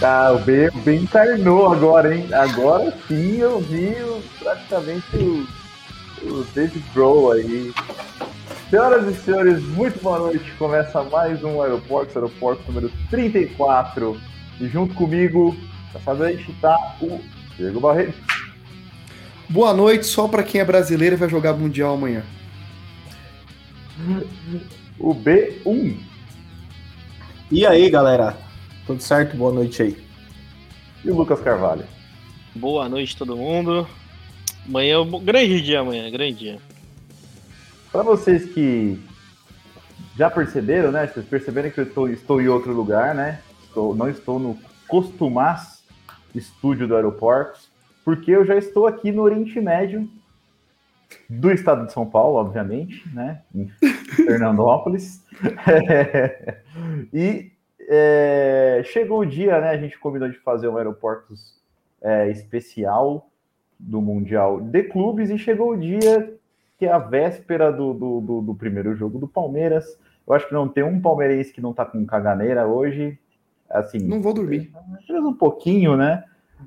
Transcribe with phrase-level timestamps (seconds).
[0.00, 2.28] Ah, o B, o B encarnou agora, hein?
[2.32, 5.44] Agora sim eu vi o, praticamente o,
[6.22, 7.72] o David Grohl aí.
[8.70, 10.52] Senhoras e senhores, muito boa noite.
[10.56, 14.20] Começa mais um Aeroporto, Aeroporto número 34.
[14.60, 15.56] E junto comigo,
[15.92, 17.20] essa noite tá o
[17.56, 18.14] Diego Barreto.
[19.48, 22.22] Boa noite, só para quem é brasileiro e vai jogar Mundial amanhã.
[24.96, 25.96] O B1.
[27.50, 28.47] E aí, galera?
[28.88, 29.36] Tudo certo?
[29.36, 30.02] Boa noite aí.
[31.04, 31.84] E o Lucas Carvalho.
[32.54, 33.86] Boa noite, todo mundo.
[34.66, 36.58] Amanhã é um grande dia, amanhã, grande dia.
[37.92, 38.98] Para vocês que
[40.16, 41.06] já perceberam, né?
[41.06, 43.42] Vocês perceberam que eu estou, estou em outro lugar, né?
[43.62, 45.84] Estou, não estou no Costumaz
[46.34, 47.60] estúdio do aeroporto,
[48.02, 50.08] porque eu já estou aqui no Oriente Médio
[51.28, 53.42] do estado de São Paulo, obviamente, né?
[53.54, 53.68] Em
[54.16, 55.22] Fernandópolis.
[57.12, 57.52] e
[57.88, 59.70] é, chegou o dia, né?
[59.70, 61.58] A gente combinou de fazer um aeroportos
[62.02, 63.30] é, especial
[63.78, 66.34] do Mundial de Clubes e chegou o dia
[66.78, 69.98] que é a véspera do, do, do, do primeiro jogo do Palmeiras.
[70.26, 73.18] Eu acho que não tem um palmeirense que não tá com caganeira hoje.
[73.68, 74.70] Assim, não vou dormir.
[75.10, 76.24] Um pouquinho, né?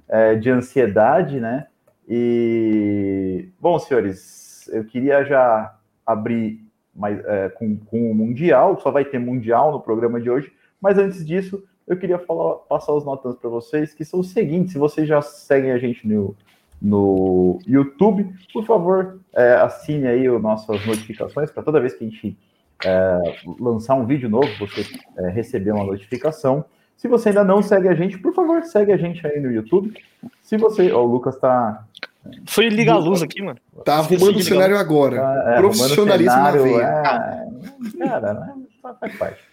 [0.10, 1.68] É, de ansiedade, né?
[2.10, 6.62] E bom, senhores, eu queria já abrir
[6.94, 10.98] mais, é, com, com o Mundial, só vai ter Mundial no programa de hoje, mas
[10.98, 14.80] antes disso, eu queria falar, passar os notas para vocês, que são os seguintes: se
[14.80, 16.36] vocês já seguem a gente no,
[16.82, 22.10] no YouTube, por favor, é, assine aí as nossas notificações para toda vez que a
[22.10, 22.38] gente
[22.84, 24.86] é, lançar um vídeo novo, você
[25.18, 26.66] é, receber uma notificação.
[26.98, 29.94] Se você ainda não segue a gente, por favor, segue a gente aí no YouTube.
[30.42, 30.92] Se você.
[30.92, 31.84] Ó, o Lucas tá.
[32.46, 33.58] Foi ligar a luz aqui, mano.
[33.84, 35.16] Tá arrumando o cenário agora.
[35.16, 36.80] Tá, é, Profissionalismo cenário, na
[38.06, 38.54] É, cara, né?
[39.00, 39.51] faz parte.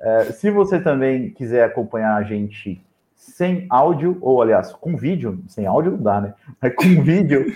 [0.00, 2.82] É, se você também quiser acompanhar a gente
[3.14, 6.34] sem áudio, ou aliás, com vídeo, sem áudio não dá, né?
[6.60, 7.46] Mas com vídeo,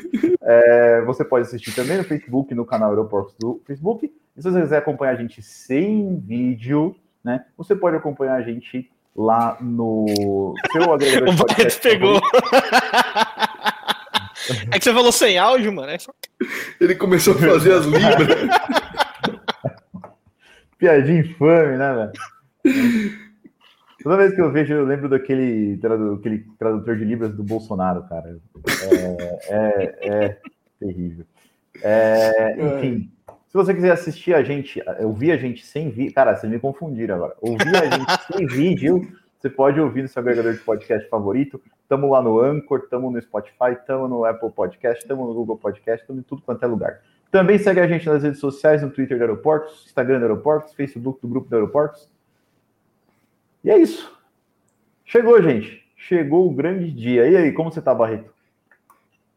[0.43, 4.13] é, você pode assistir também no Facebook, no canal Aeroportos do Facebook.
[4.37, 7.45] E se você quiser acompanhar a gente sem vídeo, né?
[7.57, 11.81] Você pode acompanhar a gente lá no seu agregador de podcast.
[11.81, 12.21] pegou.
[14.71, 15.91] é que você falou sem áudio, mano.
[15.91, 15.97] É
[16.81, 18.84] Ele começou a fazer as libras.
[20.85, 23.13] Piadinha infame, né, velho?
[24.03, 28.07] Toda vez que eu vejo, eu lembro daquele tradu aquele tradutor de libras do Bolsonaro,
[28.07, 28.37] cara.
[28.93, 30.39] É, é, é
[30.79, 31.25] terrível.
[31.83, 33.11] É, enfim,
[33.49, 36.13] se você quiser assistir a gente, ouvir a gente sem vídeo.
[36.13, 37.35] Cara, vocês me confundiram agora.
[37.41, 41.59] Ouvir a gente sem vídeo, você pode ouvir no seu agregador de podcast favorito.
[41.81, 46.03] Estamos lá no Anchor, estamos no Spotify, estamos no Apple Podcast, estamos no Google Podcast,
[46.03, 47.01] estamos em tudo quanto é lugar.
[47.35, 51.21] Também segue a gente nas redes sociais, no Twitter do Aeroportos, Instagram do Aeroportos, Facebook
[51.21, 52.09] do Grupo do Aeroportos.
[53.65, 54.09] E é isso.
[55.05, 55.83] Chegou, gente.
[55.97, 57.29] Chegou o grande dia.
[57.29, 58.33] E aí, como você tá, Barreto?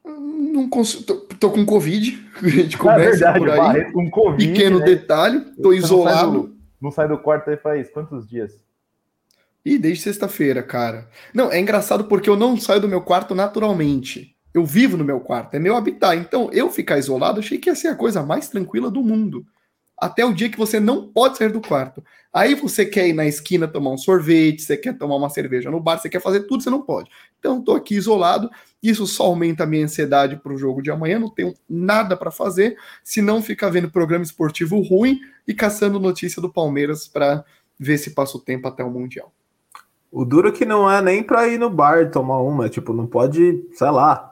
[0.06, 2.24] Não consigo, tô, tô, com Covid.
[2.40, 3.58] A gente começa é verdade, por aí.
[3.58, 4.48] Barreto com Covid.
[4.48, 4.86] Pequeno né?
[4.86, 6.32] detalhe, tô você isolado.
[6.32, 8.64] Não sai, do, não sai do quarto aí faz quantos dias?
[9.66, 11.10] E desde sexta-feira, cara.
[11.34, 14.37] Não, é engraçado porque eu não saio do meu quarto naturalmente.
[14.58, 16.18] Eu vivo no meu quarto, é meu habitat.
[16.18, 19.46] Então, eu ficar isolado, achei que ia ser a coisa mais tranquila do mundo
[19.98, 22.04] até o dia que você não pode sair do quarto.
[22.32, 25.80] Aí você quer ir na esquina tomar um sorvete, você quer tomar uma cerveja no
[25.80, 27.10] bar, você quer fazer tudo, você não pode.
[27.40, 28.50] Então, estou aqui isolado.
[28.82, 31.18] Isso só aumenta a minha ansiedade para o jogo de amanhã.
[31.20, 36.42] Não tenho nada para fazer, se não ficar vendo programa esportivo ruim e caçando notícia
[36.42, 37.44] do Palmeiras para
[37.80, 39.32] ver se passa o tempo até o Mundial.
[40.12, 43.68] O duro que não é nem para ir no bar tomar uma, tipo, não pode,
[43.74, 44.27] sei lá,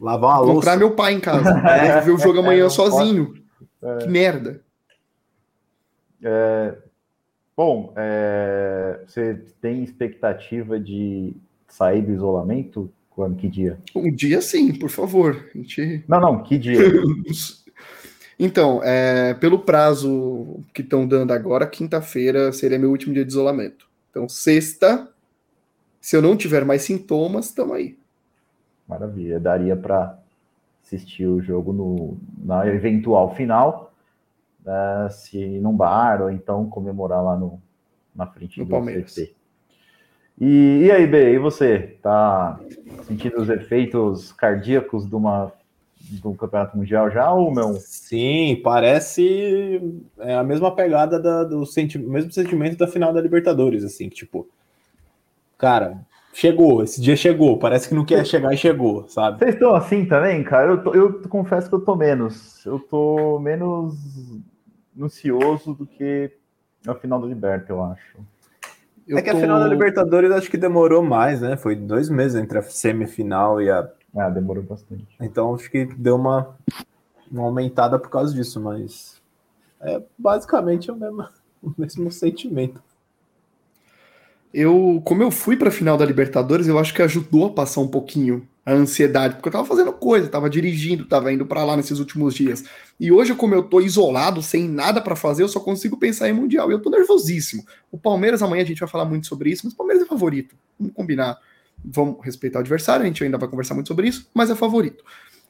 [0.00, 0.54] lavar uma louça.
[0.54, 1.50] Comprar meu pai em casa.
[1.68, 3.34] é, ver o jogo amanhã é, sozinho.
[3.82, 3.98] É.
[3.98, 4.62] Que merda.
[6.22, 6.74] É,
[7.56, 11.34] bom, é, você tem expectativa de
[11.68, 12.90] sair do isolamento?
[13.10, 13.36] Quando?
[13.36, 13.78] Que dia?
[13.94, 15.48] Um dia sim, por favor.
[15.54, 16.04] Gente...
[16.08, 16.78] Não, não, que dia?
[18.38, 23.88] então, é, pelo prazo que estão dando agora, quinta-feira seria meu último dia de isolamento.
[24.10, 25.08] Então, sexta,
[26.00, 27.99] se eu não tiver mais sintomas, estamos aí.
[28.90, 30.18] Maravilha, daria para
[30.82, 33.92] assistir o jogo no, na eventual final
[34.64, 37.62] né, se ir num bar ou então comemorar lá no,
[38.14, 39.14] na frente no do Palmeiras.
[39.14, 39.32] CT.
[40.40, 41.98] E, e aí, B, e você?
[42.02, 42.58] Tá
[43.04, 45.52] sentindo os efeitos cardíacos de uma
[46.22, 47.74] do Campeonato Mundial já ou não?
[47.74, 49.80] Sim, parece
[50.18, 54.48] é a mesma pegada da, do senti mesmo sentimento da final da Libertadores, assim, tipo,
[55.56, 56.00] cara,
[56.32, 59.38] chegou, esse dia chegou, parece que não quer chegar e chegou, sabe?
[59.38, 60.72] Vocês estão assim também, cara?
[60.72, 63.94] Eu, tô, eu confesso que eu tô menos, eu tô menos
[65.00, 66.30] ansioso do que
[66.86, 68.18] a final do Liberta, eu acho.
[69.06, 71.56] Eu é que a tô- final da Libertadores acho que demorou mais, né?
[71.56, 73.88] Foi dois meses entre a semifinal e a.
[74.16, 75.06] Ah, demorou bastante.
[75.20, 76.56] Então acho que deu uma,
[77.30, 79.20] uma aumentada por causa disso, mas
[79.80, 81.26] é basicamente o mesmo,
[81.62, 82.82] o mesmo sentimento.
[84.52, 87.88] Eu, como eu fui pra final da Libertadores, eu acho que ajudou a passar um
[87.88, 91.98] pouquinho a ansiedade, porque eu tava fazendo coisa, tava dirigindo, tava indo pra lá nesses
[91.98, 92.64] últimos dias.
[92.98, 96.32] E hoje, como eu tô isolado, sem nada pra fazer, eu só consigo pensar em
[96.32, 96.70] Mundial.
[96.70, 97.64] E eu tô nervosíssimo.
[97.90, 100.54] O Palmeiras, amanhã a gente vai falar muito sobre isso, mas o Palmeiras é favorito.
[100.78, 101.38] Vamos combinar.
[101.82, 105.02] Vamos respeitar o adversário, a gente ainda vai conversar muito sobre isso, mas é favorito.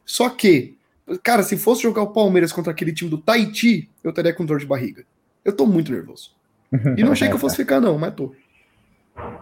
[0.04, 0.76] Só que,
[1.22, 4.60] cara, se fosse jogar o Palmeiras contra aquele time do Tahiti, eu estaria com dor
[4.60, 5.04] de barriga.
[5.44, 6.38] Eu tô muito nervoso.
[6.96, 8.32] E não achei que eu fosse ficar, não, mas tô.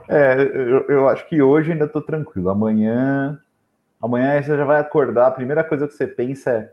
[0.09, 2.51] É, eu, eu acho que hoje ainda tô tranquilo.
[2.51, 3.41] Amanhã.
[4.01, 5.27] Amanhã você já vai acordar.
[5.27, 6.73] A primeira coisa que você pensa é.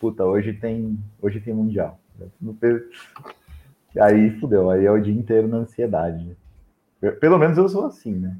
[0.00, 0.98] Puta, hoje tem.
[1.20, 1.98] Hoje tem Mundial.
[4.00, 6.36] Aí fudeu, aí é o dia inteiro na ansiedade.
[7.20, 8.36] Pelo menos eu sou assim, né?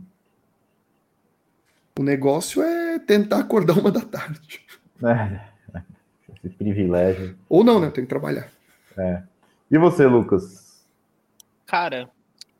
[1.98, 4.60] O negócio é tentar acordar uma da tarde.
[5.02, 5.80] É,
[6.44, 7.36] esse privilégio.
[7.48, 7.88] Ou não, né?
[7.88, 8.48] Eu tenho que trabalhar.
[9.70, 10.86] E você, Lucas?
[11.66, 12.08] Cara,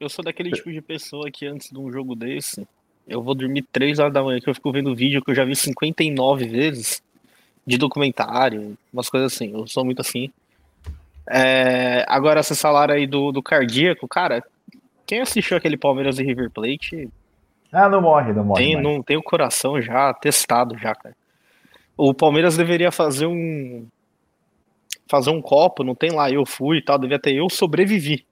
[0.00, 2.67] eu sou daquele tipo de pessoa que antes de um jogo desse,
[3.06, 5.45] eu vou dormir 3 horas da manhã, que eu fico vendo vídeo que eu já
[5.45, 7.03] vi 59 vezes
[7.67, 9.53] de documentário, umas coisas assim.
[9.53, 10.31] Eu sou muito assim.
[11.29, 14.43] É, agora, essa salário aí do, do cardíaco, cara,
[15.06, 17.09] quem assistiu aquele Palmeiras e River Plate
[17.73, 18.62] Ah, não morre, não morre.
[18.62, 18.87] tem, mais.
[18.87, 21.17] não, tem o coração já testado já, cara.
[21.97, 23.87] O Palmeiras deveria fazer um
[25.11, 28.27] fazer um copo, não tem lá eu fui e tal, devia ter eu sobrevivi.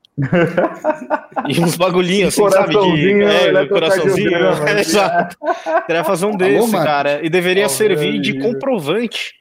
[1.49, 2.69] E uns bagulhinhos assim, sabe?
[2.69, 4.29] De, Coraçãozinho, é, coraçãozinho.
[4.29, 4.81] eletrocardiograma, assim.
[4.81, 5.37] Exato.
[5.83, 6.85] Deveria fazer um Alô, desse, Marcos?
[6.91, 7.25] cara.
[7.25, 9.35] E deveria Alô, servir de comprovante.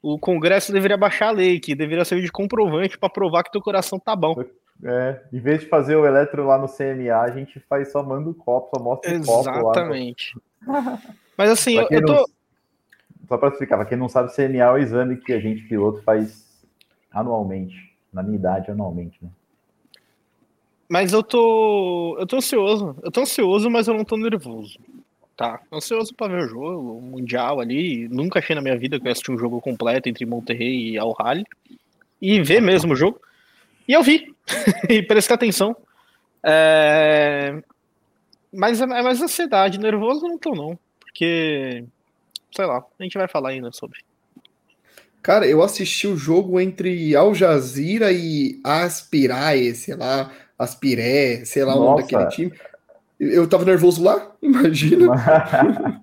[0.00, 3.60] O Congresso deveria baixar a lei, que deveria servir de comprovante pra provar que teu
[3.60, 4.34] coração tá bom.
[4.84, 8.28] É, em vez de fazer o eletro lá no CMA, a gente faz só manda
[8.28, 9.60] o copo, só mostra o copo lá.
[9.60, 10.34] Exatamente.
[11.36, 12.30] Mas assim, eu, eu não- tô.
[13.28, 16.02] Só para explicar, pra quem não sabe, CMA é o exame que a gente, piloto,
[16.02, 16.44] faz
[17.12, 17.74] anualmente.
[18.12, 19.30] Na minha idade, anualmente, né?
[20.92, 22.18] Mas eu tô.
[22.20, 22.94] Eu tô ansioso.
[23.02, 24.78] Eu tô ansioso, mas eu não tô nervoso.
[25.34, 25.58] Tá.
[25.72, 28.06] Ansioso pra ver o jogo, o Mundial ali.
[28.08, 30.98] Nunca achei na minha vida que eu ia assistir um jogo completo entre Monterrey e
[30.98, 31.46] Al Rally.
[32.20, 33.18] E ver mesmo o jogo.
[33.88, 34.34] E eu vi.
[34.90, 35.74] e prestei atenção.
[36.42, 37.62] É...
[38.52, 39.80] Mas é é mais ansiedade.
[39.80, 40.78] Nervoso não tô, não.
[41.00, 41.86] Porque.
[42.54, 44.00] Sei lá, a gente vai falar ainda sobre.
[45.22, 50.30] Cara, eu assisti o jogo entre Al Jazeera e Aspirae, sei lá,
[50.62, 52.02] Aspiré, sei lá o nome Nossa.
[52.02, 52.52] daquele time.
[53.18, 55.14] Eu tava nervoso lá, imagina.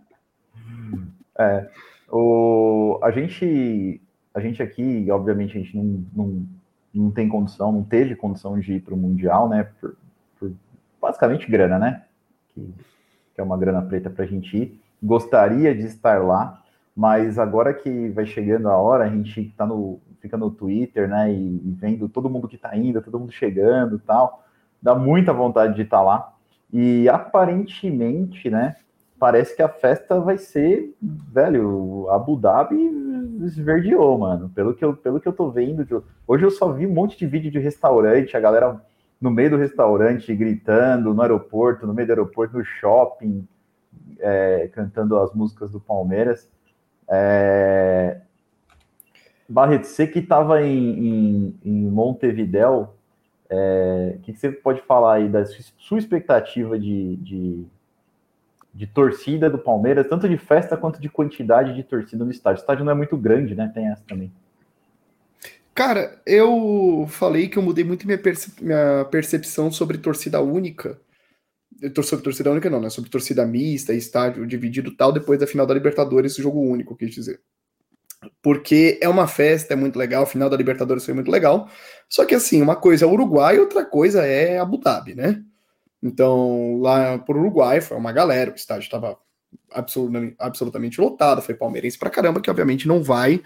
[1.38, 1.70] é,
[2.12, 4.02] o, a gente,
[4.34, 6.48] a gente aqui, obviamente, a gente não, não,
[6.94, 9.68] não tem condição, não teve condição de ir para o Mundial, né?
[9.80, 9.96] Por,
[10.40, 10.52] por
[11.02, 12.04] basicamente grana, né?
[12.54, 12.74] Que,
[13.36, 14.80] que é uma grana preta para a gente ir.
[15.02, 16.62] Gostaria de estar lá,
[16.96, 21.32] mas agora que vai chegando a hora, a gente tá no, fica no Twitter, né?
[21.32, 24.46] E, e vendo todo mundo que tá indo, todo mundo chegando e tal.
[24.82, 26.34] Dá muita vontade de estar lá.
[26.72, 28.76] E aparentemente, né?
[29.20, 32.78] Parece que a festa vai ser, velho, Abu Dhabi
[33.44, 34.50] esverdeou, mano.
[34.50, 36.04] Pelo que eu, pelo que eu tô vendo.
[36.28, 38.82] Hoje eu só vi um monte de vídeo de restaurante, a galera
[39.20, 43.46] no meio do restaurante gritando, no aeroporto, no meio do aeroporto, no shopping,
[44.20, 46.50] é, cantando as músicas do Palmeiras.
[47.10, 48.22] É...
[49.48, 52.94] Barreto, você que estava em, em, em Montevidéu,
[53.50, 57.66] é, o que, você pode falar aí da sua- expectativa de, de,
[58.74, 62.60] de torcida do Palmeiras, tanto de festa quanto de quantidade de torcida no estádio?
[62.60, 63.72] O estádio não é muito grande, né?
[63.74, 64.32] Tem essa também.
[65.74, 71.00] Cara, eu falei que eu mudei muito minha, perce- minha percepção sobre torcida única.
[72.04, 72.90] Sobre torcida única, não, né?
[72.90, 77.40] Sobre torcida mista, estádio dividido tal, depois da final da Libertadores, jogo único, quis dizer.
[78.42, 81.70] Porque é uma festa, é muito legal, a final da Libertadores foi muito legal.
[82.08, 85.42] Só que, assim, uma coisa é Uruguai e outra coisa é Abu Dhabi, né?
[86.02, 89.18] Então, lá por Uruguai foi uma galera, o estádio estava
[89.72, 93.42] absolutamente, absolutamente lotado, foi palmeirense pra caramba, que obviamente não vai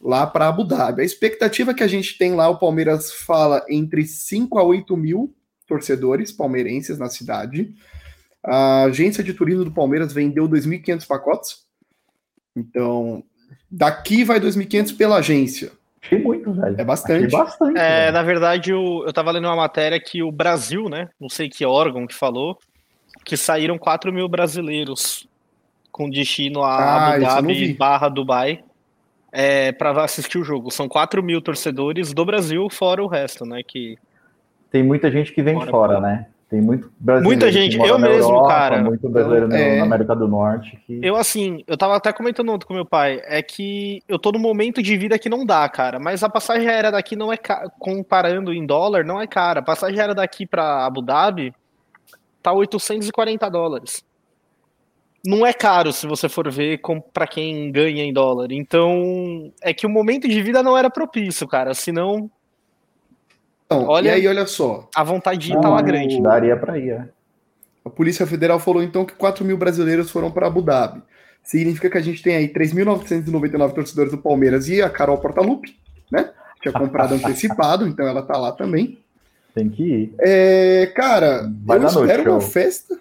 [0.00, 1.02] lá para Abu Dhabi.
[1.02, 5.34] A expectativa que a gente tem lá, o Palmeiras fala entre 5 a 8 mil
[5.66, 7.74] torcedores palmeirenses na cidade.
[8.42, 11.58] A agência de turismo do Palmeiras vendeu 2.500 pacotes.
[12.56, 13.22] Então,
[13.70, 15.72] daqui vai 2.500 pela agência.
[16.02, 16.80] Achei muito, velho.
[16.80, 17.26] É bastante.
[17.26, 17.78] Achei bastante.
[17.78, 18.12] É, velho.
[18.12, 21.08] na verdade, eu, eu tava lendo uma matéria que o Brasil, né?
[21.20, 22.58] Não sei que órgão que falou,
[23.24, 25.28] que saíram 4 mil brasileiros
[25.92, 28.62] com destino a Ah, Abu Dhabi barra Dubai
[29.32, 30.70] é, para assistir o jogo.
[30.70, 33.62] São 4 mil torcedores do Brasil, fora o resto, né?
[33.66, 33.98] Que
[34.70, 36.00] Tem muita gente que vem fora, bora.
[36.00, 36.26] né?
[36.50, 38.82] Tem muito brasileiro Muita que gente, mora eu na mesmo, Europa, cara.
[38.82, 39.76] Muito brasileiro no- É.
[39.78, 40.76] na América do Norte.
[40.84, 40.98] Que...
[41.00, 44.40] Eu, assim, eu tava até comentando ontem com meu pai, é que eu tô num
[44.40, 46.00] momento de vida que não dá, cara.
[46.00, 47.70] Mas a passagem aérea daqui não é ca...
[47.78, 49.60] comparando em dólar, não é cara.
[49.60, 51.54] A passagem aérea daqui pra Abu Dhabi
[52.42, 54.04] tá 840 dólares.
[55.24, 57.00] Não é caro se você for ver com...
[57.00, 58.50] pra quem ganha em dólar.
[58.50, 61.74] Então, é que o momento de vida não era propício, cara.
[61.74, 62.28] Senão,
[63.72, 64.88] Então, Olha- E aí, olha só.
[64.96, 66.20] a vontade de ir Não, tá grande.
[66.20, 67.08] Daria pra ir, é.
[67.84, 71.00] A Polícia Federal falou então que 4 mil brasileiros foram para Abu Dhabi.
[71.42, 75.76] Significa que a gente tem aí 3.999 torcedores do Palmeiras e a Carol Portalupe,
[76.10, 76.30] né?
[76.60, 78.98] Tinha comprado antecipado, então ela tá lá também.
[79.54, 80.14] Tem que ir.
[80.20, 82.50] É, cara, Vai eu dar no espero uma show.
[82.50, 82.98] festa.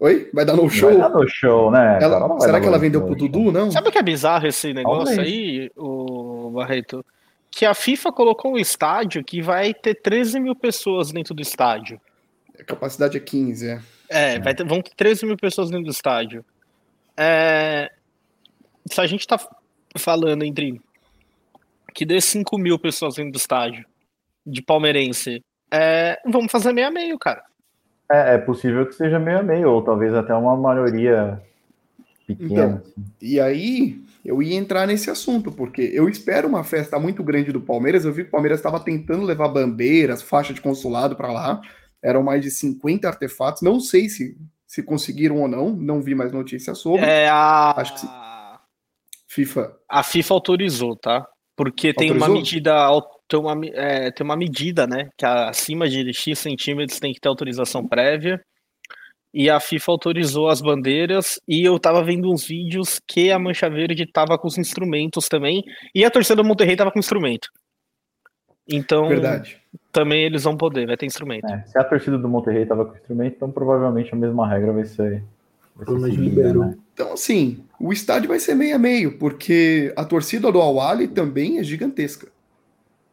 [0.00, 0.30] Oi?
[0.32, 0.90] Vai dar no show?
[0.90, 1.98] Vai dar no show, né?
[2.02, 3.70] Ela- será que ela vendeu show, pro Dudu, não?
[3.70, 5.28] Sabe o que é bizarro esse negócio Talvez.
[5.28, 7.04] aí, o Barreto?
[7.56, 11.98] Que a FIFA colocou um estádio que vai ter 13 mil pessoas dentro do estádio.
[12.60, 13.80] A capacidade é 15, é.
[14.10, 16.44] É, vai ter- vão ter 13 mil pessoas dentro do estádio.
[17.16, 17.90] É,
[18.92, 19.38] se a gente tá
[19.96, 20.80] falando entre
[21.94, 23.86] que dê 5 mil pessoas dentro do estádio
[24.46, 27.42] de palmeirense, é, vamos fazer meio a meio, cara.
[28.12, 31.42] É, é possível que seja meio a meio, ou talvez até uma maioria
[32.26, 32.82] pequena.
[32.84, 33.04] assim.
[33.20, 37.60] E aí, eu ia entrar nesse assunto, porque eu espero uma festa muito grande do
[37.60, 38.04] Palmeiras.
[38.04, 41.60] Eu vi que o Palmeiras estava tentando levar bandeiras, faixa de consulado para lá.
[42.02, 43.62] Eram mais de 50 artefatos.
[43.62, 47.06] Não sei se, se conseguiram ou não, não vi mais notícias sobre.
[47.06, 48.08] É a, Acho que sim.
[49.28, 49.72] FIFA.
[49.88, 51.26] a FIFA autorizou, tá?
[51.56, 52.36] Porque tem uma Autorizou?
[52.36, 52.88] medida,
[53.28, 55.08] tem uma, é, tem uma medida, né?
[55.16, 58.42] Que acima de X centímetros tem que ter autorização prévia.
[59.34, 61.40] E a FIFA autorizou as bandeiras.
[61.46, 65.62] E eu tava vendo uns vídeos que a Mancha Verde tava com os instrumentos também.
[65.94, 67.48] E a torcida do Monterrey tava com instrumento.
[68.68, 69.58] Então, Verdade.
[69.92, 71.46] também eles vão poder, vai ter instrumento.
[71.46, 74.84] É, se a torcida do Monterrey estava com instrumento, então provavelmente a mesma regra vai
[74.84, 75.22] ser.
[75.76, 76.76] Vai ser seguida, né?
[76.92, 81.58] Então, assim, o estádio vai ser meio a meio, porque a torcida do Al-Ali também
[81.58, 82.28] é gigantesca.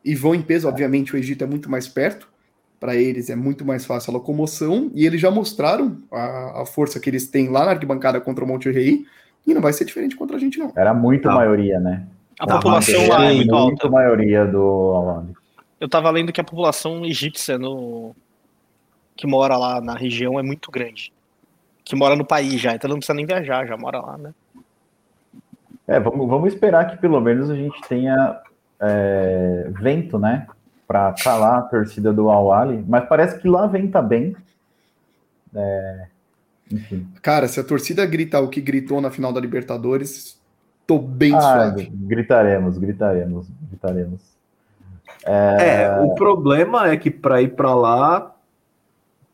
[0.04, 2.28] E vão em peso, obviamente, o Egito é muito mais perto.
[2.84, 4.92] Para eles é muito mais fácil a locomoção.
[4.94, 8.48] E eles já mostraram a, a força que eles têm lá na arquibancada contra o
[8.48, 9.06] Monterrey.
[9.48, 10.70] E não vai ser diferente contra a gente, não.
[10.76, 11.36] Era muito Não.
[11.36, 12.06] maioria, né?
[12.38, 13.90] A Tá, população lá é muito alta.
[13.90, 15.24] maioria do.
[15.80, 18.14] Eu tava lendo que a população egípcia no...
[19.16, 21.14] que mora lá na região é muito grande.
[21.86, 24.34] Que mora no país já, então não precisa nem viajar, já mora lá, né?
[25.88, 28.42] É, vamos, vamos esperar que pelo menos a gente tenha
[28.82, 30.48] é, vento, né?
[30.88, 34.36] Para calar a torcida do Al-Ali, mas parece que lá venta bem.
[35.56, 36.08] É,
[36.72, 37.08] enfim.
[37.22, 40.40] Cara, se a torcida gritar o que gritou na final da Libertadores,
[40.86, 41.90] tô bem Ah, suave.
[41.94, 44.22] gritaremos, gritaremos, gritaremos.
[45.26, 48.36] É, o problema é que para ir para lá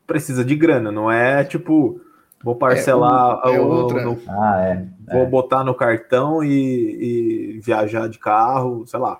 [0.06, 2.00] precisa de grana, não é tipo,
[2.44, 4.03] vou parcelar, É, o- é outra.
[4.06, 4.86] no- Ah, é.
[5.12, 9.20] vou botar no cartão e, e viajar de carro, sei lá.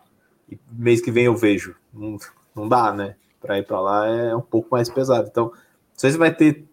[0.52, 1.76] E mês que vem eu vejo.
[1.94, 2.18] Não,
[2.56, 3.16] não dá, né?
[3.42, 5.28] Para ir para lá é um pouco mais pesado.
[5.32, 5.54] Então, não
[5.96, 6.66] sei se vai ter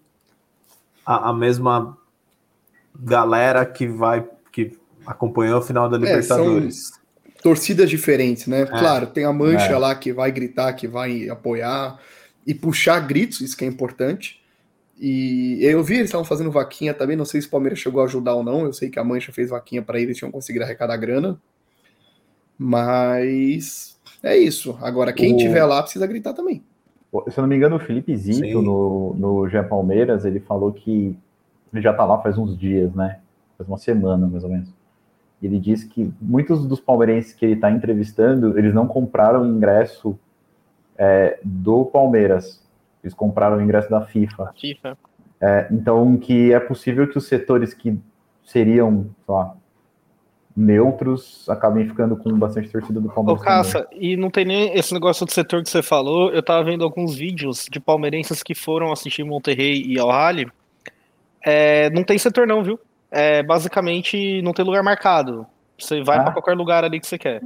[1.05, 1.97] a, a mesma
[2.99, 6.93] galera que vai que acompanhou a final da É, Libertadores.
[7.43, 8.65] torcidas diferentes, né?
[8.67, 9.79] Claro, tem a mancha É.
[9.79, 12.01] lá que vai gritar, que vai apoiar
[12.47, 14.41] e puxar gritos, isso que é importante.
[14.99, 18.05] E eu vi eles estavam fazendo vaquinha também, não sei se o Palmeiras chegou a
[18.07, 18.65] ajudar ou não.
[18.65, 21.39] Eu sei que a Mancha fez vaquinha para eles, tinham conseguido arrecadar grana.
[22.59, 24.79] Mas é isso.
[24.83, 26.63] Agora, quem O- tiver lá precisa gritar também.
[27.29, 28.53] Se eu não me engano, o Felipe Zito, Sim.
[28.53, 31.17] no, no Gé Palmeiras, ele falou que
[31.73, 33.21] ele já tá lá faz uns dias, né?
[33.57, 34.69] Faz uma semana, mais ou menos.
[35.41, 39.47] E ele disse que muitos dos palmeirenses que ele está entrevistando, eles não compraram o
[39.47, 40.19] ingresso
[40.99, 42.63] é, do Palmeiras.
[43.03, 44.53] Eles compraram o ingresso da FIFA.
[44.59, 44.99] FIFA.
[45.41, 47.99] É, então, que é possível que os setores que
[48.45, 49.55] seriam, sei lá,
[50.57, 53.43] neutros acabem ficando com bastante torcida do Ô, Palmeiras.
[53.43, 53.57] também.
[53.63, 56.31] Caça, e não tem nem esse negócio do setor que você falou.
[56.31, 60.49] Eu tava vendo alguns vídeos de palmeirenses que foram assistir Monterrey e Al Rally.
[61.45, 62.79] É, não tem setor, não, viu?
[63.11, 65.47] É, basicamente, não tem lugar marcado.
[65.79, 66.23] Você vai Ah.
[66.25, 67.43] pra qualquer lugar ali que você quer.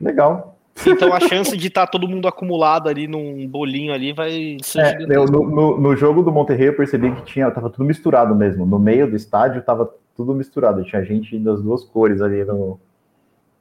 [0.00, 0.52] Legal.
[0.86, 5.06] Então a chance de estar todo mundo acumulado ali num bolinho ali vai ser É,
[5.08, 8.66] eu, no, no- no jogo do Monterrey eu percebi que tinha, tava tudo misturado mesmo.
[8.66, 10.84] No meio do estádio tava tudo misturado.
[10.84, 12.80] Tinha gente das duas cores ali no,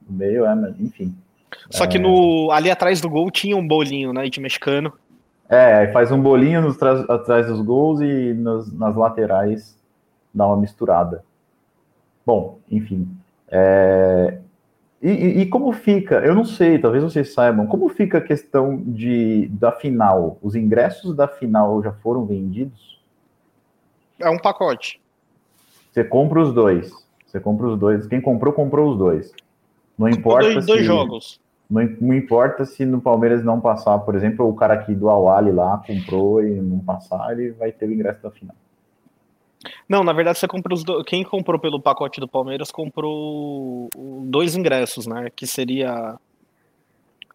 [0.07, 1.15] no meio, é, mas, enfim.
[1.69, 4.93] Só que no, ali atrás do gol tinha um bolinho, né, de mexicano.
[5.47, 9.77] É, faz um bolinho nos atrás dos gols e nas, nas laterais
[10.33, 11.23] dá uma misturada.
[12.25, 13.07] Bom, enfim.
[13.49, 14.39] é,
[15.01, 16.15] E, e, e como fica?
[16.15, 17.67] Eu não sei, talvez vocês saibam.
[17.67, 20.37] Como fica a questão de da final?
[20.41, 22.99] Os ingressos da final já foram vendidos?
[24.19, 24.99] É um pacote.
[25.95, 26.91] Você compra os dois.
[27.25, 28.05] Você compra os dois.
[28.05, 29.31] Quem comprou, comprou os dois.
[29.97, 31.39] Não importa dois, se, dois jogos.
[31.69, 35.53] Não, não importa se no Palmeiras não passar, por exemplo, o cara aqui do Awali
[35.53, 38.53] lá comprou e não passar, ele vai ter o ingresso da final.
[39.87, 41.01] Não, na verdade você comprou os do...
[41.05, 43.87] quem comprou pelo pacote do Palmeiras comprou
[44.25, 45.29] dois ingressos, né?
[45.33, 46.19] Que seria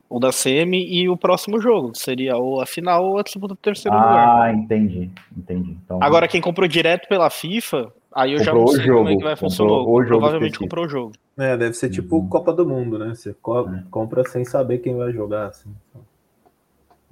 [0.07, 3.55] o da CM e o próximo jogo, que seria ou a final ou a disputa
[3.55, 4.43] do terceiro ah, lugar.
[4.43, 5.79] Ah, entendi, entendi.
[5.83, 9.17] Então, Agora quem comprou direto pela FIFA, aí eu já não sei jogo, como é
[9.17, 9.85] que vai funcionar.
[9.85, 10.64] Provavelmente específico.
[10.64, 11.12] comprou o jogo.
[11.38, 12.29] É, deve ser tipo uhum.
[12.29, 13.14] Copa do Mundo, né?
[13.14, 13.83] Você co é.
[13.90, 15.47] compra sem saber quem vai jogar.
[15.49, 15.71] Assim.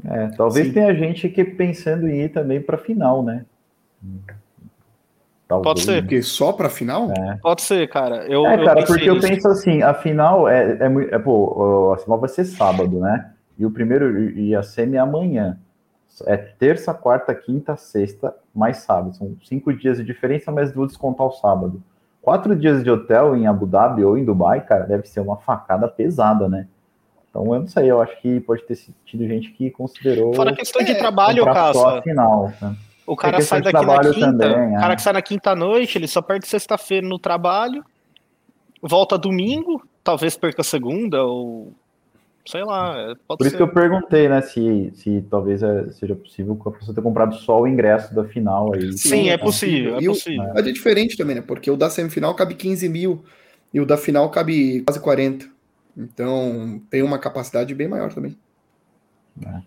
[0.04, 0.72] É, talvez Sim.
[0.72, 3.44] tenha gente que pensando em ir também para final, né?
[5.48, 5.64] Talvez.
[5.64, 6.02] Pode ser.
[6.02, 7.10] Porque só para final?
[7.10, 7.38] É.
[7.42, 8.26] Pode ser, cara.
[8.26, 12.20] Eu, é, cara, porque eu penso assim, a final é, é, é, pô, a final
[12.20, 13.32] vai ser sábado, né?
[13.58, 15.58] E o primeiro e a semi é amanhã.
[16.26, 19.14] É terça, quarta, quinta, sexta, mais sábado.
[19.14, 21.82] São cinco dias de diferença, mas vou descontar o sábado.
[22.20, 25.88] Quatro dias de hotel em Abu Dhabi ou em Dubai, cara, deve ser uma facada
[25.88, 26.66] pesada, né?
[27.30, 30.34] Então eu não sei, eu acho que pode ter tido gente que considerou.
[30.34, 32.02] Fora a questão de trabalho, Caça.
[32.02, 32.52] final.
[32.60, 32.76] Né?
[33.06, 34.36] O cara sai daqui na quinta.
[34.36, 34.96] Também, o cara é.
[34.96, 37.84] que sai na quinta noite, ele só perde sexta-feira no trabalho,
[38.82, 41.72] volta domingo, talvez perca segunda, ou
[42.48, 43.10] sei lá.
[43.10, 43.48] É, Por ser.
[43.48, 47.34] isso que eu perguntei, né, se, se talvez é, seja possível a pessoa ter comprado
[47.34, 48.92] só o ingresso da final aí.
[48.96, 50.50] Sim, é possível, é possível.
[50.54, 51.42] Mas é diferente também, né?
[51.46, 53.22] Porque o da semifinal cabe 15 mil
[53.72, 55.46] e o da final cabe quase 40.
[55.96, 58.36] Então tem uma capacidade bem maior também.
[59.44, 59.60] É.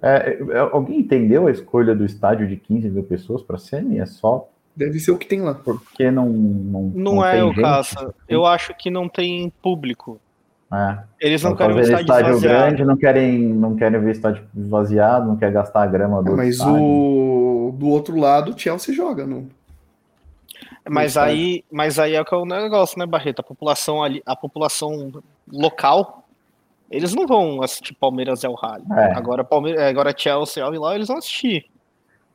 [0.00, 3.98] É, é, alguém entendeu a escolha do estádio de 15 mil pessoas para semi?
[3.98, 4.48] É só.
[4.76, 5.54] Deve ser o que tem lá.
[5.54, 6.28] Porque não.
[6.28, 8.14] Não, não, não é o caso.
[8.28, 10.20] Eu acho que não tem público.
[10.72, 10.98] É.
[11.20, 15.36] Eles não querem ver estádio, estádio grande, não querem, não querem ver estádio vaziado, não
[15.36, 16.82] quer gastar a grama do Mas estádio.
[16.82, 19.48] o do outro lado, o Chelsea joga no.
[20.88, 23.40] Mas aí, mas aí é o negócio, né, Barreto?
[23.40, 25.12] A população ali, a população
[25.50, 26.18] local
[26.90, 28.84] eles não vão assistir Palmeiras e El Rally.
[28.90, 29.12] É.
[29.12, 31.66] Agora, Palmeiras, agora Chelsea e lá eles vão assistir.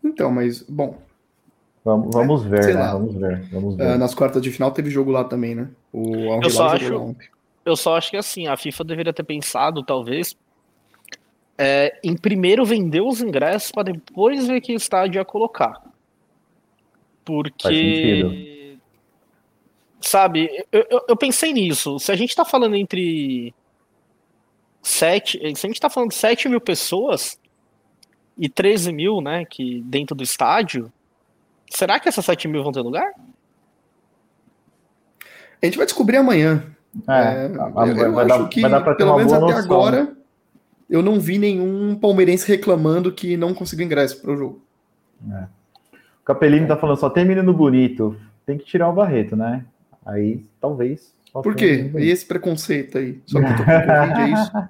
[0.04, 0.98] Então, mas, bom.
[1.84, 2.88] Vamos, vamos é, ver, né?
[2.92, 3.42] Vamos ver.
[3.52, 3.84] Vamos ver.
[3.84, 5.68] É, nas quartas de final teve jogo lá também, né?
[5.92, 7.16] O eu só acho,
[7.66, 10.36] eu só acho que assim, a FIFA deveria ter pensado, talvez,
[11.58, 15.82] é, em primeiro vender os ingressos para depois ver que estádio ia colocar.
[17.24, 18.78] Porque.
[20.02, 21.98] Sabe, eu, eu, eu pensei nisso.
[21.98, 23.54] Se a gente tá falando entre
[24.82, 27.40] 7, se a gente está falando de 7 mil pessoas
[28.38, 30.92] e 13 mil, né, que dentro do estádio,
[31.70, 33.14] será que essas 7 mil vão ter lugar?
[35.62, 36.76] A gente vai descobrir amanhã.
[37.08, 38.62] É, é, eu, eu vai, acho dar, que,
[38.96, 39.58] pelo menos até noção.
[39.58, 40.14] agora,
[40.90, 44.62] eu não vi nenhum palmeirense reclamando que não conseguiu ingresso para o jogo.
[45.32, 45.44] É.
[46.22, 48.16] O Capelino tá falando, só tem menino bonito.
[48.46, 49.66] Tem que tirar o Barreto, né?
[50.06, 51.90] Aí, talvez, por quê?
[51.98, 53.20] E esse preconceito aí?
[53.26, 54.52] Só que eu tô com Covid, é isso?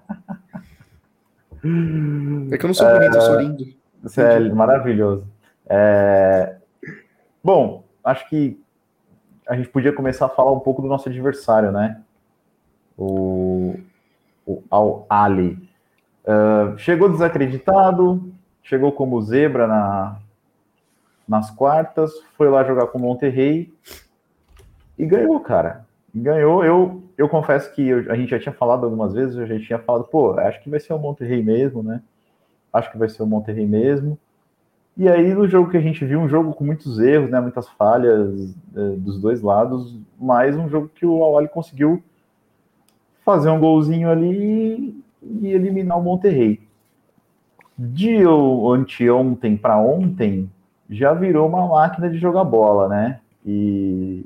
[2.52, 3.66] É que eu não sou bonito, eu sou lindo.
[4.08, 5.26] Sério, é maravilhoso.
[5.66, 6.58] É...
[7.42, 8.60] Bom, acho que
[9.48, 12.02] a gente podia começar a falar um pouco do nosso adversário, né?
[12.98, 13.76] O,
[14.46, 15.58] o Al Ali.
[16.26, 20.20] Uh, chegou desacreditado, chegou como zebra na,
[21.28, 23.74] nas quartas, foi lá jogar com o Monterrey
[24.98, 26.64] e ganhou, cara ganhou.
[26.64, 29.80] Eu, eu confesso que eu, a gente já tinha falado algumas vezes, a gente tinha
[29.80, 32.02] falado, pô, acho que vai ser o Monterrey mesmo, né?
[32.72, 34.18] Acho que vai ser o Monterrey mesmo.
[34.96, 37.40] E aí, no jogo que a gente viu, um jogo com muitos erros, né?
[37.40, 42.04] Muitas falhas é, dos dois lados, mas um jogo que o Awali conseguiu
[43.24, 46.62] fazer um golzinho ali e eliminar o Monterrey.
[47.78, 48.24] De
[48.72, 50.50] anteontem para ontem,
[50.90, 53.20] já virou uma máquina de jogar bola, né?
[53.46, 54.26] E,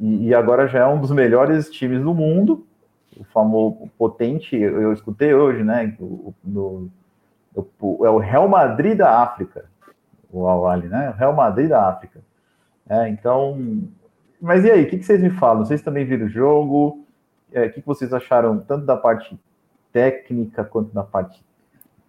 [0.00, 2.66] e, agora já é um dos melhores times do mundo,
[3.16, 5.94] o famoso potente, eu, escutei hoje, né?
[6.00, 6.90] O, no,
[7.80, 9.66] o, é o Real Madrid da África,
[10.32, 11.14] o Awali, né?
[11.16, 12.20] Real Madrid da África.
[12.88, 13.82] É, então,
[14.40, 15.64] mas e aí, o que, que, vocês me falam?
[15.64, 17.03] Vocês também viram o jogo?
[17.54, 19.38] É, o que, que vocês acharam tanto da parte
[19.92, 21.42] técnica quanto da parte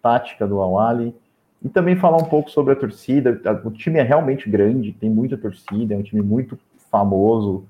[0.02, 1.16] tática do Awali?
[1.64, 3.40] E também falar um pouco sobre a torcida.
[3.64, 6.60] O time é realmente grande, tem muita torcida, é um time muito
[6.92, 7.66] famoso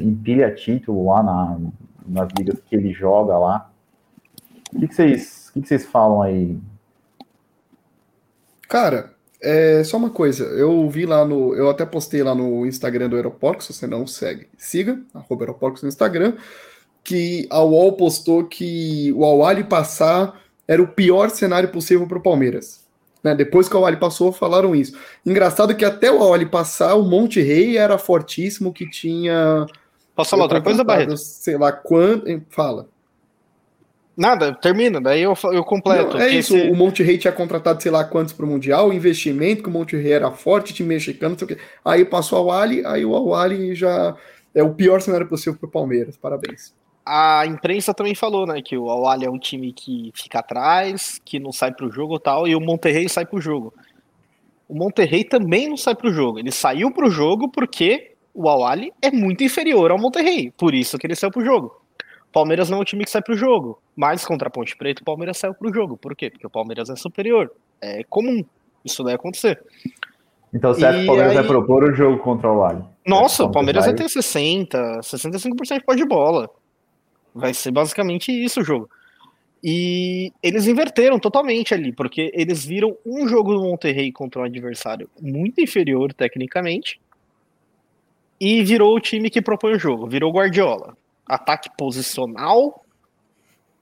[0.00, 1.58] empilha título lá na,
[2.06, 3.70] nas ligas que ele joga lá.
[4.74, 6.58] O que, vocês, que, que vocês falam aí?
[8.68, 10.44] Cara, é só uma coisa.
[10.44, 11.54] Eu vi lá no.
[11.54, 15.82] Eu até postei lá no Instagram do Aeroporto, se você não segue, siga, arroba Aeroportos
[15.82, 16.34] no Instagram.
[17.06, 22.22] Que a UOL postou que o Awali passar era o pior cenário possível para o
[22.22, 22.84] Palmeiras.
[23.22, 23.32] Né?
[23.32, 24.98] Depois que o Awali passou, falaram isso.
[25.24, 29.66] Engraçado que até o Awali passar, o Monte Rei era fortíssimo, que tinha.
[30.16, 31.16] Posso falar outra coisa, Barreto?
[31.16, 32.42] Sei lá quando.
[32.50, 32.88] Fala.
[34.16, 36.16] Nada, termina, daí eu, eu completo.
[36.16, 36.70] Não, é isso, esse...
[36.70, 39.72] o Monte Rei tinha contratado sei lá quantos para o Mundial, o investimento, que o
[39.72, 41.58] Monte Rei era forte, time mexicano, não sei o quê.
[41.84, 44.16] Aí passou o Awali, aí o Awali já
[44.54, 46.16] é o pior cenário possível para o Palmeiras.
[46.16, 46.74] Parabéns.
[47.06, 51.38] A imprensa também falou, né, que o Awali é um time que fica atrás, que
[51.38, 53.72] não sai para o jogo e tal, e o Monterrey sai para o jogo.
[54.68, 56.40] O Monterrey também não sai para o jogo.
[56.40, 60.98] Ele saiu para o jogo porque o Awali é muito inferior ao Monterrey, por isso
[60.98, 61.86] que ele saiu para o jogo.
[62.36, 63.80] Palmeiras não é um time que sai pro jogo.
[63.96, 65.96] Mas contra a Ponte Preta, o Palmeiras saiu pro jogo.
[65.96, 66.28] Por quê?
[66.28, 67.50] Porque o Palmeiras é superior.
[67.80, 68.44] É comum.
[68.84, 69.58] Isso vai acontecer.
[70.52, 71.38] Então você acha que o Palmeiras aí...
[71.38, 72.84] vai propor o jogo contra o Wally?
[73.06, 76.50] Nossa, o Palmeiras vai ter 60, 65% de pó de bola.
[77.38, 78.88] Vai ser basicamente isso o jogo.
[79.62, 85.08] E eles inverteram totalmente ali, porque eles viram um jogo do Monterrey contra um adversário
[85.20, 87.00] muito inferior tecnicamente
[88.40, 90.96] e virou o time que propõe o jogo, virou Guardiola
[91.26, 92.84] ataque posicional,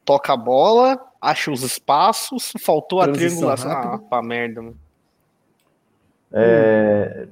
[0.04, 3.70] toca a bola, acha os espaços, faltou a triangulação.
[3.70, 4.78] Ah, pra merda, mano.
[6.32, 7.28] É...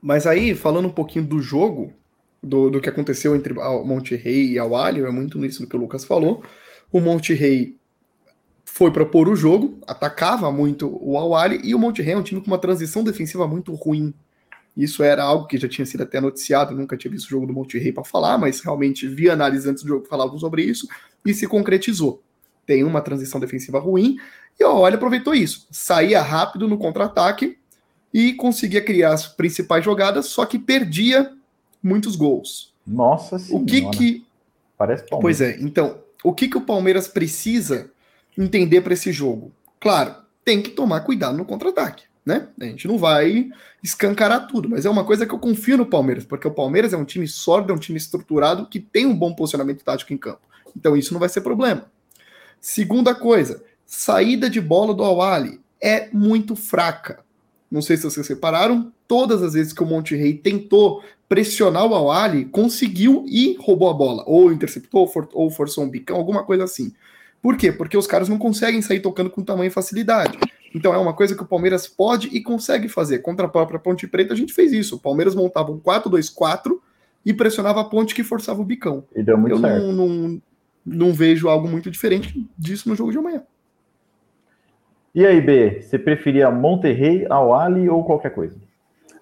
[0.00, 1.92] Mas aí, falando um pouquinho do jogo,
[2.42, 5.68] do, do que aconteceu entre o Monte Rei e a Alho, é muito nisso do
[5.68, 6.42] que o Lucas falou.
[6.92, 7.76] O Monte Rei
[8.64, 12.40] foi propor o jogo, atacava muito o Awali, e o Monte Rei é um time
[12.40, 14.12] com uma transição defensiva muito ruim.
[14.76, 17.54] Isso era algo que já tinha sido até noticiado, nunca tinha visto o jogo do
[17.54, 20.86] Monte Rei para falar, mas realmente vi análise antes do jogo que falavam sobre isso
[21.24, 22.22] e se concretizou.
[22.66, 24.18] Tem uma transição defensiva ruim
[24.60, 25.66] e o Olha aproveitou isso.
[25.70, 27.56] Saía rápido no contra-ataque
[28.12, 31.32] e conseguia criar as principais jogadas, só que perdia
[31.82, 32.74] muitos gols.
[32.86, 33.64] Nossa senhora.
[33.64, 34.26] O que que
[34.78, 35.38] Parece Palmeiras.
[35.38, 37.90] Pois é, então, o que que o Palmeiras precisa
[38.36, 39.50] entender para esse jogo?
[39.80, 42.48] Claro, tem que tomar cuidado no contra-ataque né?
[42.60, 43.48] A gente não vai
[43.80, 46.96] escancarar tudo, mas é uma coisa que eu confio no Palmeiras, porque o Palmeiras é
[46.96, 50.40] um time sólido, é um time estruturado que tem um bom posicionamento tático em campo.
[50.76, 51.86] Então isso não vai ser problema.
[52.60, 57.20] Segunda coisa, saída de bola do Awali é muito fraca.
[57.70, 61.94] Não sei se vocês repararam, todas as vezes que o Monte Rei tentou pressionar o
[61.94, 66.44] Awali, conseguiu e roubou a bola, ou interceptou, ou, for, ou forçou um bicão, alguma
[66.44, 66.92] coisa assim.
[67.42, 67.72] Por quê?
[67.72, 70.38] Porque os caras não conseguem sair tocando com tamanho e facilidade.
[70.74, 73.20] Então é uma coisa que o Palmeiras pode e consegue fazer.
[73.20, 74.96] Contra a própria Ponte Preta a gente fez isso.
[74.96, 76.78] O Palmeiras montava um 4-2-4
[77.24, 79.04] e pressionava a ponte que forçava o bicão.
[79.14, 79.92] E deu muito Eu certo.
[79.92, 80.42] Não, não,
[80.84, 83.42] não vejo algo muito diferente disso no jogo de amanhã.
[85.14, 88.54] E aí, B, você preferia Monterrey, ao Ali ou qualquer coisa?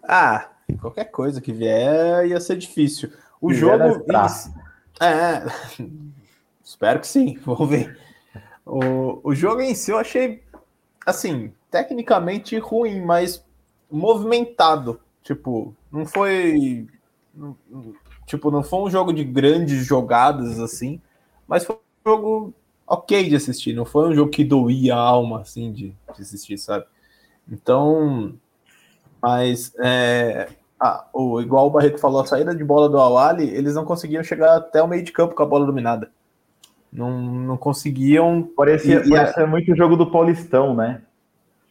[0.03, 3.13] Ah, qualquer coisa que vier ia ser difícil.
[3.41, 4.05] O que jogo.
[5.01, 5.45] É,
[6.63, 7.99] espero que sim, vamos ver.
[8.65, 10.43] O, o jogo em si eu achei
[11.05, 13.45] assim, tecnicamente ruim, mas
[13.91, 15.01] movimentado.
[15.23, 16.87] Tipo, não foi.
[18.27, 21.01] Tipo, não foi um jogo de grandes jogadas assim,
[21.47, 22.55] mas foi um jogo
[22.87, 23.75] ok de assistir.
[23.75, 26.87] Não foi um jogo que doía a alma, assim, de, de assistir, sabe?
[27.51, 28.35] Então,
[29.25, 33.75] mas é, ah, o, igual o Barreto falou, a saída de bola do Awali, eles
[33.75, 36.11] não conseguiam chegar até o meio de campo com a bola dominada.
[36.93, 38.47] Não, não conseguiam.
[38.55, 39.47] Parecia, e, parecia a...
[39.47, 41.01] muito o jogo do Paulistão, né?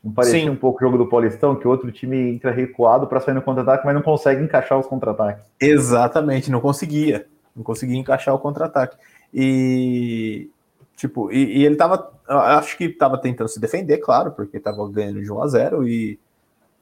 [0.04, 0.50] Não parecia Sim.
[0.50, 3.42] um pouco o jogo do Paulistão, que o outro time entra recuado para sair no
[3.44, 5.46] contra-ataque, mas não consegue encaixar os contra-ataques.
[5.62, 7.28] Exatamente, não conseguia.
[7.56, 8.98] Não conseguia encaixar o contra-ataque.
[9.32, 10.50] E,
[10.98, 15.22] tipo, e, e, ele tava, acho que tava tentando se defender, claro, porque tava ganhando
[15.22, 16.20] de 1 a 0 e,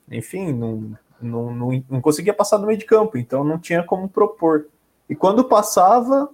[0.09, 4.09] enfim, não, não, não, não conseguia passar no meio de campo, então não tinha como
[4.09, 4.67] propor.
[5.09, 6.29] E quando passava,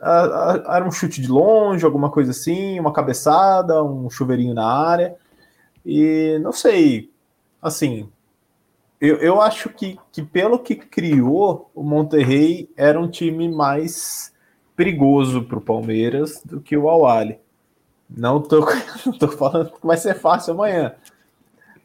[0.00, 5.16] era um chute de longe, alguma coisa assim, uma cabeçada, um chuveirinho na área.
[5.84, 7.10] E não sei,
[7.62, 8.08] assim,
[9.00, 14.32] eu, eu acho que, que pelo que criou, o Monterrey era um time mais
[14.74, 17.38] perigoso para o Palmeiras do que o Awali.
[18.08, 18.60] Não tô,
[19.04, 20.94] não tô falando que vai ser fácil amanhã,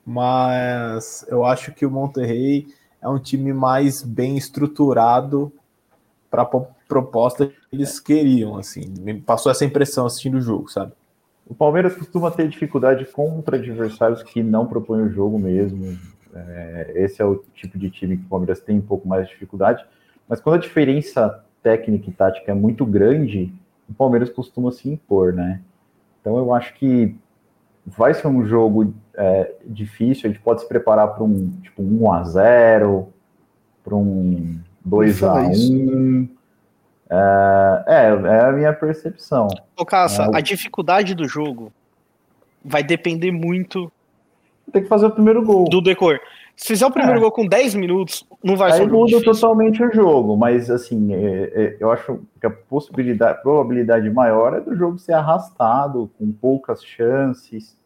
[0.06, 2.68] mas eu acho que o Monterrey
[3.02, 5.52] é um time mais bem estruturado
[6.30, 6.46] para a
[6.88, 8.94] proposta que eles queriam, assim.
[9.00, 10.94] Me passou essa impressão assistindo o jogo, sabe?
[11.48, 15.98] O Palmeiras costuma ter dificuldade contra adversários que não propõem o jogo mesmo.
[16.34, 19.34] É, esse é o tipo de time que o Palmeiras tem um pouco mais de
[19.34, 19.86] dificuldade.
[20.30, 23.54] Mas quando a diferença técnica e tática é muito grande,
[23.90, 25.62] o Palmeiras costuma se impor, né?
[26.22, 27.16] Então eu acho que
[27.86, 30.28] vai ser um jogo é, difícil.
[30.30, 33.08] A gente pode se preparar para um tipo 1 a 0
[33.84, 36.28] para um 2 a 1
[37.10, 39.48] É, é, é a minha percepção.
[39.78, 40.38] Ô, Caça, É.
[40.38, 41.72] a dificuldade do jogo
[42.64, 43.92] vai depender muito
[44.72, 45.66] Tem que fazer o primeiro gol.
[45.70, 46.20] do decor.
[46.56, 47.22] Se fizer o primeiro É.
[47.22, 49.34] gol com 10 minutos, não vai ser Aí um jogo muda difícil.
[49.34, 54.54] totalmente o jogo, mas assim, é- é- eu acho que a possibilidade, a probabilidade maior
[54.54, 57.78] é do jogo ser arrastado, com poucas chances,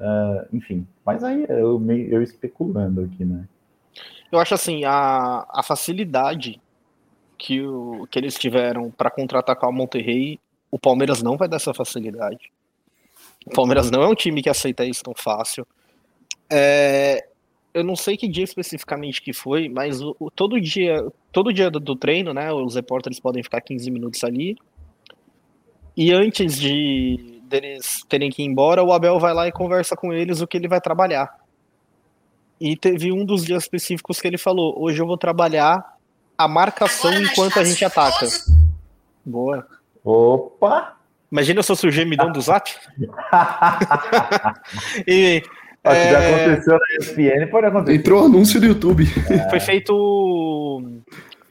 [0.00, 0.86] é, enfim.
[1.04, 3.46] Mas aí é eu, eu especulando aqui, né?
[4.32, 6.60] Eu acho assim, a, a facilidade
[7.36, 10.38] que, o, que eles tiveram para contra-atacar o Monterrey,
[10.70, 12.50] o Palmeiras não vai dar essa facilidade.
[13.46, 15.66] O Palmeiras não é um time que aceita isso tão fácil.
[16.48, 17.26] É,
[17.72, 21.70] eu não sei que dia especificamente que foi, mas o, o- todo dia, todo dia
[21.70, 24.56] do, do treino, né, os repórteres podem ficar 15 minutos ali.
[25.96, 30.12] E antes de deles terem que ir embora, o Abel vai lá e conversa com
[30.12, 31.34] eles o que ele vai trabalhar.
[32.60, 35.96] E teve um dos dias específicos que ele falou: hoje eu vou trabalhar
[36.38, 38.26] a marcação enquanto a gente ataca.
[39.24, 39.66] Boa.
[40.04, 40.96] Opa!
[41.30, 42.70] Imagina se eu sou o gemidão do zap.
[45.06, 45.42] e
[45.84, 46.10] Ó, Se É.
[46.12, 47.96] já aconteceu na ESPN, pode acontecer.
[47.96, 49.06] Entrou anúncio do YouTube.
[49.48, 50.82] foi feito.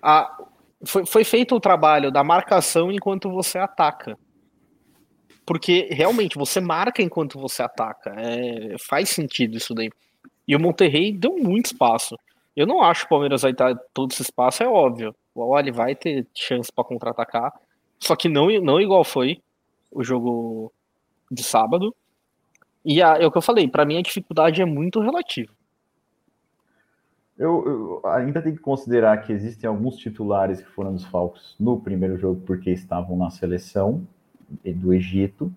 [0.01, 0.38] A,
[0.85, 4.17] foi, foi feito o trabalho da marcação enquanto você ataca.
[5.49, 8.13] Porque realmente você marca enquanto você ataca.
[8.15, 9.89] É, faz sentido isso daí.
[10.47, 12.15] E o Monterrey deu muito espaço.
[12.55, 15.15] Eu não acho que o Palmeiras vai dar todo esse espaço, é óbvio.
[15.33, 17.51] O Ali vai ter chance para contra-atacar.
[17.99, 19.41] Só que não, não igual foi
[19.91, 20.71] o jogo
[21.31, 21.95] de sábado.
[22.85, 25.51] E a- é o que eu falei, para mim a dificuldade é muito relativa.
[27.35, 32.19] Eu, eu ainda tenho que considerar que existem alguns titulares que foram desfalques no primeiro
[32.19, 34.07] jogo porque estavam na seleção
[34.75, 35.51] do Egito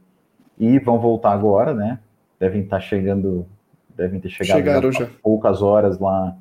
[0.59, 1.99] e vão voltar agora, né?
[2.39, 3.47] Devem estar chegando,
[3.97, 5.11] devem ter chegado Chegaram já há já.
[5.23, 6.37] poucas horas lá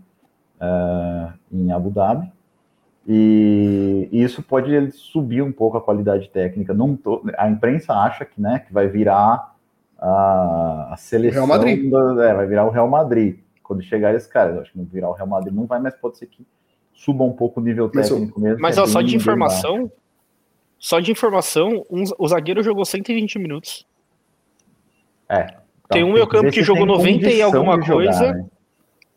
[0.59, 2.31] ah, em Abu Dhabi.
[3.07, 6.73] E isso pode subir um pouco a qualidade técnica.
[6.73, 9.55] Não tô- a imprensa acha que, né, que vai virar
[9.99, 11.89] a, a seleção, Real Madrid.
[11.91, 14.53] da- é, vai virar o Real Madrid quando chegar esse cara.
[14.53, 16.45] Eu acho que não virar o Real Madrid não vai, mas pode ser que
[16.93, 18.61] suba um pouco o nível Mas técnico mesmo.
[18.61, 19.91] Mas é ó, só bem- de informação,
[20.81, 23.85] só de informação, um- o zagueiro jogou 120 minutos.
[25.29, 25.55] É.
[25.89, 28.33] Tem um meio-campo ver que jogou tem 90 e alguma jogar, coisa.
[28.33, 28.45] né?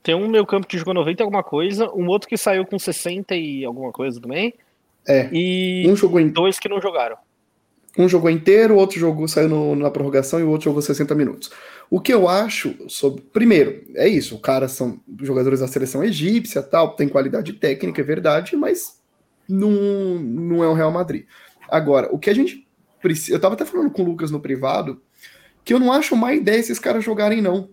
[0.02, 2.78] Tem um meio campo que jogou 90 e alguma coisa, um outro que saiu com
[2.78, 4.52] 60 e alguma coisa também,
[5.08, 5.28] É.
[5.32, 7.16] e Um jogou, in- dois que não jogaram.
[7.96, 11.14] um jogou inteiro, o outro jogou saiu no- na prorrogação e o outro jogou 60
[11.14, 11.50] minutos.
[11.88, 13.22] O que eu acho sobre.
[13.32, 14.34] Primeiro, é isso.
[14.34, 19.00] Os caras são jogadores da seleção egípcia tal, tem qualidade técnica, é verdade, mas
[19.48, 21.24] não, não é o Real Madrid.
[21.68, 22.66] Agora, o que a gente
[23.04, 23.36] precisa.
[23.36, 25.00] Eu tava até falando com o Lucas no privado
[25.64, 27.70] que eu não acho má ideia esses caras jogarem, não.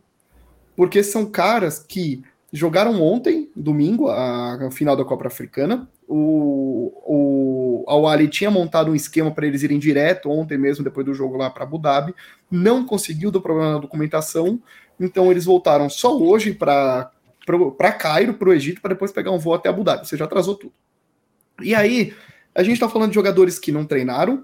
[0.75, 5.89] Porque são caras que jogaram ontem, domingo, a, final da Copa Africana.
[6.07, 11.05] O, o Al Ali tinha montado um esquema para eles irem direto ontem mesmo, depois
[11.05, 12.13] do jogo lá para Abu Dhabi.
[12.49, 14.61] Não conseguiu do problema na documentação,
[14.99, 17.11] então eles voltaram só hoje para
[17.77, 20.07] para Cairo, para o Egito, para depois pegar um voo até Abu Dhabi.
[20.07, 20.73] Você já atrasou tudo.
[21.61, 22.13] E aí,
[22.53, 24.43] a gente está falando de jogadores que não treinaram,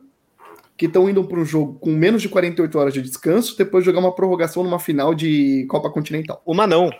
[0.75, 3.99] que estão indo para um jogo com menos de 48 horas de descanso, depois jogar
[3.99, 6.41] uma prorrogação numa final de Copa Continental.
[6.45, 6.91] Uma não,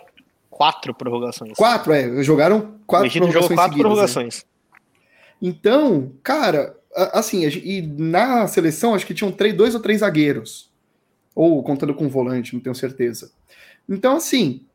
[0.50, 1.56] quatro prorrogações.
[1.56, 3.82] Quatro, é, jogaram o quatro jogou prorrogações quatro seguidas, né?
[3.82, 4.44] prorrogações.
[5.40, 6.76] Então, cara,
[7.12, 10.68] assim, e na seleção acho que tinham três, dois ou três zagueiros.
[11.34, 13.30] Ou contando com o volante, não tenho certeza.
[13.88, 14.66] Então, assim,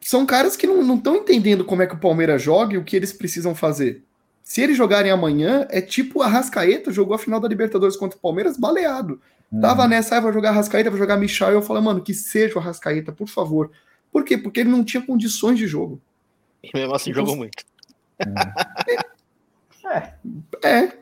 [0.00, 2.94] são caras que não estão entendendo como é que o Palmeiras joga e o que
[2.94, 4.04] eles precisam fazer.
[4.48, 8.20] Se eles jogarem amanhã, é tipo a Rascaeta jogou a final da Libertadores contra o
[8.22, 9.20] Palmeiras baleado.
[9.52, 9.60] Uhum.
[9.60, 12.58] Tava nessa, ah, vai jogar Rascaeta, vai jogar Michel, e eu falei, mano, que seja
[12.58, 13.70] o Rascaeta, por favor.
[14.10, 14.38] Por quê?
[14.38, 16.00] Porque ele não tinha condições de jogo.
[16.64, 17.62] E mesmo assim Então, jogou muito.
[20.64, 20.92] É,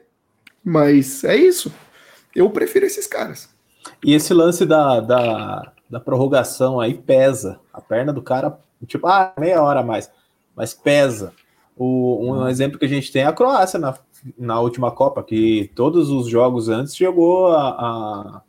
[0.64, 1.72] mas é isso.
[2.34, 3.48] Eu prefiro esses caras.
[4.04, 7.60] E esse lance da, da, da prorrogação aí pesa.
[7.72, 10.10] A perna do cara, tipo, ah, meia hora a mais.
[10.56, 11.32] Mas pesa.
[11.76, 13.94] O, um exemplo que a gente tem é a Croácia na,
[14.38, 18.42] na última Copa, que todos os jogos antes jogou a,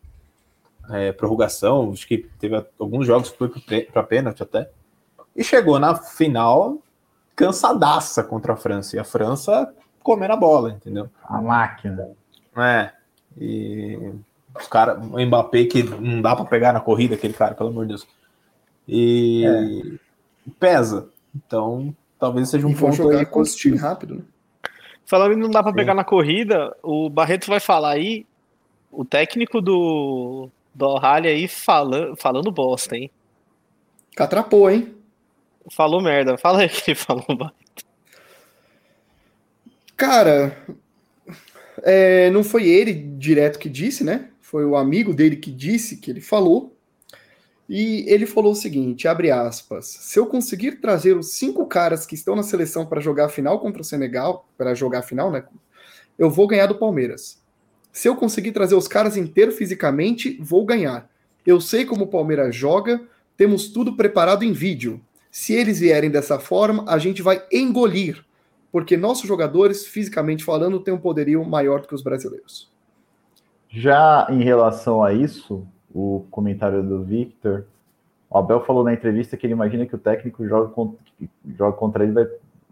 [0.90, 1.92] a é, prorrogação.
[1.92, 3.50] Acho que teve alguns jogos que foi
[3.92, 4.70] para pênalti até.
[5.36, 6.78] E chegou na final
[7.36, 8.96] cansadaça contra a França.
[8.96, 11.10] E a França comendo a bola, entendeu?
[11.24, 12.10] A máquina.
[12.56, 12.92] É.
[13.38, 14.14] E
[14.58, 17.86] os caras, o Mbappé que não dá para pegar na corrida, aquele cara, pelo amor
[17.86, 18.08] de Deus.
[18.88, 20.00] E
[20.60, 21.10] pesa.
[21.36, 23.88] Então, talvez seja um E ponto jogar aí com os time positivo.
[23.88, 24.22] rápido, né?
[25.06, 28.26] Falando em não dá pra pegar na corrida, o Barreto vai falar aí,
[28.92, 33.10] o técnico do, do Al-Ahly aí falando, falando bosta, hein?
[34.16, 34.96] Catrapou, hein?
[35.72, 36.38] Falou merda.
[36.38, 37.86] Fala aí o que ele falou, Barreto.
[39.96, 40.58] Cara,
[41.84, 44.30] é, não foi ele direto que disse, né?
[44.42, 46.77] Foi o amigo dele que disse que ele falou.
[47.70, 49.86] E ele falou o seguinte: abre aspas.
[49.86, 53.60] Se eu conseguir trazer os cinco caras que estão na seleção para jogar a final
[53.60, 55.44] contra o Senegal, para jogar a final, né?
[56.18, 57.42] Eu vou ganhar do Palmeiras.
[57.92, 61.10] Se eu conseguir trazer os caras inteiros fisicamente, vou ganhar.
[61.46, 63.02] Eu sei como o Palmeiras joga,
[63.36, 65.02] temos tudo preparado em vídeo.
[65.32, 68.24] Se eles vierem dessa forma, a gente vai engolir,
[68.72, 72.72] porque nossos jogadores, fisicamente falando, têm um poderio maior do que os brasileiros.
[73.70, 77.66] Já em relação a isso, o comentário do Victor,
[78.30, 80.98] o Abel falou na entrevista que ele imagina que o técnico joga contra,
[81.58, 82.28] joga contra ele vai.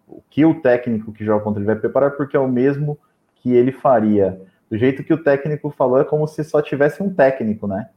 [0.08, 2.98] O que o técnico que joga contra ele vai preparar, porque é o mesmo
[3.38, 4.40] que ele faria.
[4.70, 7.90] Do jeito que o técnico falou, é como se só tivesse um técnico, né?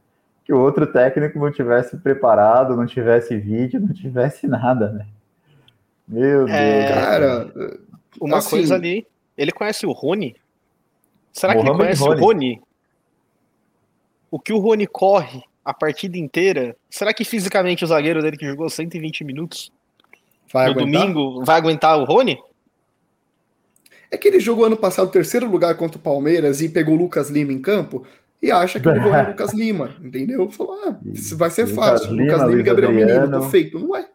[0.49, 5.05] que o outro técnico não tivesse preparado, não tivesse vídeo, não tivesse nada, né?
[6.07, 6.49] Meu Deus.
[6.49, 6.91] É...
[6.91, 7.53] Cara,
[8.19, 9.05] uma assim, coisa ali.
[9.37, 10.35] Ele conhece o Rony?
[11.31, 12.15] Será que ele conhece Rony.
[12.15, 12.61] o Rony?
[14.31, 16.75] O que o Rony corre a partida inteira?
[16.89, 19.71] Será que fisicamente o zagueiro dele que jogou 120 minutos
[20.51, 21.01] vai no aguentar?
[21.01, 22.39] domingo vai aguentar o Rony?
[24.11, 27.29] É que ele jogou ano passado terceiro lugar contra o Palmeiras e pegou o Lucas
[27.29, 28.05] Lima em campo
[28.41, 30.49] e acha que gol é o Lucas Lima, entendeu?
[30.49, 32.11] Falou, ah, isso vai ser fácil.
[32.11, 33.21] Lucas, Lucas Lima e Gabriel Adriano.
[33.21, 33.79] Menino, tô feito.
[33.79, 34.07] Não é.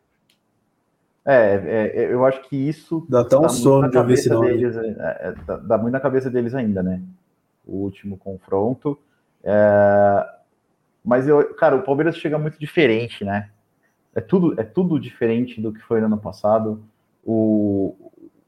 [1.26, 1.92] é.
[1.94, 5.34] É, eu acho que isso dá até um sono de ver esse deles, é, é,
[5.46, 7.00] dá, dá muito na cabeça deles ainda, né?
[7.66, 8.98] O último confronto.
[9.44, 10.26] É,
[11.04, 13.50] mas eu, cara, o Palmeiras chega muito diferente, né?
[14.14, 16.82] É tudo, é tudo diferente do que foi no ano passado.
[17.24, 17.94] O,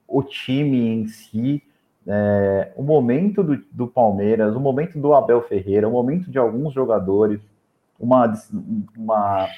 [0.09, 1.63] o time em si,
[2.07, 6.73] é, o momento do, do, Palmeiras, o momento do Abel Ferreira, o momento de alguns
[6.73, 7.41] jogadores,
[7.99, 8.33] uma,
[8.97, 9.49] uma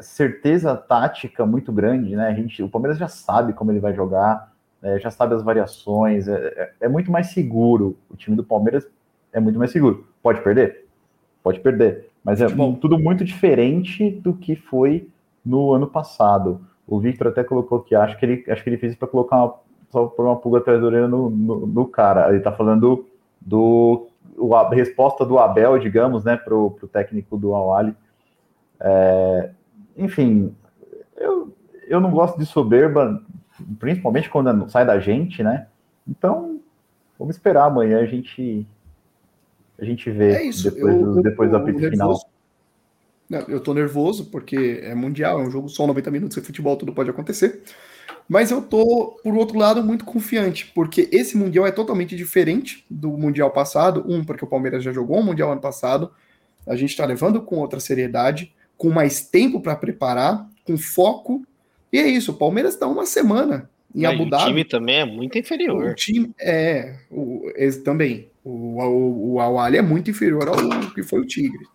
[0.00, 2.28] certeza tática muito grande, né?
[2.28, 6.28] A gente, o Palmeiras já sabe como ele vai jogar, é, já sabe as variações,
[6.28, 7.98] é, é, é, muito mais seguro.
[8.08, 8.86] O time do Palmeiras
[9.32, 10.06] é muito mais seguro.
[10.22, 10.86] Pode perder?
[11.42, 12.10] Pode perder.
[12.24, 12.74] Mas é Bom.
[12.74, 15.08] tudo muito diferente do que foi
[15.44, 16.60] no ano passado.
[16.86, 19.54] O Victor até colocou que acho que ele acho que ele fez para colocar uma
[19.90, 22.30] só por uma pulga atrás da orelha no, no, no, cara.
[22.30, 23.06] Ele tá falando
[23.40, 27.94] do o, a resposta do Abel, digamos, né, pro, pro técnico do Awali.
[28.78, 29.50] É,
[29.96, 30.54] enfim,
[31.16, 31.52] eu,
[31.88, 33.20] eu não gosto de soberba,
[33.78, 35.66] principalmente quando sai da gente, né?
[36.08, 36.60] Então,
[37.18, 38.66] vamos esperar amanhã a gente
[39.80, 42.18] a gente vê é isso, depois, eu, do, depois do apito final.
[43.28, 46.76] Não, eu tô nervoso porque é mundial, é um jogo só 90 minutos de futebol,
[46.76, 47.62] tudo pode acontecer.
[48.30, 53.10] Mas eu tô, por outro lado, muito confiante, porque esse Mundial é totalmente diferente do
[53.10, 54.04] Mundial passado.
[54.06, 56.12] Um, porque o Palmeiras já jogou o Mundial ano passado.
[56.64, 61.44] A gente está levando com outra seriedade, com mais tempo para preparar, com foco.
[61.92, 64.44] E é isso, o Palmeiras está uma semana em Abu Dhabi.
[64.44, 65.90] O time também é muito inferior.
[65.90, 68.29] O time é, o, é também.
[68.50, 71.66] O, o, o Awali é muito inferior ao que foi o Tigre.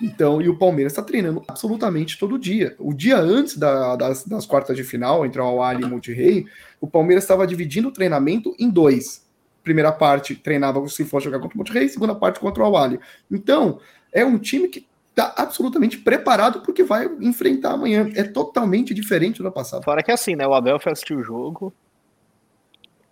[0.00, 2.74] Então, e o Palmeiras está treinando absolutamente todo dia.
[2.78, 6.46] O dia antes da, das, das, quartas de final, entre o Ali e o Monterrey,
[6.80, 9.24] o Palmeiras estava dividindo o treinamento em dois.
[9.62, 12.98] Primeira parte treinava se for jogar contra o Monterrey, segunda parte contra o Ali.
[13.30, 13.78] Então,
[14.12, 18.10] é um time que está absolutamente preparado porque vai enfrentar amanhã.
[18.14, 19.84] É totalmente diferente do passado.
[19.84, 20.46] Fora que é assim, né?
[20.46, 21.72] O Abel foi assistir o jogo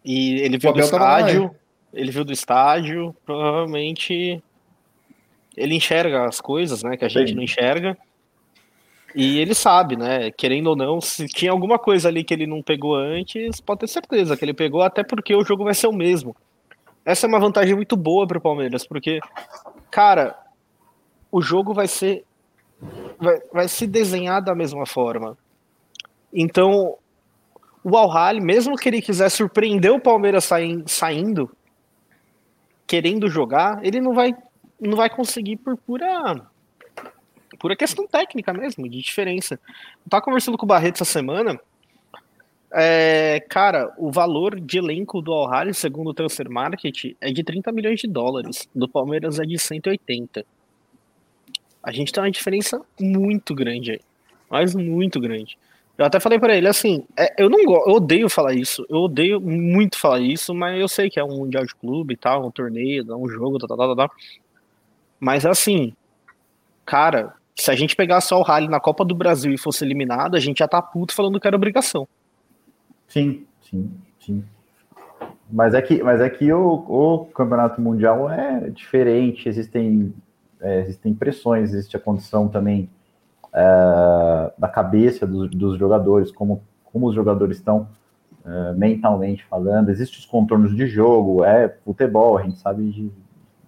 [0.05, 1.55] e ele viu do estádio,
[1.93, 4.43] ele viu do estádio, provavelmente
[5.57, 7.35] ele enxerga as coisas, né, que a gente Sim.
[7.35, 7.97] não enxerga.
[9.15, 10.31] E ele sabe, né?
[10.31, 13.89] Querendo ou não, se tinha alguma coisa ali que ele não pegou antes, pode ter
[13.89, 16.35] certeza que ele pegou, até porque o jogo vai ser o mesmo.
[17.05, 19.21] Essa é uma vantagem muito boa para o Palmeiras, porque,
[19.91, 20.39] cara,
[21.31, 22.25] o jogo vai ser.
[23.19, 25.37] Vai, vai se desenhar da mesma forma.
[26.33, 26.97] Então,
[27.85, 30.49] o Al mesmo que ele quiser surpreender o Palmeiras
[30.87, 31.51] saindo,
[32.93, 34.37] querendo jogar, ele não vai
[34.79, 36.47] não vai conseguir por pura
[37.59, 39.55] pura questão técnica mesmo, de diferença.
[39.55, 41.59] Eu tava conversando com o Barreto essa semana.
[42.71, 47.73] É, cara, o valor de elenco do Al segundo o Transfer Market, é de 30
[47.73, 48.69] milhões de dólares.
[48.75, 50.45] Do Palmeiras é de 180.
[51.83, 54.01] A gente tem uma diferença muito grande aí.
[54.51, 55.57] Mas muito grande.
[55.97, 59.41] Eu até falei para ele assim, é, eu não eu odeio falar isso, eu odeio
[59.41, 62.51] muito falar isso, mas eu sei que é um mundial de clube e tal, um
[62.51, 64.11] torneio, um jogo, tal, tal, tal.
[65.21, 65.93] Mas assim,
[66.85, 70.35] cara, se a gente pegasse só o Rally na Copa do Brasil e fosse eliminado,
[70.35, 72.09] a gente já tá puto falando que era obrigação.
[73.07, 74.45] Sim, sim, sim.
[75.51, 80.15] Mas é que, mas é que o, o campeonato mundial é diferente, existem,
[80.61, 82.89] é, existem pressões, existe a condição também
[83.55, 87.89] é, da cabeça dos, dos, jogadores, como, como os jogadores estão.
[88.45, 93.11] uh, mentalmente falando, existem os contornos de jogo, é futebol, a gente sabe de.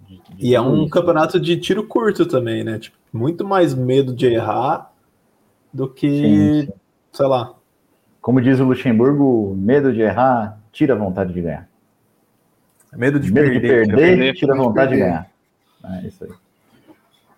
[0.09, 0.91] de, de e é um isso.
[0.91, 2.79] campeonato de tiro curto também, né?
[2.79, 4.91] Tipo, muito mais medo de errar
[5.73, 6.73] do que, sim, sim.
[7.13, 7.55] sei lá.
[8.21, 11.69] Como diz o Luxemburgo, medo de errar tira a vontade de ganhar.
[12.97, 15.31] Medo de medo perder, de perder, perder tira a vontade de, de ganhar.
[15.85, 16.31] É isso aí.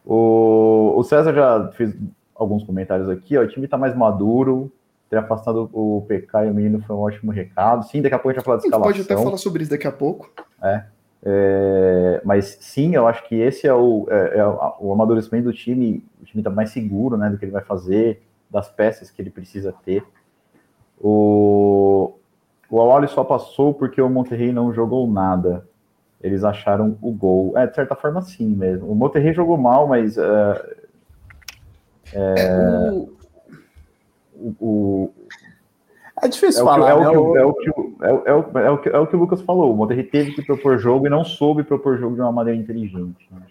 [0.05, 1.97] O, o César já fez
[2.39, 4.71] alguns comentários aqui, ó, o time está mais maduro,
[5.09, 7.85] ter afastado o PK e o menino foi um ótimo recado.
[7.85, 8.93] Sim, daqui a pouco a gente vai falar de escalação.
[8.93, 10.31] pode até falar sobre isso daqui a pouco.
[10.63, 10.85] É,
[11.25, 14.47] é mas sim, eu acho que esse é o, é, é
[14.81, 18.23] o amadurecimento do time, o time está mais seguro, né, do que ele vai fazer,
[18.51, 20.05] das peças que ele precisa ter.
[21.01, 22.15] O,
[22.71, 25.67] o Awali só passou porque o Monterrey não jogou nada.
[26.21, 27.57] Eles acharam o gol.
[27.57, 28.91] É, de certa forma, sim mesmo.
[28.91, 30.17] O Monterrey jogou mal, mas.
[30.17, 30.76] Uh,
[32.13, 33.17] é, o...
[34.61, 35.11] O,
[36.23, 36.91] é difícil é falar.
[36.91, 39.73] É, o, que, é, o, é, é, é que Lucas falou.
[39.73, 43.29] O Monterrey teve que propor jogo e não soube propor jogo de uma maneira inteligente.
[43.31, 43.43] Né?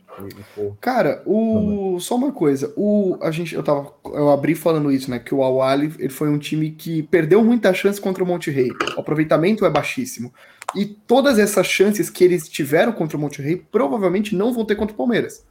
[0.81, 1.99] Cara, o...
[1.99, 2.73] só uma coisa.
[2.75, 3.17] O...
[3.21, 3.93] A gente, eu, tava...
[4.05, 5.19] eu abri falando isso, né?
[5.19, 8.71] Que o Awali ele foi um time que perdeu muita chance contra o Monterrey.
[8.97, 10.33] O aproveitamento é baixíssimo.
[10.75, 14.93] E todas essas chances que eles tiveram contra o Monterrey provavelmente não vão ter contra
[14.93, 15.45] o Palmeiras.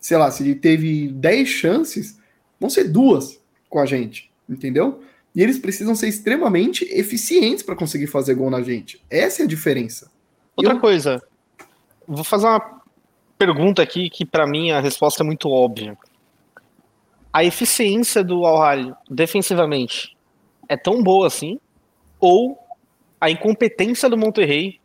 [0.00, 2.18] Sei lá, se ele teve 10 chances,
[2.60, 4.30] vão ser duas com a gente.
[4.48, 5.02] Entendeu?
[5.34, 9.02] E eles precisam ser extremamente eficientes para conseguir fazer gol na gente.
[9.10, 10.10] Essa é a diferença.
[10.56, 10.80] Outra eu...
[10.80, 11.22] coisa,
[12.06, 12.80] vou fazer uma
[13.36, 15.96] pergunta aqui que para mim a resposta é muito óbvia.
[17.32, 20.16] A eficiência do Al defensivamente
[20.68, 21.60] é tão boa assim?
[22.18, 22.58] Ou
[23.20, 24.80] a incompetência do Monterrey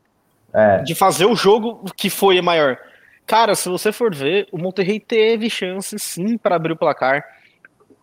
[0.54, 0.80] é.
[0.84, 2.78] de fazer o jogo que foi maior?
[3.26, 7.24] Cara, se você for ver, o Monterrey teve chance sim para abrir o placar.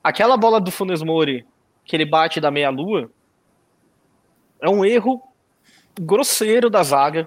[0.03, 1.47] Aquela bola do Funes Mori
[1.89, 3.11] que ele bate da meia-lua,
[4.61, 5.23] é um erro
[5.99, 7.27] grosseiro da zaga.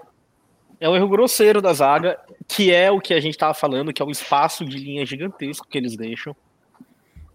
[0.79, 4.01] É um erro grosseiro da zaga, que é o que a gente estava falando, que
[4.01, 6.35] é o espaço de linha gigantesco que eles deixam.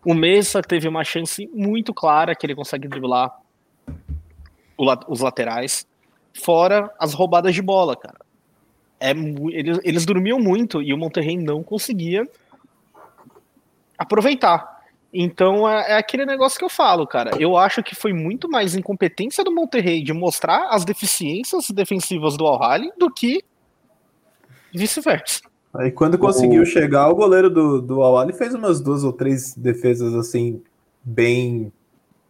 [0.05, 3.37] O Mesa teve uma chance muito clara que ele consegue driblar
[5.09, 5.87] os laterais,
[6.33, 8.25] fora as roubadas de bola, cara.
[9.01, 12.25] É, eles, eles dormiam muito e o Monterrey não conseguia
[13.99, 14.76] aproveitar.
[15.13, 17.31] Então é, é, aquele negócio que eu falo, cara.
[17.39, 22.47] Eu acho que foi muito mais incompetência do Monterrey de mostrar as deficiências defensivas do
[22.47, 23.43] al do que
[24.75, 25.41] vice-versa.
[25.75, 26.67] Aí quando conseguiu o...
[26.67, 30.63] chegar, o goleiro do, do al fez umas duas ou três defesas assim,
[31.03, 31.73] bem,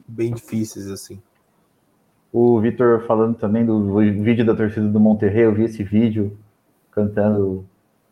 [0.06, 1.20] bem difíceis, assim.
[2.32, 6.36] O Vitor falando também do vídeo da torcida do Monterrey, eu vi esse vídeo
[6.90, 7.64] cantando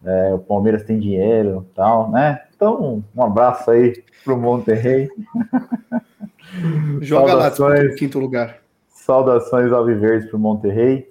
[0.05, 2.44] é, o Palmeiras tem dinheiro tal, né?
[2.55, 5.09] Então, um abraço aí pro Monterrey.
[7.01, 8.59] Joga lá no quinto lugar.
[8.89, 11.09] Saudações alviverdes pro Monterrey.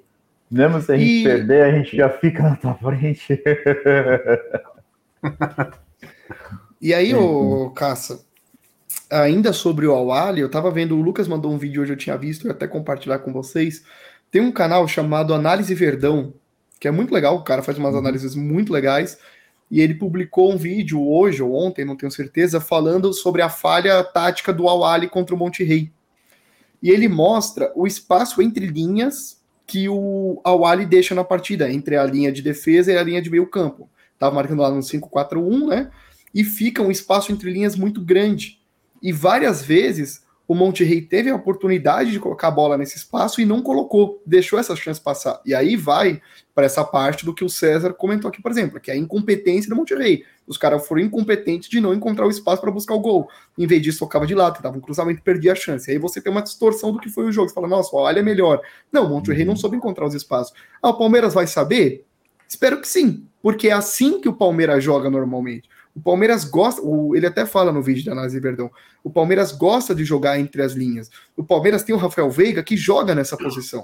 [0.49, 1.23] Mesmo se a gente e...
[1.23, 3.41] perder, a gente já fica na tua frente.
[6.81, 8.23] e aí, ô Caça,
[9.09, 12.17] ainda sobre o Awali, eu tava vendo, o Lucas mandou um vídeo hoje, eu tinha
[12.17, 13.83] visto, eu até compartilhar com vocês.
[14.31, 16.33] Tem um canal chamado Análise Verdão,
[16.79, 17.99] que é muito legal, o cara faz umas uhum.
[17.99, 19.17] análises muito legais,
[19.73, 24.03] e ele publicou um vídeo hoje ou ontem, não tenho certeza, falando sobre a falha
[24.03, 25.91] tática do Awali contra o Monte Rei.
[26.79, 32.05] E ele mostra o espaço entre linhas que o Awali deixa na partida, entre a
[32.05, 33.89] linha de defesa e a linha de meio campo.
[34.19, 35.89] Tava marcando lá no 5-4-1, né?
[36.35, 38.59] E fica um espaço entre linhas muito grande.
[39.01, 43.45] E várias vezes o Monterrey teve a oportunidade de colocar a bola nesse espaço e
[43.45, 45.41] não colocou, deixou essa chance passar.
[45.45, 46.21] E aí vai
[46.53, 49.69] para essa parte do que o César comentou aqui, por exemplo, que é a incompetência
[49.69, 50.25] do Monterrey.
[50.45, 53.29] Os caras foram incompetentes de não encontrar o espaço para buscar o gol.
[53.57, 55.89] Em vez disso, tocava de lado, tentava um cruzamento e perdia a chance.
[55.89, 57.47] Aí você tem uma distorção do que foi o jogo.
[57.47, 58.61] Você fala, nossa, olha é melhor.
[58.91, 60.53] Não, o Monterrey não soube encontrar os espaços.
[60.81, 62.05] Ah, o Palmeiras vai saber?
[62.47, 65.67] Espero que sim, porque é assim que o Palmeiras joga normalmente.
[65.95, 68.71] O Palmeiras gosta, o, ele até fala no vídeo da análise Verdão,
[69.03, 71.09] o Palmeiras gosta de jogar entre as linhas.
[71.37, 73.83] O Palmeiras tem o Rafael Veiga que joga nessa posição.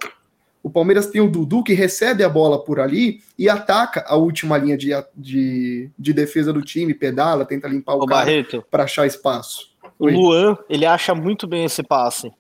[0.62, 4.58] O Palmeiras tem o Dudu que recebe a bola por ali e ataca a última
[4.58, 8.30] linha de, de, de defesa do time, pedala, tenta limpar o, o cara
[8.70, 9.70] para achar espaço.
[9.98, 12.32] O Luan, ele acha muito bem esse passe.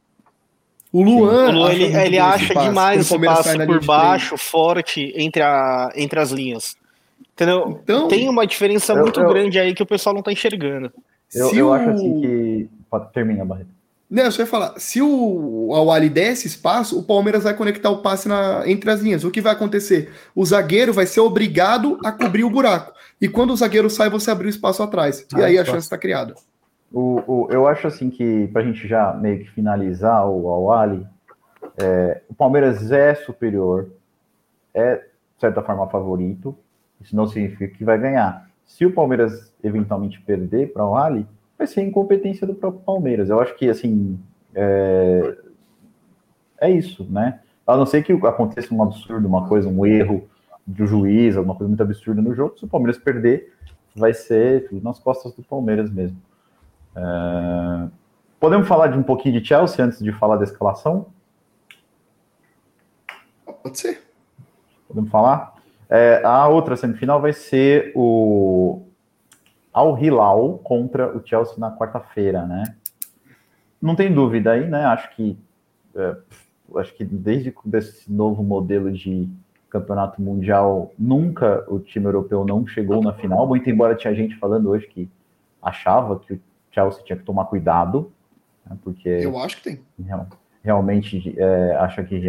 [0.91, 5.41] O Luan, o Luan ele, ele acha esse demais esse passe por baixo, forte, entre,
[5.41, 6.75] a, entre as linhas.
[7.33, 7.79] Entendeu?
[7.83, 10.91] Então, Tem uma diferença eu, muito eu, grande aí que o pessoal não tá enxergando.
[11.33, 11.73] Eu, eu o...
[11.73, 12.69] acho assim que.
[13.13, 13.69] Termina, Barreto.
[14.09, 17.91] Não, eu só ia falar, se o Awali der esse espaço, o Palmeiras vai conectar
[17.91, 19.23] o passe na, entre as linhas.
[19.23, 20.11] O que vai acontecer?
[20.35, 22.91] O zagueiro vai ser obrigado a cobrir o buraco.
[23.21, 25.25] E quando o zagueiro sai, você abre o espaço atrás.
[25.33, 26.33] Ah, e aí a chance está criada.
[26.91, 31.05] O, o, eu acho assim que, para a gente já meio que finalizar o Awali,
[31.77, 33.89] É, o Palmeiras é superior,
[34.73, 36.57] é, de certa forma, favorito.
[37.01, 38.49] Isso não significa que vai ganhar.
[38.65, 41.25] Se o Palmeiras eventualmente perder para o Rally,
[41.57, 43.29] vai ser incompetência do próprio Palmeiras.
[43.29, 44.19] Eu acho que, assim,
[44.53, 45.37] é,
[46.61, 47.41] é isso, né?
[47.65, 50.27] A não ser que aconteça um absurdo, uma coisa, um erro
[50.65, 53.53] do juiz, alguma coisa muito absurda no jogo, se o Palmeiras perder,
[53.95, 56.17] vai ser tudo nas costas do Palmeiras mesmo.
[56.95, 57.87] É...
[58.39, 61.07] Podemos falar de um pouquinho de Chelsea antes de falar da escalação?
[63.61, 64.01] Pode ser.
[64.87, 65.58] Podemos falar?
[65.89, 68.83] É, a outra semifinal vai ser o
[69.73, 72.75] Al Hilal contra o Chelsea na quarta-feira, né?
[73.81, 74.85] Não tem dúvida aí, né?
[74.85, 75.37] Acho que
[75.95, 76.15] é,
[76.75, 79.27] acho que desde esse novo modelo de
[79.69, 84.69] campeonato mundial, nunca o time europeu não chegou na final, muito embora tinha gente falando
[84.69, 85.07] hoje que
[85.61, 88.11] achava que o Chelsea tinha que tomar cuidado,
[88.65, 89.09] né, porque...
[89.09, 89.79] Eu acho que tem.
[90.03, 90.27] Real,
[90.63, 92.19] realmente é, acha que,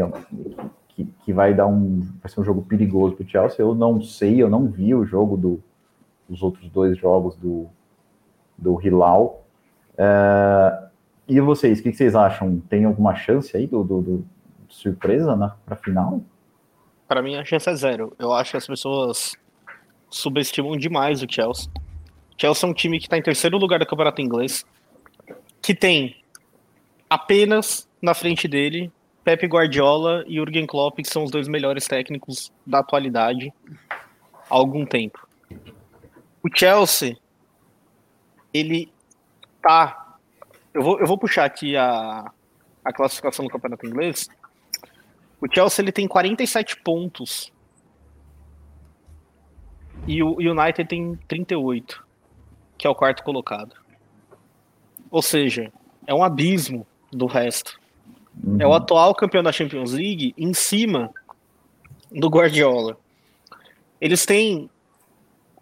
[0.94, 2.00] que, que, vai dar um...
[2.20, 5.04] vai ser um jogo perigoso para o Chelsea, eu não sei, eu não vi o
[5.04, 5.62] jogo do,
[6.28, 7.66] dos outros dois jogos do,
[8.56, 9.44] do Hilal.
[9.96, 10.88] É,
[11.28, 12.60] e vocês, o que, que, vocês acham?
[12.68, 14.26] Tem alguma chance aí do, do, do
[14.68, 16.22] surpresa para a final?
[17.06, 18.12] Para mim, a chance é zero.
[18.18, 19.36] Eu acho que as pessoas
[20.08, 21.70] subestimam demais o Chelsea.
[22.36, 24.64] Chelsea é um time que está em terceiro lugar do campeonato inglês,
[25.60, 26.16] que tem
[27.08, 28.90] apenas na frente dele
[29.24, 33.52] Pepe Guardiola e Jurgen Klopp, que são os dois melhores técnicos da atualidade
[33.90, 35.26] há algum tempo.
[36.42, 37.16] O Chelsea,
[38.52, 38.90] ele
[39.62, 40.16] tá.
[40.72, 42.30] Eu vou, eu vou puxar aqui a,
[42.84, 44.28] a classificação do campeonato inglês.
[45.40, 47.52] O Chelsea ele tem 47 pontos.
[50.06, 52.04] E o United tem 38,
[52.78, 53.76] que é o quarto colocado.
[55.10, 55.72] Ou seja,
[56.06, 57.79] é um abismo do resto.
[58.42, 58.56] Uhum.
[58.60, 61.10] É o atual campeão da Champions League em cima
[62.10, 62.96] do Guardiola.
[64.00, 64.70] Eles têm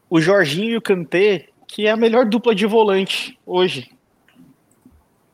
[0.09, 3.91] o Jorginho e o Kanté, que é a melhor dupla de volante hoje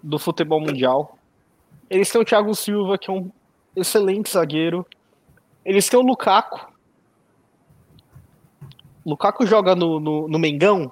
[0.02, 1.18] do futebol mundial.
[1.88, 3.30] Eles têm o Thiago Silva, que é um
[3.76, 4.86] excelente zagueiro.
[5.64, 6.72] Eles têm o Lukaku.
[9.04, 10.90] Lukaku joga no, no, no Mengão.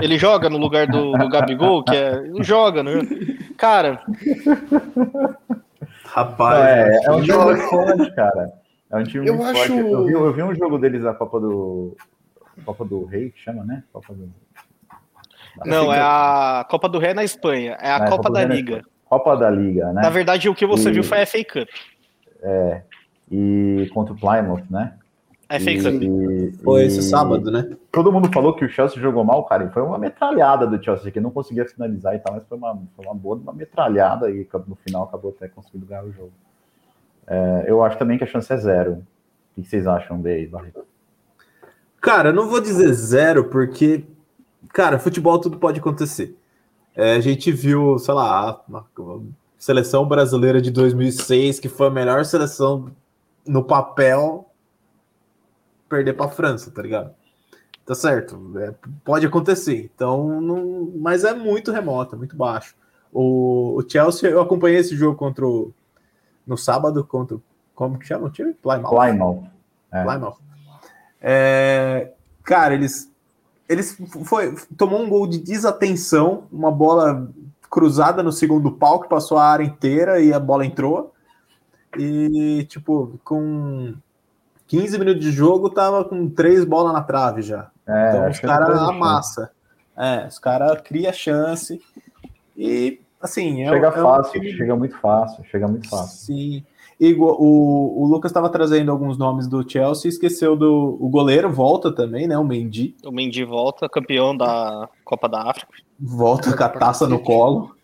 [0.00, 2.22] Ele joga no lugar do, do Gabigol, que é.
[2.42, 2.92] Joga, né?
[3.56, 4.00] Cara.
[6.04, 6.64] Rapaz.
[6.66, 8.52] É, é um time forte, cara.
[8.90, 9.78] É um time Eu muito acho- forte.
[9.78, 11.96] Eu vi, eu vi um jogo deles na Copa do.
[12.64, 13.82] Copa do Rei, que chama, né?
[13.92, 14.28] Copa do.
[15.64, 17.76] Não, é a Copa do Rei na Espanha.
[17.80, 18.82] É a É, Copa Copa da na Liga.
[19.04, 20.02] Copa da Liga, né?
[20.02, 21.68] Na verdade, o que você E- viu foi a FA Cup.
[23.30, 24.94] E contra o Plymouth, né?
[25.48, 27.76] A FA E- Foi esse sábado, né?
[27.90, 31.10] Todo mundo falou que o Chelsea jogou mal, cara, e foi uma metralhada do Chelsea,
[31.10, 34.46] que não conseguia finalizar e tal, mas foi uma, foi uma boa uma metralhada e
[34.66, 36.32] no final acabou até conseguindo ganhar o jogo.
[37.26, 39.02] É, eu acho também que a chance é zero.
[39.56, 40.50] O que vocês acham daí?
[42.00, 44.04] Cara, eu não vou dizer zero, porque,
[44.72, 46.36] cara, futebol tudo pode acontecer.
[46.94, 48.82] É, a gente viu, sei lá, a a
[49.58, 52.90] seleção brasileira de 2006, que foi a melhor seleção
[53.46, 54.47] no papel,
[55.88, 57.10] perder para a França, tá ligado?
[57.84, 58.74] Tá certo, é,
[59.04, 59.90] pode acontecer.
[59.94, 62.74] Então, não, mas é muito remoto, é muito baixo.
[63.12, 65.72] O, o Chelsea, eu acompanhei esse jogo contra o,
[66.46, 67.42] no sábado contra o-
[67.74, 68.52] como que chama o time?
[68.54, 68.90] Plymouth.
[68.90, 69.44] Plymouth.
[69.90, 70.04] É.
[70.04, 70.36] Plymouth.
[71.20, 72.12] É,
[72.44, 73.10] cara, eles
[73.68, 77.30] eles foi tomou um gol de desatenção, uma bola
[77.70, 81.12] cruzada no segundo pau que passou a área inteira e a bola entrou.
[81.98, 83.94] E tipo, com
[84.68, 87.70] 15 minutos de jogo tava com três bolas na trave já.
[87.86, 88.90] É, então acho os caras teve chance.
[88.92, 89.50] amassa.
[89.96, 91.80] É, os caras criam chance.
[92.56, 96.18] E assim, é, Chega é um fácil, time- chega muito fácil, chega muito fácil.
[96.18, 96.64] Sim.
[97.00, 101.92] Igual, o, o Lucas estava trazendo alguns nomes do Chelsea, esqueceu do o goleiro, volta
[101.92, 102.36] também, né?
[102.36, 102.96] O Mendy.
[103.06, 105.72] O Mendy volta, campeão da Copa da África.
[105.98, 107.74] Volta com a taça no colo.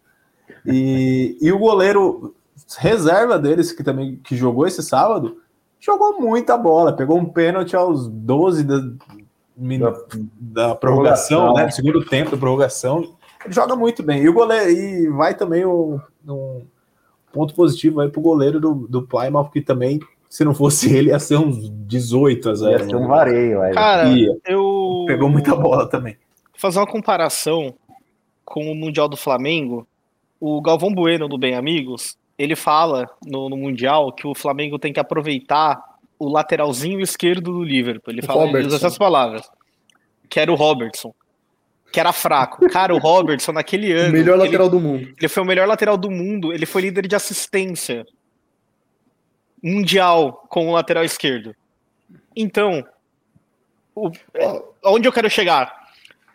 [0.66, 2.34] E, e o goleiro
[2.78, 5.38] reserva deles, que também que jogou esse sábado,
[5.84, 6.92] jogou muita bola.
[6.94, 8.80] Pegou um pênalti aos 12 da,
[9.56, 9.80] min-
[10.38, 11.70] da prorrogação, né?
[11.70, 13.14] Segundo tempo da prorrogação.
[13.44, 14.22] Ele joga muito bem.
[14.22, 16.62] E o goleiro, e vai também um, um
[17.32, 21.18] ponto positivo aí pro goleiro do, do Plymouth, que também, se não fosse ele, ia
[21.18, 22.72] ser uns 18 a 0.
[22.72, 23.74] Ia ser um vareio, aí.
[23.74, 24.36] Cara, Ia.
[24.46, 25.04] eu.
[25.06, 26.16] Pegou muita bola também.
[26.56, 27.74] fazer uma comparação
[28.44, 29.86] com o Mundial do Flamengo.
[30.40, 34.92] O Galvão Bueno, do Bem Amigos, ele fala no, no Mundial que o Flamengo tem
[34.92, 35.82] que aproveitar
[36.18, 38.12] o lateralzinho esquerdo do Liverpool.
[38.12, 39.48] Ele O fala ele usa essas palavras.
[40.28, 41.14] Que era o Robertson.
[41.92, 42.68] que era fraco.
[42.70, 44.12] Cara, o Robertson naquele ano.
[44.12, 45.14] Melhor ele, lateral do mundo.
[45.18, 46.52] ele foi o melhor lateral do mundo.
[46.52, 48.04] Ele foi líder de assistência
[49.62, 51.54] mundial com o lateral esquerdo.
[52.36, 52.84] Então,
[53.94, 55.72] o- é, onde eu quero chegar?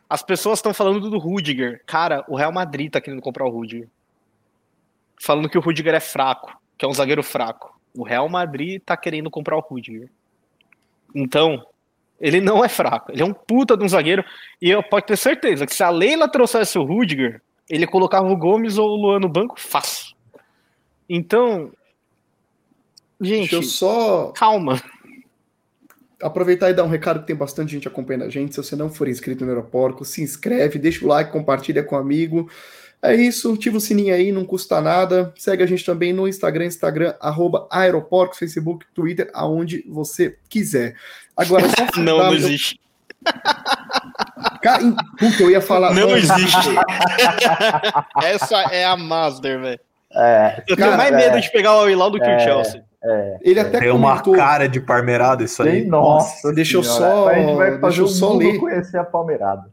[0.10, 1.84] As pessoas estão falando do Rudiger.
[1.86, 3.88] Cara, o Real Madrid tá querendo comprar o Rudiger.
[5.22, 7.78] Falando que o Rudiger é fraco, que é um zagueiro fraco.
[7.96, 10.10] O Real Madrid tá querendo comprar o Rudiger.
[11.14, 11.66] Então,
[12.20, 13.12] ele não é fraco.
[13.12, 14.24] Ele é um puta de um zagueiro.
[14.62, 18.38] E eu posso ter certeza que se a Leila trouxesse o Rudiger, ele colocava o
[18.38, 20.16] Gomes ou o Luan no banco fácil.
[21.08, 21.72] Então,
[23.20, 24.82] gente, Deixa eu só calma.
[26.22, 28.54] aproveitar e dar um recado que tem bastante gente acompanhando a gente.
[28.54, 32.00] Se você não for inscrito no Aeroporco, se inscreve, deixa o like, compartilha com um
[32.00, 32.50] amigo.
[33.02, 35.34] É isso, ativa o sininho aí, não custa nada.
[35.38, 40.96] Segue a gente também no Instagram, Instagram, arroba Aeroporco, Facebook, Twitter, aonde você quiser.
[41.38, 42.80] Agora, só Não, não existe.
[44.62, 45.94] Cara, em- puta, eu ia falar.
[45.94, 46.70] Não existe.
[48.24, 49.80] Essa é a Master, velho.
[50.14, 52.40] É, Eu Cara, tenho mais medo de pegar o Al-Hilal do que o É.
[52.40, 52.84] Chelsea.
[53.42, 54.36] Ele até Tem uma comentou.
[54.36, 55.82] cara de parmeirado isso aí.
[55.82, 56.52] tem, nossa.
[56.52, 58.58] Deixa eu só- A gente vai deixa fazer eu o só mundo ler.
[58.60, 59.70] conhecer a Palmeirada.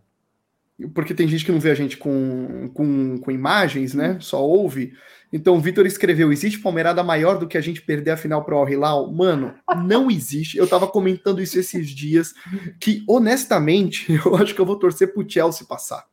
[0.93, 4.19] Porque tem gente que não vê a gente com, com, com imagens, né?
[4.21, 4.93] Só ouve.
[5.33, 8.57] Então, o Vitor escreveu: existe palmeirada maior do que a gente perder a final pro
[8.57, 9.13] Al Hilal?
[9.13, 9.55] Mano,
[9.85, 10.59] não existe.
[10.59, 12.35] Eu tava comentando isso esses dias,
[12.79, 16.05] que honestamente, eu acho que eu vou torcer pro Chelsea passar.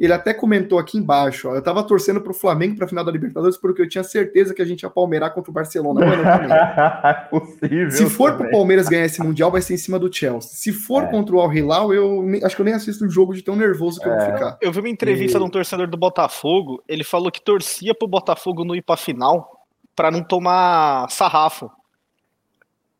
[0.00, 3.58] Ele até comentou aqui embaixo, ó, eu tava torcendo pro Flamengo pra final da Libertadores
[3.58, 6.00] porque eu tinha certeza que a gente ia palmeirar contra o Barcelona.
[6.06, 6.22] Mano.
[6.24, 7.90] É possível.
[7.90, 8.46] Se for também.
[8.48, 10.50] pro Palmeiras ganhar esse Mundial, vai ser em cima do Chelsea.
[10.54, 11.06] Se for É.
[11.08, 13.54] contra o Al Hilal, eu nem- acho que eu nem assisto o jogo de tão
[13.54, 14.32] nervoso que eu vou É.
[14.32, 14.58] ficar.
[14.62, 16.82] Eu vi uma entrevista E- de um torcedor do Botafogo.
[16.88, 21.70] Ele falou que torcia pro Botafogo não ir pra final pra não tomar sarrafo.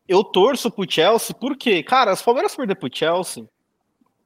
[0.07, 3.43] Eu torço pro Chelsea porque, cara, se o Palmeiras perder pro Chelsea,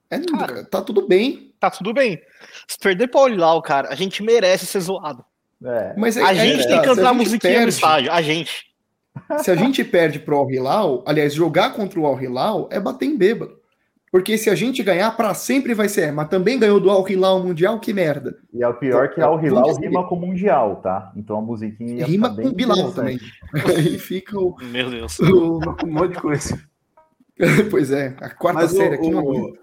[0.10, 0.64] É, Cara.
[0.66, 1.54] tá tudo bem.
[1.70, 2.20] Tá tudo bem.
[2.68, 5.24] Se perder pro Al-Hilal, cara, a gente merece ser zoado.
[5.64, 5.94] É.
[5.98, 8.12] Mas é- A é gente que tem tá, que cantar a musiquinha no perde- estádio.
[8.12, 8.66] A gente.
[9.40, 13.06] Se a gente perde pro Al Hilal, aliás, jogar contra o Al Hilal é bater
[13.06, 13.58] em bêbado.
[14.12, 16.04] Porque se a gente ganhar, pra sempre vai ser.
[16.10, 18.36] "É, Mas também ganhou do Al Hilal Mundial, que merda.
[18.54, 21.12] E é o pior que Al Hilal dizer- rima com Mundial, tá?
[21.18, 23.18] Então a musiquinha Rima bem com Bilal também.
[23.78, 24.56] Aí fica o.
[24.62, 25.18] Meu Deus.
[25.20, 26.62] o- Um monte de coisa.
[27.72, 29.60] pois é, a quarta Mas o, série aqui não aguenta.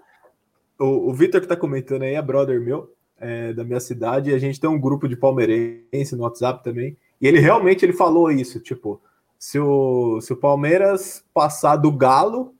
[0.83, 4.33] O, o, Vitor que tá comentando aí é brother meu, é, da minha cidade, e
[4.33, 6.97] a gente tem um grupo de palmeirense no WhatsApp também.
[7.21, 9.01] E ele realmente ele falou isso, tipo,
[9.39, 12.53] se o, se o Palmeiras passar do Galo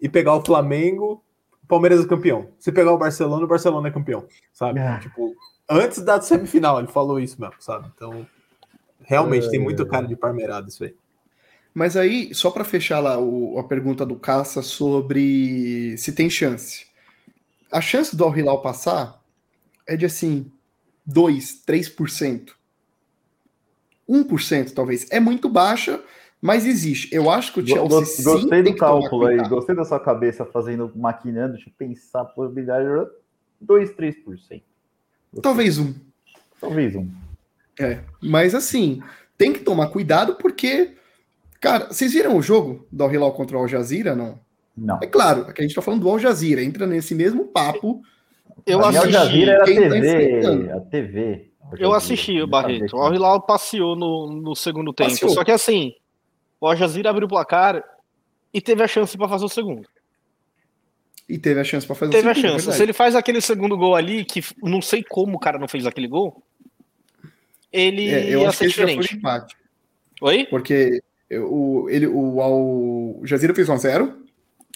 [0.00, 1.22] e pegar o Flamengo,
[1.62, 2.48] o Palmeiras é campeão.
[2.58, 4.80] Se pegar o Barcelona, o Barcelona é campeão, sabe?
[4.80, 4.98] Ah.
[4.98, 5.34] Tipo,
[5.68, 7.90] antes da semifinal, ele falou isso mesmo, sabe?
[7.94, 8.26] Então,
[9.02, 10.94] realmente tem muito cara de parmeirado isso aí.
[11.74, 16.85] Mas aí, só pra fechar lá o- a pergunta do Caça sobre se tem chance.
[17.70, 19.22] A chance do Al Hilal passar
[19.86, 20.50] é de assim,
[21.06, 22.50] 2, 3%.
[24.08, 25.10] 1% talvez.
[25.10, 26.02] É muito baixa,
[26.40, 27.12] mas existe.
[27.14, 31.56] Eu acho que o Chelsea Gostei do cálculo aí, gostei da sua cabeça fazendo, maquinando,
[31.56, 32.86] eu pensar a probabilidade.
[33.60, 34.24] 2, 3%.
[34.24, 34.62] Gostei.
[35.42, 35.94] Talvez um.
[36.60, 37.10] Talvez um.
[37.78, 38.00] É.
[38.22, 39.02] Mas assim,
[39.36, 40.94] tem que tomar cuidado porque,
[41.60, 44.38] cara, vocês viram o jogo do Al Hilal contra o Al Jazeera, não?
[44.76, 44.98] Não.
[45.02, 48.02] É claro, que a gente tá falando do Al Jazeera, entra nesse mesmo papo.
[48.66, 49.12] Eu A minha Al assisti.
[49.12, 49.96] Jazeera era a tá TV.
[49.98, 50.72] enfrentando?
[50.72, 51.50] A TV.
[51.62, 52.84] Al Eu assisti o Barreto.
[52.84, 55.10] O que- Al-Hilal passeou no, no segundo tempo.
[55.10, 55.30] Passeou.
[55.32, 55.94] Só que assim,
[56.60, 57.82] o Al Jazeera abriu o placar
[58.52, 59.88] e teve a chance pra fazer o segundo.
[61.28, 62.64] E teve a chance pra fazer Teve o a segundo, é chance.
[62.66, 62.76] verdade.
[62.76, 65.84] Se ele faz aquele segundo gol ali, que não sei como o cara não fez
[65.86, 66.40] aquele gol,
[67.72, 69.14] ele É, eu ia acho que ser já foi diferente.
[69.14, 69.56] um empate.
[70.22, 70.46] Oi?
[70.48, 71.02] Porque
[71.32, 74.14] o, ele, o Al Jazeera fez 1x0,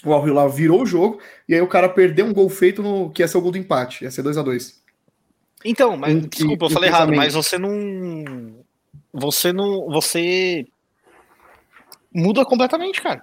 [0.05, 3.09] o Al Hilal virou o jogo, e aí o cara perdeu um gol feito no
[3.11, 4.81] que ia ser o gol do empate, ia ser 2x2.
[5.63, 8.55] Então, mas Um- desculpa, eu falei errado, mas você não.
[9.13, 9.87] Você não.
[9.89, 10.65] Você
[12.13, 13.21] muda completamente, cara.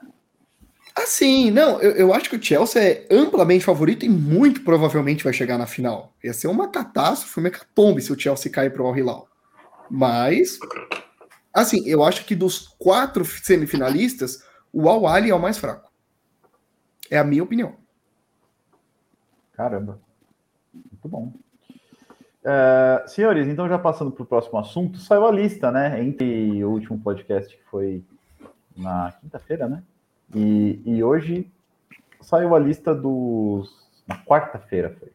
[0.94, 5.32] Assim, não, eu, eu acho que o Chelsea é amplamente favorito e muito provavelmente vai
[5.32, 6.12] chegar na final.
[6.24, 9.28] Ia ser uma catástrofe, uma hecatombe se o Chelsea cair pro Al Hilal.
[9.88, 10.58] Mas,
[11.54, 15.87] assim, eu acho que dos quatro semifinalistas, o Al Ali é o mais fraco.
[17.10, 17.74] É a minha opinião.
[19.52, 19.98] Caramba.
[20.72, 21.32] Muito bom.
[22.44, 26.02] É, senhores, então já passando para o próximo assunto, saiu a lista, né?
[26.02, 28.04] Entre o último podcast que foi
[28.76, 29.82] na quinta-feira, né?
[30.34, 31.50] E, e hoje
[32.20, 33.86] saiu a lista dos.
[34.06, 35.10] Na quarta-feira foi.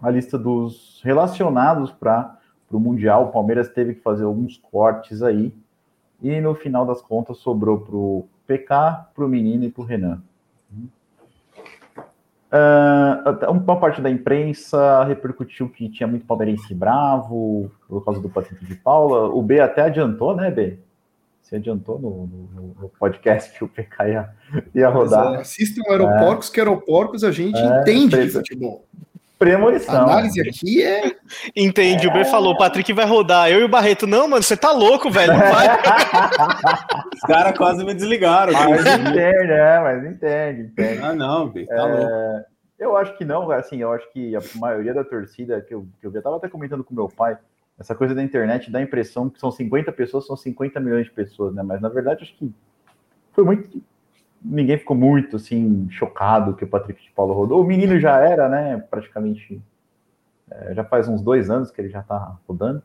[0.00, 2.38] A lista dos relacionados para
[2.70, 3.26] o Mundial.
[3.26, 5.54] O Palmeiras teve que fazer alguns cortes aí.
[6.20, 9.84] E no final das contas sobrou para o PK, para o Menino e para o
[9.84, 10.22] Renan.
[12.54, 18.64] Uh, uma parte da imprensa repercutiu que tinha muito palmeirense bravo por causa do Patrick
[18.64, 19.28] de Paula.
[19.28, 20.78] O B até adiantou, né, B?
[21.42, 24.30] Se adiantou no, no, no podcast que o PK ia,
[24.72, 25.34] ia rodar.
[25.34, 26.52] É, assistam Aeroporcos, é.
[26.52, 28.84] que Aeroporcos a gente é, entende de futebol.
[29.44, 29.94] Premonição.
[29.94, 31.16] A análise aqui é.
[31.54, 32.10] Entende, é...
[32.10, 33.50] o B falou, o Patrick vai rodar.
[33.50, 35.32] Eu e o Barreto, não, mano, você tá louco, velho.
[37.14, 38.52] Os caras quase me desligaram.
[38.52, 41.02] Mas entende, é, mas entende, entende.
[41.02, 41.82] Ah, não, B, tá é...
[41.82, 42.54] louco.
[42.78, 46.06] Eu acho que não, assim, eu acho que a maioria da torcida que eu, que
[46.06, 47.38] eu tava até comentando com meu pai,
[47.78, 51.12] essa coisa da internet dá a impressão que são 50 pessoas, são 50 milhões de
[51.12, 51.62] pessoas, né?
[51.62, 52.52] Mas na verdade acho que
[53.32, 53.80] foi muito
[54.44, 57.62] ninguém ficou muito assim chocado que o Patrick de Paulo rodou.
[57.62, 58.76] O menino já era, né?
[58.90, 59.60] Praticamente
[60.50, 62.82] é, já faz uns dois anos que ele já tá rodando.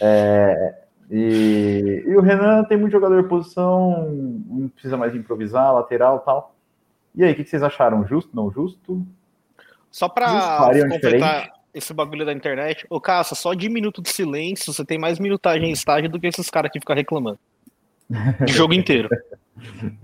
[0.00, 0.74] É,
[1.10, 6.54] e, e, o Renan tem muito jogador de posição, não precisa mais improvisar, lateral tal.
[7.14, 8.06] E aí, o que vocês acharam?
[8.06, 9.06] Justo, não justo?
[9.90, 14.84] Só para completar esse bagulho da internet, ô Caça, só de minuto de silêncio você
[14.84, 17.38] tem mais minutagem em estágio do que esses caras que ficam reclamando.
[18.10, 19.08] O jogo inteiro.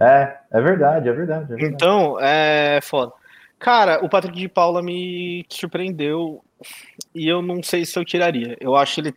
[0.01, 1.75] É, é verdade, é verdade, é verdade.
[1.75, 3.13] Então, é foda.
[3.59, 6.43] Cara, o Patrick de Paula me surpreendeu
[7.15, 8.57] e eu não sei se eu tiraria.
[8.61, 9.15] Eu acho ele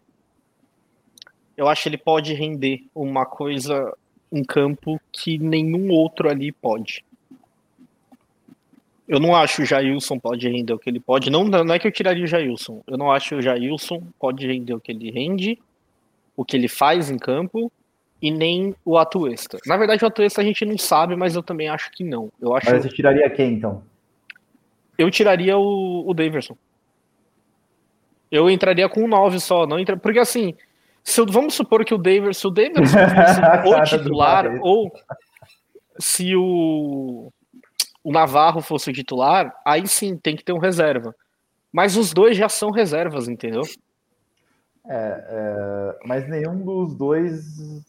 [1.57, 3.93] eu acho ele pode render uma coisa
[4.31, 7.03] em campo que nenhum outro ali pode.
[9.07, 11.29] Eu não acho o Jailson pode render o que ele pode.
[11.29, 12.83] Não, não é que eu tiraria o Jailson.
[12.87, 15.57] Eu não acho o Jailson pode render o que ele rende,
[16.35, 17.71] o que ele faz em campo
[18.25, 19.59] e nem o Atuesta.
[19.67, 22.31] Na verdade, o Atuesta a gente não sabe, mas eu também acho que não.
[22.41, 22.71] Eu acho...
[22.71, 23.83] Mas você tiraria quem, então?
[24.97, 26.57] Eu tiraria o, o Daverson.
[28.31, 29.95] Eu entraria com o 9 só, não entra...
[29.95, 30.55] porque assim,
[31.03, 32.97] se eu, vamos supor que o Daverson, se o Daverson
[33.61, 34.91] fosse o titular, ou
[35.99, 37.31] se o,
[38.03, 41.15] o Navarro fosse o titular, aí sim tem que ter um reserva.
[41.71, 43.61] Mas os dois já são reservas, entendeu?
[44.87, 47.83] É, é, mas nenhum dos dois.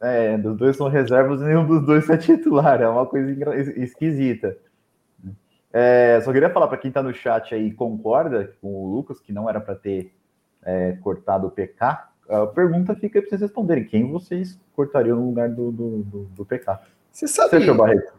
[0.00, 2.80] É, dos dois são reservas e nenhum dos dois é titular.
[2.80, 3.30] É uma coisa
[3.76, 4.56] esquisita.
[5.72, 9.32] É, só queria falar para quem está no chat aí concorda com o Lucas que
[9.32, 10.12] não era para ter
[10.64, 12.08] é, cortado o PK.
[12.28, 16.44] A pergunta fica para vocês responderem: quem vocês cortariam no lugar do, do, do, do
[16.44, 16.78] PK?
[17.10, 17.50] Você sabe.
[17.50, 18.12] Você achou, Barreto?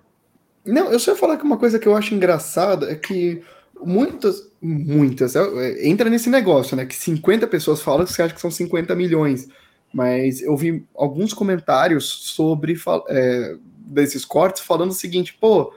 [0.66, 3.42] Não, eu só ia falar que uma coisa que eu acho engraçada é que
[3.84, 6.86] muitas, muitas, é, é, entra nesse negócio, né?
[6.86, 9.48] Que 50 pessoas falam que você acha que são 50 milhões.
[9.94, 12.78] Mas eu vi alguns comentários sobre
[13.10, 15.74] é, desses cortes falando o seguinte, pô,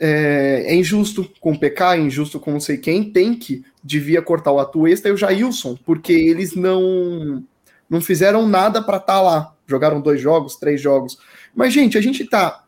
[0.00, 4.22] é, é, injusto com o PK, é injusto com não sei quem, tem que devia
[4.22, 7.44] cortar o Atuesta e o Jailson, porque eles não
[7.88, 9.54] não fizeram nada para estar tá lá.
[9.66, 11.18] Jogaram dois jogos, três jogos.
[11.54, 12.64] Mas, gente, a gente tá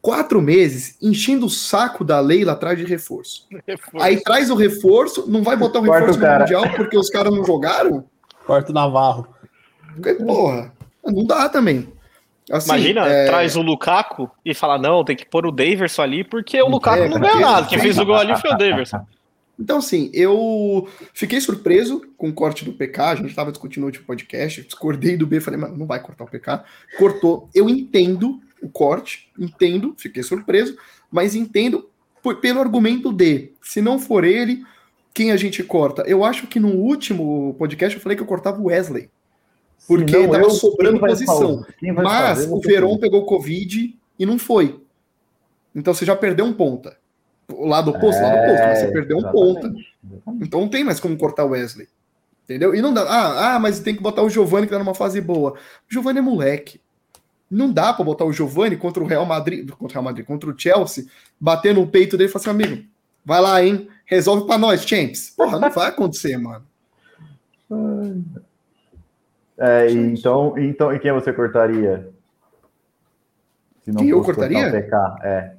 [0.00, 3.46] quatro meses enchendo o saco da Leila atrás de reforço.
[3.66, 4.04] reforço.
[4.04, 7.44] Aí traz o reforço, não vai botar o reforço no Mundial porque os caras não
[7.44, 8.04] jogaram?
[8.46, 9.28] Quarto Navarro.
[10.24, 10.72] Porra,
[11.04, 11.92] não dá também.
[12.50, 13.26] Assim, Imagina, é...
[13.26, 17.04] traz o Lukaku e fala, não, tem que pôr o Daverson ali, porque o Lukaku
[17.04, 17.66] é, não ganhou nada.
[17.68, 19.06] Quem fez o gol ali foi o Daverson.
[19.60, 23.02] Então, assim, eu fiquei surpreso com o corte do PK.
[23.02, 26.24] A gente estava discutindo no último podcast, discordei do B, falei, mas não vai cortar
[26.24, 26.64] o PK.
[26.96, 27.48] Cortou.
[27.54, 30.76] Eu entendo o corte, entendo, fiquei surpreso,
[31.10, 31.88] mas entendo
[32.22, 34.64] por, pelo argumento de, se não for ele,
[35.12, 36.02] quem a gente corta?
[36.02, 39.10] Eu acho que no último podcast eu falei que eu cortava o Wesley.
[39.86, 41.64] Porque não, tava eu, sobrando posição.
[42.02, 44.80] Mas o Veron pegou Covid e não foi.
[45.74, 46.96] Então você já perdeu um ponta.
[47.52, 49.72] O lado oposto, é, lado oposto, mas você perdeu um ponta.
[50.40, 51.88] Então não tem mais como cortar o Wesley.
[52.44, 52.74] Entendeu?
[52.74, 53.02] E não dá.
[53.02, 55.52] Ah, ah, mas tem que botar o Giovanni que tá numa fase boa.
[55.52, 55.56] O
[55.92, 56.80] Giovanni é moleque.
[57.50, 60.48] Não dá para botar o Giovani contra o Real Madrid, contra o Real Madrid, contra
[60.48, 61.06] o Chelsea,
[61.38, 62.84] bater no peito dele e falar assim, amigo,
[63.24, 63.88] vai lá, hein?
[64.06, 65.30] Resolve para nós, Champs.
[65.30, 66.64] Porra, não vai acontecer, mano.
[69.58, 72.08] É, então, então, e quem você cortaria?
[73.84, 74.68] Se não quem eu cortaria?
[74.68, 75.54] O PK, é.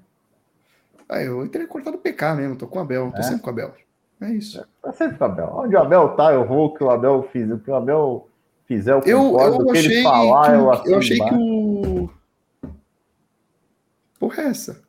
[1.10, 3.24] Ah, eu teria cortado o PK mesmo, tô com o Abel, tô é?
[3.24, 3.74] sempre com o Abel.
[4.22, 4.62] É isso.
[4.62, 5.52] É, tá sempre com o Abel.
[5.56, 7.50] Onde o Abel tá, eu vou o que o Abel fiz.
[7.52, 8.30] O que o Abel
[8.76, 9.55] fizer, eu concordo.
[9.55, 12.09] Eu, eu achei, que, falar, eu, eu achei que o.
[14.19, 14.82] Porra, é essa?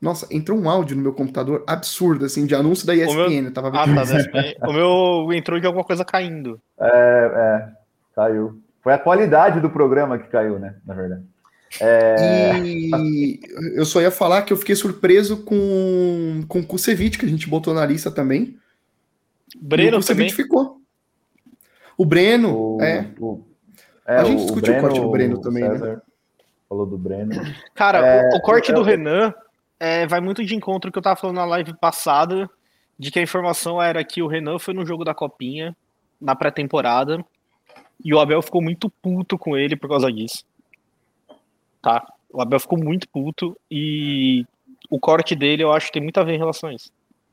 [0.00, 3.10] Nossa, entrou um áudio no meu computador absurdo, assim, de anúncio da ESPN.
[3.10, 3.52] O meu...
[3.52, 3.68] tava...
[3.68, 6.60] Ah, tá, da o meu entrou de alguma coisa caindo.
[6.78, 7.68] É, é,
[8.14, 8.60] caiu.
[8.80, 10.76] Foi a qualidade do programa que caiu, né?
[10.86, 11.22] Na verdade.
[11.80, 12.58] É...
[12.60, 13.40] E
[13.74, 17.48] eu só ia falar que eu fiquei surpreso com, com o Kusevich, que a gente
[17.48, 18.56] botou na lista também.
[19.60, 20.44] Breno o Kusevich também.
[20.44, 20.77] ficou.
[21.98, 23.12] O Breno, o, é.
[23.18, 23.44] O,
[24.06, 24.16] é.
[24.18, 25.70] A gente discutiu o, corte do Breno também, né?
[25.70, 26.02] César né?
[26.68, 27.34] Falou do Breno.
[27.74, 29.34] Cara, é, o, corte eu, do Renan
[29.80, 32.48] é, vai muito de encontro que eu tava falando na live passada,
[32.96, 35.76] de que a informação era que o Renan foi no jogo da Copinha,
[36.20, 37.24] na pré-temporada,
[38.04, 40.44] e o Abel ficou muito puto com ele por causa disso.
[41.82, 42.06] Tá?
[42.32, 44.46] O Abel ficou muito puto e
[44.88, 46.92] o corte dele eu acho que tem muito a ver em relação a isso.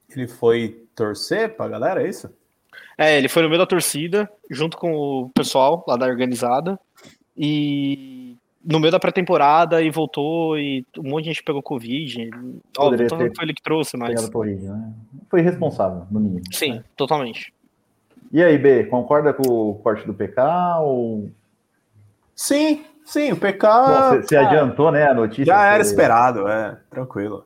[0.10, 2.32] Ele foi torcer pra galera, é isso?
[2.98, 6.80] É, ele foi no meio da torcida, junto com o pessoal lá da organizada,
[7.38, 12.30] e no meio da pré-temporada e voltou e um monte de gente pegou Covid.
[12.78, 14.30] Ó, Poderia então ter não foi ele que trouxe, mas.
[14.32, 14.94] Né?
[15.30, 16.44] Foi responsável, no mínimo.
[16.52, 17.54] Sim, totalmente.
[18.32, 21.30] E aí, B, concorda com o corte do PK ou
[22.36, 23.68] Sim, sim, o PK.
[23.68, 25.46] Bom, você, adiantou, né, a notícia?
[25.46, 27.46] Já era esperado, é, tranquilo.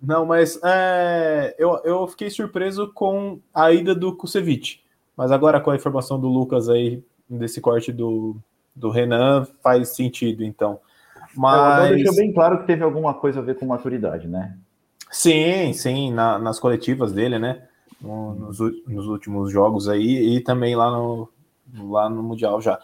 [0.00, 4.82] Não, mas é, eu, eu fiquei surpreso com a ida do Kusevich.
[5.16, 8.36] Mas agora com a informação do Lucas aí, desse corte do,
[8.74, 10.80] do Renan, faz sentido, então.
[11.16, 11.88] É, Mas.
[11.96, 14.56] deixou bem claro que teve alguma coisa a ver com maturidade, né?
[15.10, 17.62] Sim, sim, na- nas coletivas dele, né?
[18.00, 21.28] No- nos, nos últimos jogos aí e também lá no,
[21.90, 22.78] lá no Mundial já.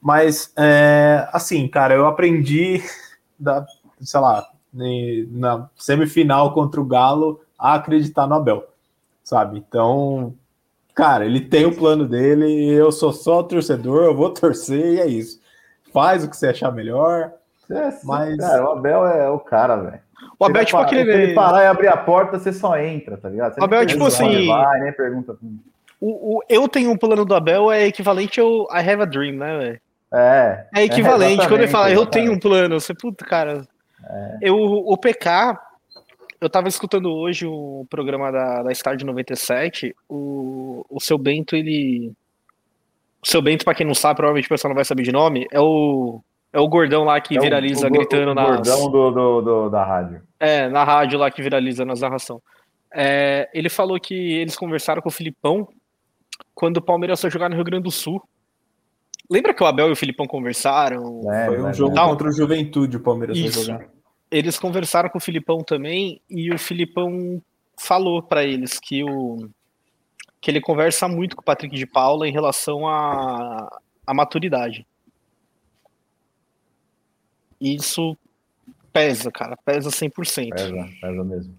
[0.00, 2.80] Mas, é, assim, cara, eu aprendi,
[3.38, 3.66] da,
[4.00, 8.66] sei lá, na semifinal contra o Galo a acreditar no Abel,
[9.22, 9.58] sabe?
[9.58, 10.34] Então,
[10.94, 15.06] cara, ele tem o plano dele, eu sou só torcedor, eu vou torcer e é
[15.06, 15.40] isso.
[15.92, 17.32] Faz o que você achar melhor.
[17.70, 20.00] É, sim, Mas- Cara, o Abel é o cara, velho.
[20.38, 21.34] O Abel é tipo Se ele aquele.
[21.34, 23.54] parar e abrir a porta, você só entra, tá ligado?
[23.54, 25.36] Você O Abel é tipo assim- Vai, nem pergunta.
[26.00, 29.36] O, o eu tenho um plano do Abel é equivalente ao I have a dream,
[29.36, 29.80] né, velho?
[30.12, 30.66] É.
[30.74, 31.46] É equivalente.
[31.48, 33.66] Quando ele fala, eu tenho um plano, você, puta, cara.
[34.40, 35.56] Eu, o PK,
[36.40, 39.94] eu tava escutando hoje o programa da, da Estádio 97.
[40.08, 42.12] O, o seu Bento, ele.
[43.24, 45.46] O seu Bento, pra quem não sabe, provavelmente o pessoal não vai saber de nome,
[45.52, 46.20] é o.
[46.54, 48.46] É o gordão lá que É o- viraliza o, gritando o nas.
[48.68, 50.20] gordão do, do, do- da rádio.
[50.38, 52.42] É, na rádio lá que viraliza nas narração.
[52.94, 55.66] É, ele falou que eles conversaram com o Filipão
[56.54, 58.22] quando o Palmeiras foi jogar no Rio Grande do Sul.
[59.30, 61.22] Lembra que o Abel e o Filipão conversaram?
[61.32, 62.08] É, Foi um mas- jogo Não.
[62.10, 63.64] contra o Juventude, o Palmeiras foi Isso.
[63.64, 63.86] jogar.
[64.32, 67.40] Eles conversaram com o Filipão também e o Filipão
[67.78, 69.48] falou pra eles que o
[70.40, 74.86] que ele conversa muito com o Patrick de Paula em relação à à maturidade.
[77.60, 78.16] E Isso
[78.92, 80.50] pesa, cara, pesa 100%.
[80.50, 81.54] Pesa, pesa mesmo.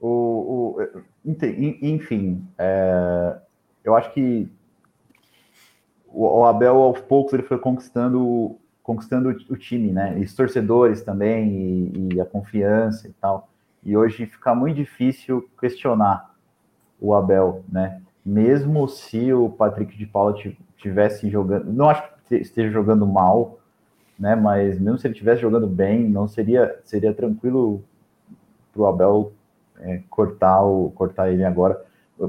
[0.00, 1.02] O, o,
[1.82, 3.38] enfim, é,
[3.84, 4.48] eu acho que
[6.06, 8.58] o, o Abel, aos poucos, ele foi conquistando,
[8.90, 10.18] conquistando o, time, né?
[10.18, 11.48] E os torcedores também,
[11.94, 13.48] e, e a confiança e tal.
[13.84, 16.34] E hoje fica muito difícil questionar
[17.00, 18.02] o Abel, né?
[18.26, 23.60] Mesmo se o Patrick de Paula ti- tivesse jogando, não acho que esteja jogando mal,
[24.18, 24.34] né?
[24.34, 27.84] Mas mesmo se ele estivesse jogando bem, não seria seria tranquilo
[28.72, 29.32] para o Abel
[29.78, 31.80] é, cortar o cortar ele agora.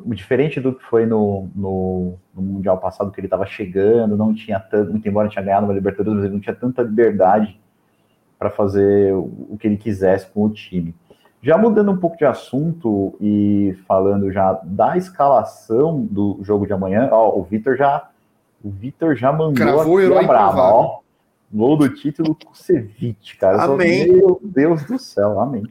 [0.05, 4.59] Diferente do que foi no, no, no mundial passado, que ele estava chegando, não tinha
[4.59, 7.59] tanto, muito embora tinha ganhado uma Libertadores, mas ele não tinha tanta liberdade
[8.39, 10.95] para fazer o, que ele quisesse com o time.
[11.43, 17.09] Já mudando um pouco de assunto e falando já da escalação do jogo de amanhã,
[17.11, 18.09] ó, o Vitor já
[18.63, 20.99] o Vitor já mandou Cravou aqui a brava, ó.
[21.51, 23.57] Gol do título Kusevich, cara.
[23.57, 24.07] Eu só- Amém.
[24.13, 25.63] meu Deus do céu, amém.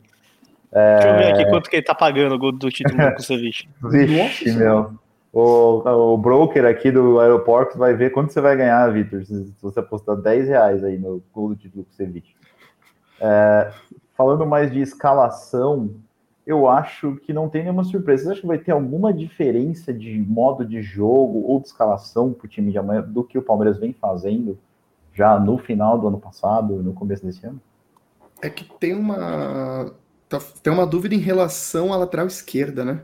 [0.72, 3.68] Deixa eu ver aqui quanto que ele tá pagando o gol do título do Kusevich.
[3.82, 4.92] Vixe, meu.
[5.32, 9.78] O, o broker aqui do aeroporto vai ver quanto você vai ganhar, Vitor, se, você
[9.78, 12.36] apostar 10 reais aí no gol do título Kusevich.
[13.20, 13.72] É,
[14.16, 15.94] falando mais de escalação,
[16.46, 18.24] eu acho que não tem nenhuma surpresa.
[18.24, 22.46] Você acha que vai ter alguma diferença de modo de jogo ou de escalação para
[22.46, 24.58] o time de amanhã do que o Palmeiras vem fazendo
[25.12, 27.60] já no final do ano passado, no começo desse ano?
[28.42, 29.92] É que tem uma
[30.62, 33.02] tem uma dúvida em relação à lateral esquerda, né?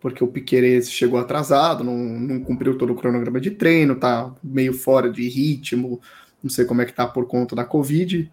[0.00, 4.72] Porque o Piquerez chegou atrasado, não, não cumpriu todo o cronograma de treino, tá meio
[4.72, 6.00] fora de ritmo,
[6.42, 8.30] não sei como é que tá por conta da Covid.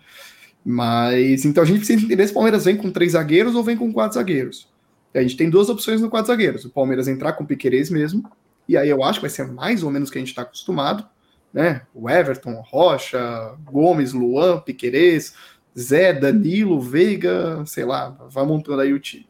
[0.65, 3.77] Mas então a gente precisa entender se o Palmeiras vem com três zagueiros ou vem
[3.77, 4.67] com quatro zagueiros.
[5.13, 6.65] A gente tem duas opções no quatro zagueiros.
[6.65, 8.23] O Palmeiras entrar com o Piquerez mesmo,
[8.67, 10.41] e aí eu acho que vai ser mais ou menos o que a gente está
[10.41, 11.05] acostumado,
[11.53, 11.83] né?
[11.93, 15.35] O Everton, Rocha, Gomes, Luan, Piquerez,
[15.77, 19.27] Zé, Danilo, Veiga, sei lá, vai montando aí o time.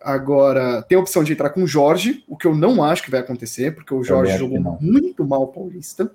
[0.00, 3.10] Agora, tem a opção de entrar com o Jorge, o que eu não acho que
[3.10, 6.10] vai acontecer, porque o Jorge jogou muito mal o Paulista.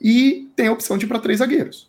[0.00, 1.88] E tem a opção de ir para três zagueiros.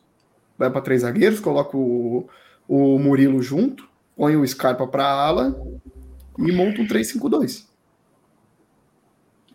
[0.57, 2.27] Vai para três zagueiros, coloca o,
[2.67, 5.59] o Murilo junto, põe o Scarpa para ala
[6.37, 7.65] e monta um 3-5-2.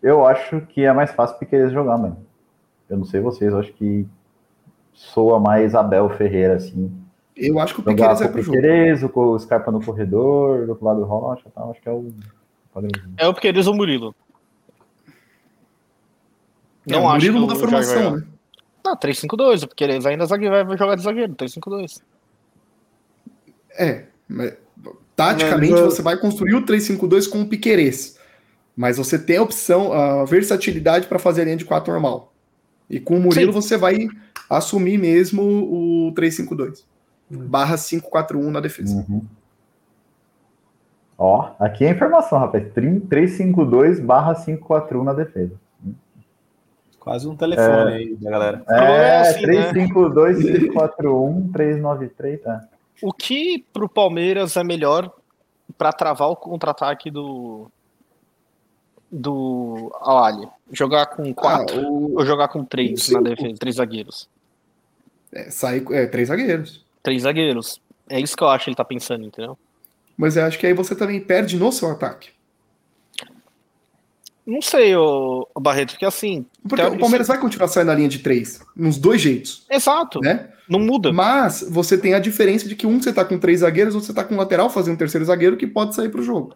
[0.03, 2.27] Eu acho que é mais fácil Piqueires jogar, mano.
[2.89, 4.07] Eu não sei vocês, eu acho que
[4.95, 6.91] soa mais Abel Ferreira, assim.
[7.37, 8.57] Eu acho que o Piqueires o pro jogo.
[8.57, 12.13] Piqueires, o Scarpa no corredor, do outro lado do Rocha, tal, acho que é o.
[13.19, 14.15] É o Piqueires ou o Murilo.
[16.89, 18.31] É, o Murilo que muda a o formação, Jorge- né?
[18.85, 22.03] Não, 3-5-2, o Piqueires ainda zagueiro, vai jogar de zagueiro, 3-5-2.
[23.79, 24.05] É.
[24.29, 24.55] mas,
[25.17, 28.19] taticamente, Mas, você vai construir o 3-5-2 com o Piquerez.
[28.77, 32.34] Mas você tem a opção, a versatilidade para fazer a linha de 4 normal.
[32.89, 33.61] E com o Murilo Sim.
[33.61, 34.09] você vai
[34.49, 36.85] assumir mesmo o 3-5-2.
[37.31, 39.05] Barra 5-4-1 na defesa.
[39.09, 39.23] Uhum.
[41.17, 42.65] Ó, aqui é a informação, rapaz.
[42.73, 45.53] 352 barra 541 na defesa.
[46.99, 48.65] Quase um telefone aí da galera.
[48.67, 49.73] é É, assim, né?
[49.73, 52.65] 352 541 393, tá.
[53.03, 55.13] O que pro Palmeiras é melhor
[55.77, 57.71] pra travar o contra-ataque do.
[59.15, 60.47] Do Ali?
[60.73, 63.23] Jogar com Ah, 4 o, ou jogar com 3 na cinco.
[63.23, 63.55] defesa?
[63.59, 64.29] 3 zagueiros.
[65.33, 66.85] é, sai, é, três zagueiros.
[67.03, 67.81] 3 zagueiros.
[68.09, 69.59] É isso que eu acho que ele tá pensando, entendeu?
[70.17, 72.31] Mas eu acho que aí você também perde no seu ataque.
[74.47, 76.45] Não sei, ô Barreto, porque assim.
[76.69, 80.21] Porque Então, o Palmeiras vai continuar saindo na linha de três, nos dois jeitos, Exato,
[80.21, 80.51] né?
[80.69, 81.11] não muda.
[81.15, 84.13] Mas você tem a diferença de que um você tá com três zagueiros, outro você
[84.13, 86.55] tá com um lateral fazendo um terceiro zagueiro que pode sair pro jogo.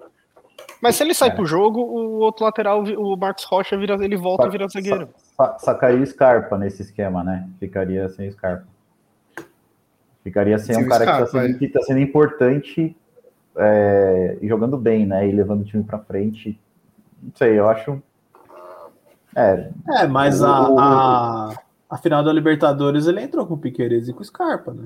[0.81, 4.47] Mas se ele sai pro jogo, o outro lateral, o Marcos Rocha, vira, ele volta
[4.47, 5.09] e vira zagueiro.
[5.37, 7.49] Sa- Sacaria o Scarpa nesse esquema, né?
[7.59, 8.65] Ficaria sem o Scarpa.
[10.23, 11.59] Ficaria sem Sem um cara que, Scarpa, tá sendo, é.
[11.59, 12.97] que tá sendo importante
[13.57, 15.27] é, e jogando bem, né?
[15.29, 16.59] E levando o time pra frente.
[17.23, 18.01] Não sei, eu acho.
[19.35, 19.71] É,
[20.01, 21.55] É, mas a, O- a,
[21.91, 24.85] a final da Libertadores ele entrou com o Piqueires e com o Scarpa, né?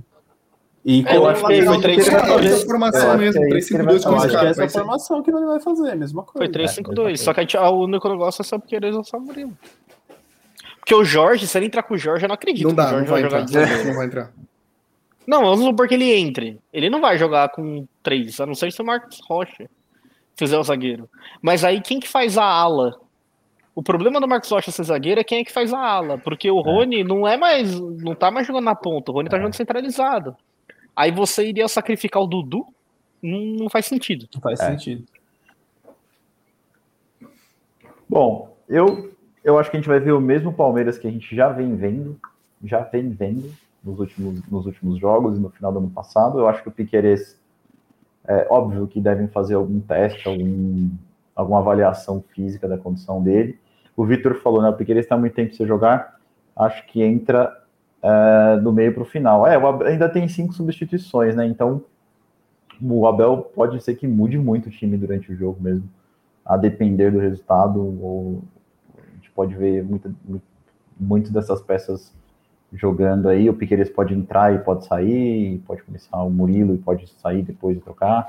[0.85, 2.23] E É, eu acho o que foi três direito.
[2.23, 2.47] cinco dois.
[2.53, 5.31] Essa formação acho mesmo, que é 3-5-2 com acho que é essa vai formação que
[5.31, 6.53] ele vai fazer, a mesma Foi coisa.
[6.53, 7.21] 3-5-2.
[7.21, 9.57] Só que a gente, a- o único negócio é só porque eles não só Murilo.
[10.81, 12.77] Porque o Jorge, se ele entrar com o Jorge, eu não acredito Não que o
[12.77, 13.85] dá, não Jorge vai jogar entrar.
[13.87, 14.31] Não vai entrar.
[15.25, 16.59] Não, vamos supor que ele entre.
[16.73, 19.71] Ele não vai jogar com três, a não ser se o Marcos Rocha
[20.37, 21.09] fizer o zagueiro.
[21.41, 22.99] Mas aí quem que faz a ala?
[23.73, 26.51] O problema do Marcos Rocha ser zagueiro é quem é que faz a ala, porque
[26.51, 29.41] o Rony não é mais, não tá mais jogando na ponta, o Rony tá É.
[29.41, 30.37] jogando centralizado.
[30.95, 32.67] Aí você iria sacrificar o Dudu?
[33.23, 34.29] Não, não faz sentido.
[34.35, 34.71] Não faz É.
[34.71, 35.05] sentido.
[38.09, 39.13] Bom, eu,
[39.43, 41.75] eu acho que a gente vai ver o mesmo Palmeiras que a gente já vem
[41.77, 42.19] vendo,
[42.63, 43.51] já vem vendo
[43.83, 46.39] nos últimos, nos últimos jogos e no final do ano passado.
[46.39, 47.41] Eu acho que o Piqueires,
[48.27, 50.91] é óbvio que devem fazer algum teste, algum,
[51.35, 53.59] alguma avaliação física da condição dele.
[53.97, 54.69] O Vitor falou, né?
[54.69, 56.21] O Piqueires está muito tempo sem jogar,
[56.55, 57.62] acho que entra
[58.03, 59.47] é, do meio para o final.
[59.47, 61.47] É, o Abel ainda tem cinco substituições, né?
[61.47, 61.83] Então
[62.81, 65.89] o Abel pode ser que mude muito o time durante o jogo mesmo
[66.45, 68.43] a depender do resultado, ou
[68.99, 70.13] a gente pode ver muita,
[70.99, 72.13] muito, dessas peças
[72.73, 73.49] jogando aí.
[73.49, 77.43] O Piqueires pode entrar e pode sair, e pode começar o Murilo e pode sair
[77.43, 78.27] depois de trocar,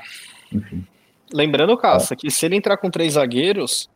[0.52, 0.86] enfim.
[1.34, 3.90] Lembrando, Caça, que se ele entrar com três zagueiros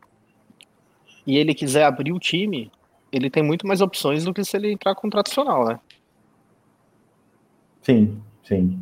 [1.26, 2.72] e ele quiser abrir o time,
[3.18, 5.80] ele tem muito mais opções do que se ele entrar com tradicional, né?
[7.82, 8.80] Sim, sim.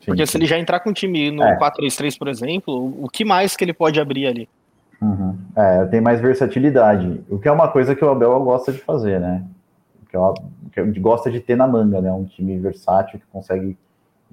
[0.00, 1.56] sim Porque se ele já entrar com um time no É.
[1.58, 4.48] 4-3-3, por exemplo, o que mais que ele pode abrir ali?
[5.00, 5.36] Uhum.
[5.54, 9.20] É, tem mais versatilidade, o que é uma coisa que o Abel gosta de fazer,
[9.20, 9.44] né?
[10.10, 10.34] Que, é uma-
[10.72, 12.12] que ele gosta de ter na manga, né?
[12.12, 13.76] Um time versátil que consegue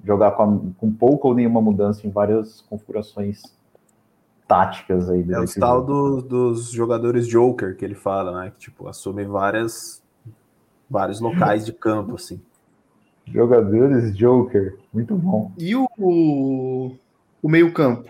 [0.04, 3.42] jogar com, a- com pouca ou nenhuma mudança em várias configurações
[4.46, 5.24] táticas aí.
[5.30, 8.50] É o tal do- dos jogadores Joker que ele fala, né?
[8.50, 10.02] Que tipo, assume várias,
[10.88, 12.40] vários locais de campo, assim.
[13.26, 15.52] Jogadores Joker, muito bom.
[15.58, 18.08] E o, o, meio-campo?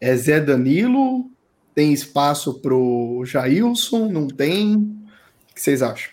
[0.00, 1.30] É Zé Danilo?
[1.74, 4.08] Tem espaço pro Jailson?
[4.08, 4.76] Não tem?
[4.76, 6.12] O que vocês acham?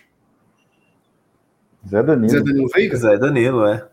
[1.87, 2.97] Zé Danilo, Zé Zé, Danilo Veiga?
[2.97, 3.87] Zé Danilo, é.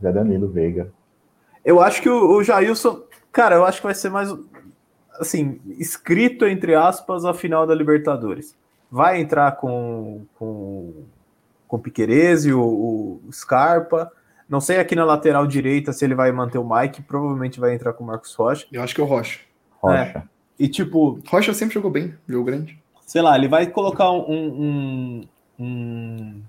[0.00, 0.92] Danilo Veiga.
[1.62, 4.30] Eu acho que o, o Jailson, cara, eu acho que vai ser mais
[5.18, 8.56] assim, escrito entre aspas a final da Libertadores.
[8.90, 11.04] Vai entrar com com
[11.66, 14.10] com o Piquerez e o, o Scarpa.
[14.48, 17.92] Não sei aqui na lateral direita se ele vai manter o Mike, provavelmente vai entrar
[17.94, 18.66] com o Marcos Rocha.
[18.70, 19.40] Eu acho que é o Rocha.
[19.80, 20.28] Rocha.
[20.58, 22.78] E tipo, Rocha sempre jogou bem, jogo grande.
[23.06, 25.20] sei lá, ele vai colocar um, um,
[25.58, 26.42] um,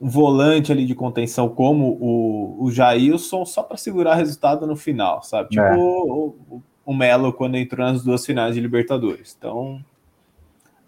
[0.00, 5.22] um volante ali de contenção como o, o Jailson só para segurar resultado no final,
[5.22, 5.50] sabe?
[5.50, 5.76] Tipo É.
[5.76, 9.34] o, o, o Melo quando entrou nas duas finais de Libertadores.
[9.38, 9.82] Então,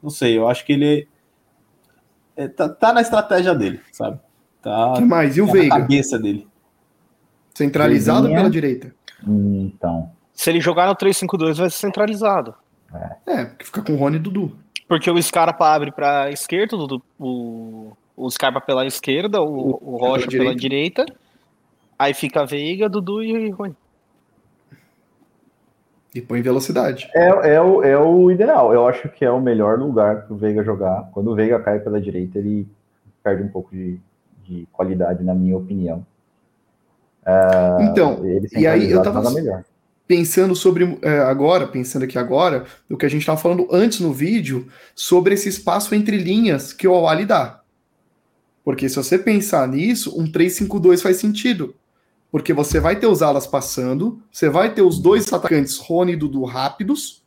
[0.02, 1.08] não sei, eu acho que ele
[2.36, 4.18] é, tá, tá na estratégia dele, sabe?
[4.62, 5.36] Tá, O que mais?
[5.36, 5.76] E o tá na Veiga?
[5.80, 6.48] cabeça dele.
[7.54, 8.40] Centralizado Veiguinha.
[8.40, 8.94] pela direita?
[9.26, 12.54] Então, Se ele jogar no 3-5-2, vai ser centralizado.
[13.26, 14.56] É, porque fica com o Rony e Dudu.
[14.88, 20.28] Porque o Scarpa abre pra esquerda, o, o, o Scarpa pela esquerda, o, o Rocha
[20.28, 21.06] pela direita.
[21.98, 23.74] Aí fica Veiga, Dudu e Rony.
[26.14, 27.10] E põe velocidade.
[27.14, 28.72] É, é, o, é o ideal.
[28.72, 31.10] Eu acho que é o melhor lugar para o Veiga jogar.
[31.12, 32.68] Quando o Veiga cai pela direita, ele
[33.22, 33.98] perde um pouco de,
[34.44, 36.06] de qualidade, na minha opinião.
[37.26, 38.20] É, então,
[38.54, 39.64] e aí eu tava nada melhor.
[40.06, 44.12] pensando sobre é, agora, pensando aqui agora, do que a gente estava falando antes no
[44.12, 47.60] vídeo, sobre esse espaço entre linhas que o Awali dá.
[48.62, 51.74] Porque se você pensar nisso, um 3-5-2 faz sentido.
[52.34, 56.16] Porque você vai ter os alas passando, você vai ter os dois atacantes, Rony e
[56.16, 57.22] Dudu, rápidos,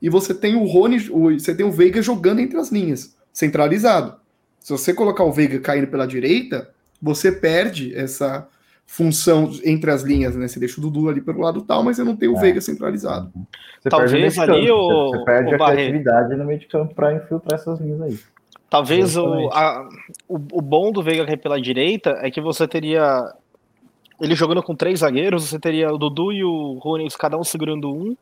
[0.00, 4.14] e você tem o Rony, o, você tem o Veiga jogando entre as linhas, centralizado.
[4.60, 6.70] Se você colocar o Veiga caindo pela direita,
[7.02, 8.46] você perde essa
[8.86, 10.46] função entre as linhas, né?
[10.46, 12.40] Você deixa o Dudu ali pelo lado tal, mas você não tem o é.
[12.40, 13.32] Veiga centralizado.
[13.80, 17.58] Você Talvez ali o, você perde o a criatividade no meio de campo para infiltrar
[17.58, 18.18] essas linhas aí.
[18.70, 19.88] Talvez o, a,
[20.28, 23.34] o, o bom do Veiga cair pela direita é que você teria
[24.20, 27.92] ele jogando com três zagueiros, você teria o Dudu e o Rony, cada um segurando
[27.92, 28.16] um.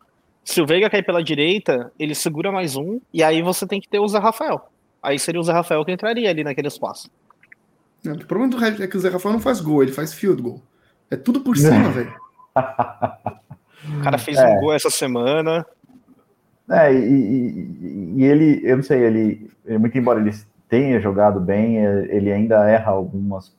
[0.45, 3.88] Se o Veiga cair pela direita, ele segura mais um, e aí você tem que
[3.88, 4.68] ter o Zé Rafael.
[5.03, 7.11] Aí seria o Zé Rafael que entraria ali naquele espaço.
[8.03, 10.12] Não, o problema do Red é que o Zé Rafael não faz gol, ele faz
[10.12, 10.62] field goal.
[11.11, 12.14] É tudo por cima, velho.
[13.99, 14.47] O cara fez é.
[14.47, 15.64] um gol essa semana.
[16.70, 20.34] É, e, e, e, ele, eu não sei, ele, muito embora ele
[20.68, 23.55] tenha jogado bem, ele ainda erra algumas,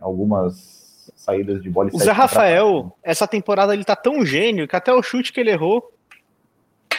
[0.00, 0.85] algumas
[1.26, 1.90] saídas de bola.
[1.92, 5.50] O Zé Rafael, essa temporada ele tá tão gênio que até o chute que ele
[5.50, 5.92] errou,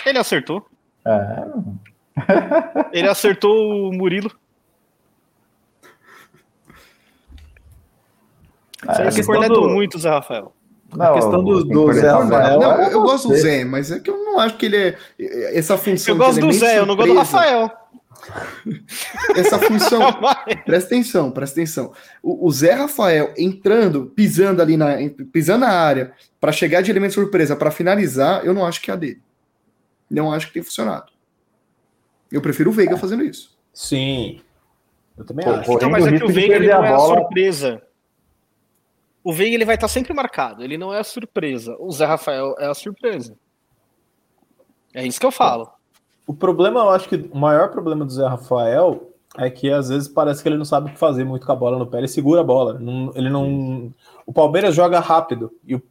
[0.06, 0.68] ele acertou.
[1.06, 1.44] É.
[2.92, 4.30] ele acertou o Murilo.
[8.88, 9.70] É, Você cornetou do...
[9.70, 10.54] muito, Zé Rafael.
[10.94, 12.60] Não, a questão do, do Zé Rafael.
[12.60, 14.98] Não, eu, eu gosto do Zé, mas é que eu não acho que ele é.
[15.58, 16.14] Essa função.
[16.14, 17.72] Eu gosto do Zé, eu não gosto do Rafael.
[19.36, 20.02] Essa função.
[20.66, 21.94] presta atenção, presta atenção.
[22.22, 24.96] O, o, Zé Rafael entrando, pisando ali na,
[25.32, 28.94] pisando na área para chegar de elemento surpresa para finalizar, eu não acho que é
[28.94, 29.22] a dele.
[30.10, 31.12] Não acho que tem funcionado.
[32.32, 32.98] Eu prefiro o Veiga é.
[32.98, 33.58] fazendo isso.
[33.74, 34.42] Sim.
[35.18, 35.72] Eu também Pô, acho.
[35.72, 37.82] Então, mas é que o Veiga ele não é a surpresa.
[39.24, 40.64] O Veiga ele vai estar sempre marcado.
[40.64, 41.76] Ele não é a surpresa.
[41.80, 43.38] O Zé Rafael é a surpresa.
[44.94, 45.77] É isso que eu falo.
[46.28, 50.10] O problema, eu acho que o maior problema do Zé Rafael é que às vezes
[50.10, 52.00] parece que ele não sabe o que fazer muito com a bola no pé.
[52.00, 52.78] Ele segura a bola.
[52.78, 53.94] Não, ele não.
[54.26, 55.82] O Palmeiras joga rápido e,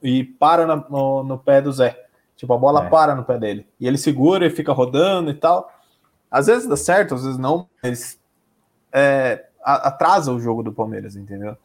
[0.00, 2.00] e para na, no, no, pé do Zé.
[2.36, 2.88] Tipo, a bola é.
[2.88, 3.66] para no pé dele.
[3.80, 5.68] E ele segura e fica rodando e tal.
[6.30, 8.20] Às vezes dá certo, às vezes não, mas
[8.92, 11.56] é, atrasa o jogo do Palmeiras, entendeu?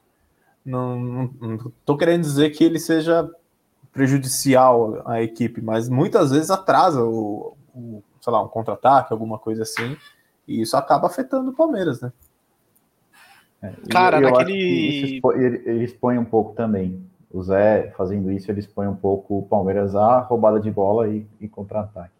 [0.65, 3.29] Não, não, não tô querendo dizer que ele seja
[3.91, 9.63] prejudicial à equipe, mas muitas vezes atrasa o, um, sei lá, um contra-ataque, alguma coisa
[9.63, 9.97] assim,
[10.47, 12.11] e isso acaba afetando o Palmeiras, né?
[13.61, 15.15] É, Cara, eu naquele.
[15.15, 17.03] Expõe, ele expõe um pouco também.
[17.31, 21.27] O Zé fazendo isso, ele expõe um pouco o Palmeiras a roubada de bola e,
[21.39, 22.13] e contra-ataque.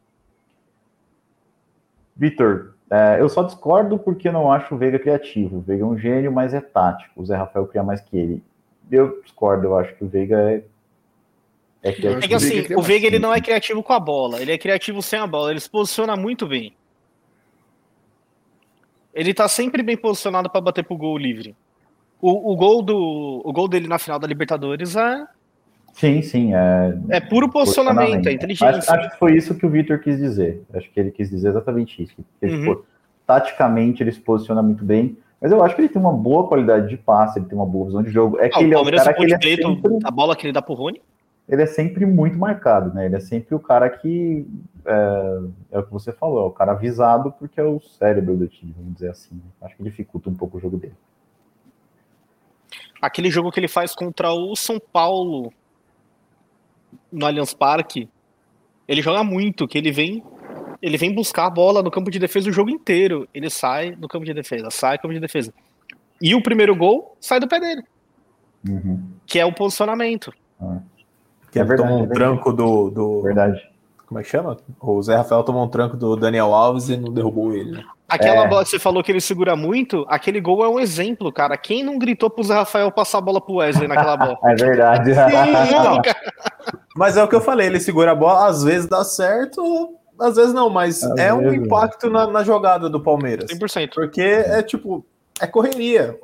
[2.16, 5.58] Vitor, é, eu só discordo porque não acho o Veiga criativo.
[5.58, 7.22] O Veiga é um gênio, mas é tático.
[7.22, 8.44] O Zé Rafael cria mais que ele.
[8.92, 10.64] Eu discordo, eu acho que o Veiga é
[11.82, 14.52] é, que, é que assim, o Veiga ele não é criativo com a bola, ele
[14.52, 16.74] é criativo sem a bola, ele se posiciona muito bem.
[19.14, 21.56] Ele tá sempre bem posicionado para bater pro gol livre.
[22.22, 25.26] O, o, gol do o gol dele na final da Libertadores é
[25.94, 28.78] Sim, sim, é é puro posicionamento, é inteligência.
[28.78, 30.62] Acho, acho, que foi isso que o Vitor quis dizer.
[30.74, 32.14] Acho que ele quis dizer exatamente isso.
[32.42, 32.60] Ele, uhum.
[32.60, 32.86] tipo,
[33.26, 36.90] taticamente ele se posiciona muito bem, mas eu acho que ele tem uma boa qualidade
[36.90, 38.38] de passe, ele tem uma boa visão de jogo.
[38.38, 39.98] É ah, que ele é o cara que ele é sempre...
[40.04, 41.02] a bola que ele dá pro Rony
[41.50, 43.08] ele é sempre muito marcado, né?
[43.08, 44.46] Ele é sempre o cara que
[44.86, 45.40] é,
[45.72, 48.72] é, o que você falou, é o cara avisado porque é o cérebro do time,
[48.78, 49.36] vamos dizer assim.
[49.36, 49.42] Né?
[49.64, 50.94] Acho que dificulta um pouco o jogo dele.
[53.02, 55.52] Aquele jogo que ele faz contra o São Paulo
[57.12, 58.08] no Allianz Parque,
[58.88, 60.24] ele joga muito, que ele vem
[60.82, 63.28] ele vem buscar a bola no campo de defesa o jogo inteiro.
[63.34, 65.54] Ele sai no campo de defesa, sai no campo de defesa.
[66.22, 67.84] E o primeiro gol sai do pé dele.
[68.68, 69.12] Uhum.
[69.26, 70.32] Que é o posicionamento.
[70.62, 70.80] Ah.
[71.52, 73.22] Que é ele verdade, tomou um é tranco do, do.
[73.22, 73.70] Verdade.
[74.08, 74.58] Como é que chama?
[74.82, 77.84] O Zé Rafael tomou um tranco do Daniel Alves e não derrubou ele, né?
[78.08, 78.48] Aquela é.
[78.48, 81.56] bola que você falou que ele segura muito, aquele gol é um exemplo, cara.
[81.56, 84.38] Quem não gritou pro Zé Rafael passar a bola pro Wesley naquela bola?
[84.46, 85.14] é verdade.
[85.14, 85.22] Sim,
[86.98, 90.36] mas é o que eu falei, ele segura a bola, às vezes dá certo, às
[90.36, 93.52] vezes não, mas às é um impacto na, na, jogada do Palmeiras.
[93.52, 93.92] 100%.
[93.94, 95.06] Porque é tipo,
[95.40, 96.18] é correria.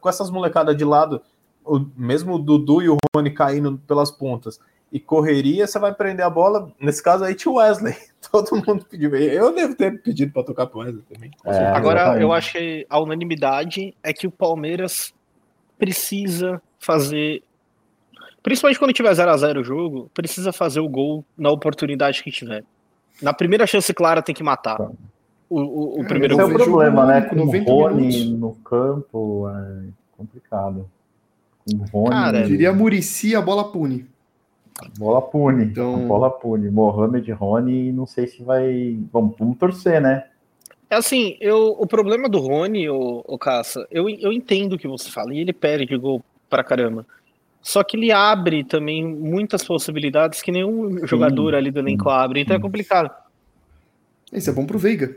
[0.00, 1.22] Com essas molecadas de lado,
[1.68, 4.58] o, mesmo o Dudu e o Rony caindo pelas pontas
[4.90, 6.72] e correria, você vai prender a bola.
[6.80, 7.94] Nesse caso aí tinha o Wesley.
[8.32, 9.14] Todo mundo pediu.
[9.14, 11.30] Eu devo ter pedido para tocar pro Wesley também.
[11.44, 15.12] É, Agora, eu acho que a unanimidade é que o Palmeiras
[15.78, 17.42] precisa fazer.
[18.42, 22.30] Principalmente quando tiver 0 a 0 o jogo, precisa fazer o gol na oportunidade que
[22.30, 22.64] tiver.
[23.20, 24.80] Na primeira chance clara tem que matar.
[25.50, 26.54] O, o, o primeiro Esse é gol.
[26.54, 27.22] o problema, né?
[27.22, 28.40] com o 90 Rony minutos.
[28.40, 30.88] no campo, é complicado.
[31.92, 34.06] Rony, Cara, Diria Murici, a bola pune.
[34.98, 35.64] bola pune.
[35.64, 36.70] Então- Bola pune.
[36.70, 38.98] Mohamed, Rony, não sei se vai...
[39.12, 40.24] Vamos, vamos torcer, né?
[40.90, 44.88] É assim, eu, o problema do Rony, o, o Caça, eu, eu entendo o que
[44.88, 47.06] você fala, e ele perde gol pra caramba.
[47.60, 52.54] Só que ele abre também muitas possibilidades que nenhum jogador ali do elenco abre, então
[52.54, 52.62] é sim.
[52.62, 53.10] complicado.
[54.32, 55.14] Isso é bom pro Veiga.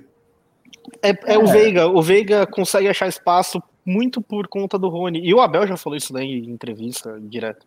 [1.01, 5.19] É, é o Veiga, o Veiga consegue achar espaço muito por conta do Rony.
[5.23, 7.65] E o Abel já falou isso né, em entrevista direto.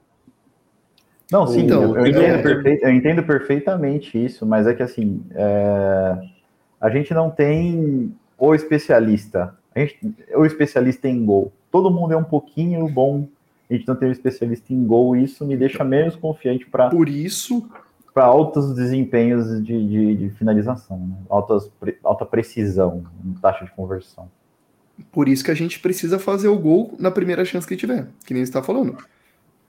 [1.30, 5.24] Não, sim, Então, eu, eu entendo perfei- eu entendo perfeitamente isso, mas é que assim,
[5.32, 6.18] é,
[6.80, 9.56] a gente não tem o especialista.
[9.74, 9.98] A gente,
[10.34, 11.52] o especialista em gol.
[11.70, 13.26] Todo mundo é um pouquinho bom.
[13.68, 16.90] A gente não tem um especialista em gol, e isso me deixa menos confiante para
[16.90, 17.68] Por isso,
[18.14, 21.16] altos desempenhos de, de, de finalização, né?
[21.28, 23.04] Altas, pre- alta precisão,
[23.40, 24.28] taxa de conversão.
[25.10, 28.32] Por isso que a gente precisa fazer o gol na primeira chance que tiver, que
[28.34, 28.96] nem você tá falando.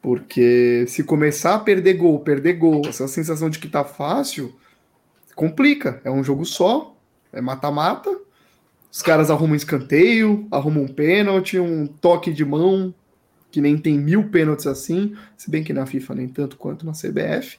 [0.02, 4.53] Porque se começar a perder gol, perder gol, essa sensação de que tá fácil,
[5.35, 5.99] complica.
[6.03, 6.95] É um jogo só,
[7.34, 8.15] é mata-mata.
[8.91, 12.93] Os caras arrumam um escanteio, arrumam um pênalti, um toque de mão,
[13.52, 16.91] que nem tem mil pênaltis assim, se bem que na FIFA nem tanto quanto na
[16.91, 17.57] CBF.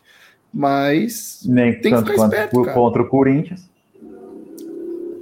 [0.54, 2.74] Mas, Nem Tem que tanto ficar quanto esperto, co- cara.
[2.74, 3.68] contra o Corinthians.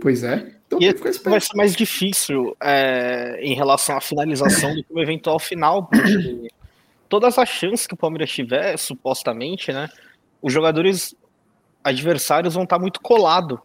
[0.00, 0.53] pois é.
[0.76, 5.38] Então E vai ser mais difícil é, em relação à finalização do que o eventual
[5.38, 6.48] final, porque
[7.08, 9.88] todas as chances que o Palmeiras tiver, supostamente, né,
[10.42, 11.14] os jogadores
[11.82, 13.58] adversários vão estar muito colados.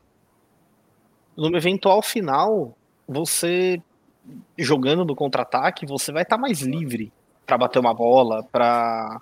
[1.36, 2.78] No eventual final,
[3.08, 3.82] você
[4.58, 7.12] jogando no contra-ataque, você vai estar mais livre
[7.46, 9.22] para bater uma bola, para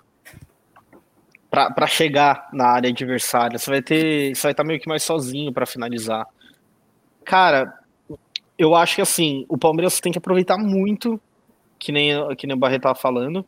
[1.50, 3.58] para chegar na área adversária.
[3.58, 6.26] Você vai ter, você vai estar meio que mais sozinho para finalizar.
[7.24, 7.77] Cara,
[8.58, 11.20] eu acho que assim, o Palmeiras tem que aproveitar muito,
[11.78, 13.44] que nem, que nem o Barreto tava falando.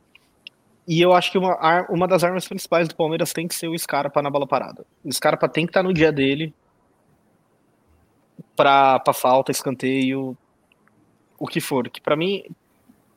[0.87, 3.79] E eu acho que uma, uma das armas principais do Palmeiras tem que ser o
[3.79, 4.85] Scarpa na bola parada.
[5.05, 6.55] O Scarpa tem que estar no dia dele
[8.57, 10.37] pra, pra falta, escanteio,
[11.39, 11.89] o que for.
[11.89, 12.43] Que pra mim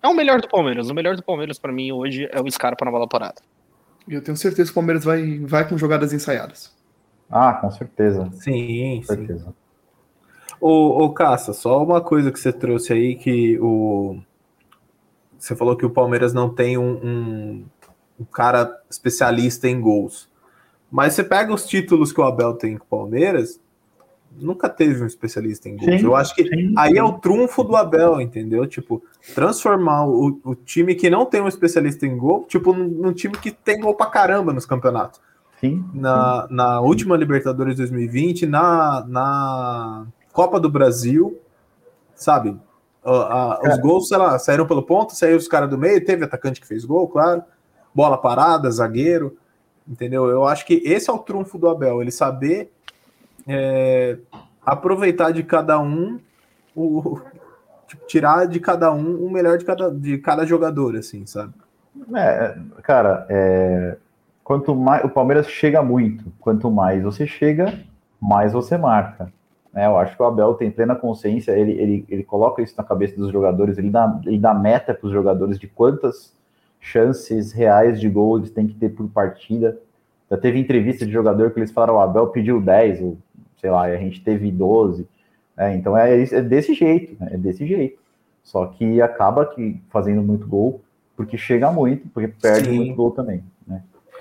[0.02, 0.90] é o melhor do Palmeiras.
[0.90, 3.42] O melhor do Palmeiras pra mim hoje é o Scarpa na bola parada.
[4.08, 6.76] E eu tenho certeza que o Palmeiras vai, vai com jogadas ensaiadas.
[7.30, 8.30] Ah, com certeza.
[8.34, 9.54] Sim, Com sim.
[10.66, 14.18] Ô, ô Caça, só uma coisa que você trouxe aí que o.
[15.38, 17.66] Você falou que o Palmeiras não tem um, um,
[18.22, 20.30] um cara especialista em gols.
[20.90, 23.60] Mas você pega os títulos que o Abel tem com o Palmeiras,
[24.32, 26.00] nunca teve um especialista em gols.
[26.00, 26.98] Sim, Eu acho que sim, aí sim.
[26.98, 28.66] é o trunfo do Abel, entendeu?
[28.66, 29.04] Tipo,
[29.36, 33.36] transformar o, o time que não tem um especialista em gol, tipo, num, num time
[33.38, 35.20] que tem gol pra caramba nos campeonatos
[35.60, 35.84] Sim.
[35.94, 41.40] na, na última Libertadores 2020, na, na Copa do Brasil,
[42.16, 42.60] sabe?
[43.06, 43.82] A- a- os É.
[43.82, 46.84] gols, sei lá, saíram pelo ponto, saíram os caras do meio, teve atacante que fez
[46.84, 47.44] gol, claro.
[47.94, 49.38] Bola parada, zagueiro,
[49.88, 50.26] entendeu?
[50.28, 52.72] Eu acho que esse é o trunfo do Abel, ele saber
[53.48, 54.18] é,
[54.66, 56.20] aproveitar de cada um,
[56.76, 57.20] o,
[57.88, 61.54] tipo, tirar de cada um o melhor de cada, de cada jogador, assim, sabe?
[62.16, 63.98] É, cara, é,
[64.44, 67.82] quanto mais o Palmeiras chega muito, quanto mais você chega,
[68.20, 69.32] mais você marca.
[69.74, 69.88] Né?
[69.88, 73.16] eu acho que o Abel tem plena consciência, ele, ele, ele coloca isso na cabeça
[73.16, 76.34] dos jogadores, ele dá, ele dá meta para os jogadores de quantas
[76.80, 79.80] chances reais de gol eles têm que ter por partida.
[80.30, 83.18] Já teve entrevista de jogador que eles falaram, o Abel pediu 10, ou
[83.58, 85.08] sei lá, e a gente teve 12.
[85.56, 85.76] né?
[85.76, 87.32] então é, é desse jeito, né?
[87.34, 87.98] é desse jeito.
[88.44, 90.82] Só que acaba que fazendo muito gol,
[91.16, 92.78] porque chega muito, porque perde Sim.
[92.78, 93.44] muito gol também.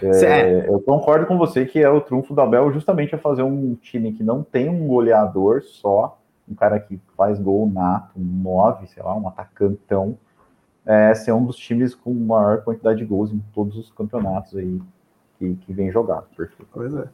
[0.03, 3.75] É, eu concordo com você que é o trunfo do Abel justamente a fazer um
[3.77, 6.19] time que não tem um goleador só,
[6.49, 10.19] um cara que faz gol nato, um 9, sei lá, um atacantão,
[10.85, 14.81] é, ser um dos times com maior quantidade de gols em todos os campeonatos aí
[15.39, 16.23] que, que vem jogar.
[16.37, 16.69] Perfeito.
[16.73, 17.09] Pois é.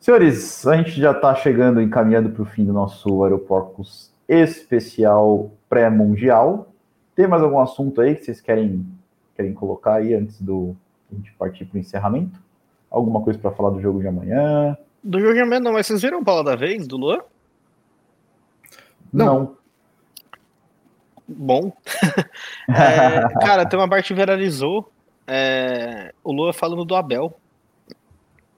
[0.00, 6.72] Senhores, a gente já está chegando, encaminhando para o fim do nosso Aeroportos especial pré-mundial.
[7.14, 8.86] Tem mais algum assunto aí que vocês querem,
[9.36, 10.74] querem colocar aí antes do
[11.12, 12.40] a gente partir para o encerramento?
[12.90, 14.76] Alguma coisa para falar do jogo de amanhã?
[15.02, 17.18] Do jogo de amanhã não, mas vocês viram o bola da vez, do Luan?
[19.12, 19.56] Não.
[21.28, 21.72] Bom.
[22.68, 24.90] É, cara, tem uma parte que viralizou.
[25.26, 27.36] é, o Lua falando do Abel.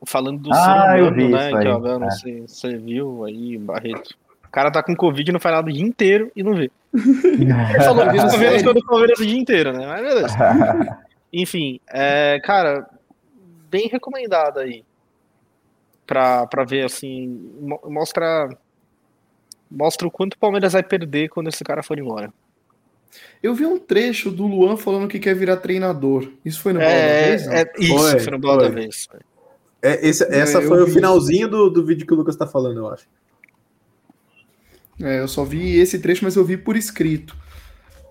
[0.06, 1.48] Falando do Ah, ser eu vi né?
[1.48, 2.10] isso Que aí, o Abel, não é.
[2.10, 4.14] sei se você viu aí, Barreto.
[4.46, 6.70] O cara tá com Covid, não faz nada o dia inteiro e não vê.
[6.94, 7.52] Ele
[7.82, 9.86] falou disso Palmeiras quando o Palmeiras o dia inteiro, né?
[9.86, 10.36] Mas beleza.
[11.36, 12.88] Enfim, é, cara,
[13.68, 14.84] bem recomendado aí.
[16.06, 17.50] Pra, pra ver, assim,
[17.84, 18.48] mostra
[19.68, 22.32] mostra o quanto o Palmeiras vai perder quando esse cara for embora.
[23.42, 26.30] Eu vi um trecho do Luan falando que quer virar treinador.
[26.44, 27.48] Isso foi no é, Bola da Vez?
[27.48, 29.08] É, isso, foi, foi no Bola da Vez.
[29.82, 32.78] É, esse, essa é, foi o finalzinho do, do vídeo que o Lucas tá falando,
[32.78, 33.06] eu acho.
[35.02, 37.36] É, eu só vi esse trecho, mas eu vi por escrito.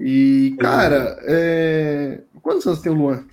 [0.05, 2.19] E, cara, é...
[2.41, 3.23] quantos anos tem o Luan?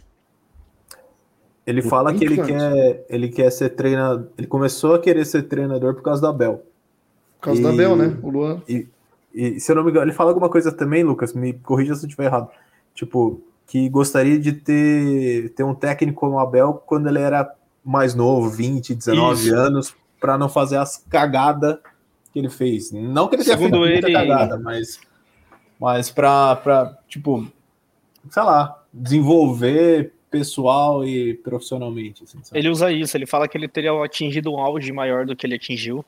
[1.66, 4.28] Ele fala que ele quer, ele quer ser treinador.
[4.38, 6.64] Ele começou a querer ser treinador por causa da Bel.
[7.40, 8.16] Por causa e, da Bel, né?
[8.22, 8.62] O Luan.
[8.68, 8.86] E,
[9.34, 12.04] e, se eu não me engano, ele fala alguma coisa também, Lucas, me corrija se
[12.04, 12.48] eu estiver errado.
[12.94, 17.52] Tipo, que gostaria de ter, ter um técnico como o Abel quando ele era
[17.84, 19.56] mais novo, 20, 19 Isso.
[19.56, 21.78] anos, para não fazer as cagadas
[22.32, 22.92] que ele fez.
[22.92, 24.12] Não que ele tenha feito muita ele...
[24.12, 25.00] cagada, mas,
[25.80, 27.50] mas para, tipo,
[28.28, 32.22] sei lá, desenvolver pessoal e profissionalmente.
[32.22, 35.46] Assim, ele usa isso, ele fala que ele teria atingido um auge maior do que
[35.46, 36.04] ele atingiu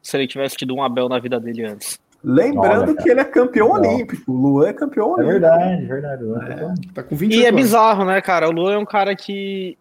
[0.00, 2.00] se ele tivesse tido um Abel na vida dele antes.
[2.24, 4.30] Lembrando Olha, que ele é campeão olímpico.
[4.30, 5.28] O Luan é campeão é olímpico.
[5.28, 6.24] É verdade, verdade.
[6.52, 6.92] É.
[6.94, 8.48] Tá com 20 E é bizarro, né, cara?
[8.48, 9.76] O Luan é um cara que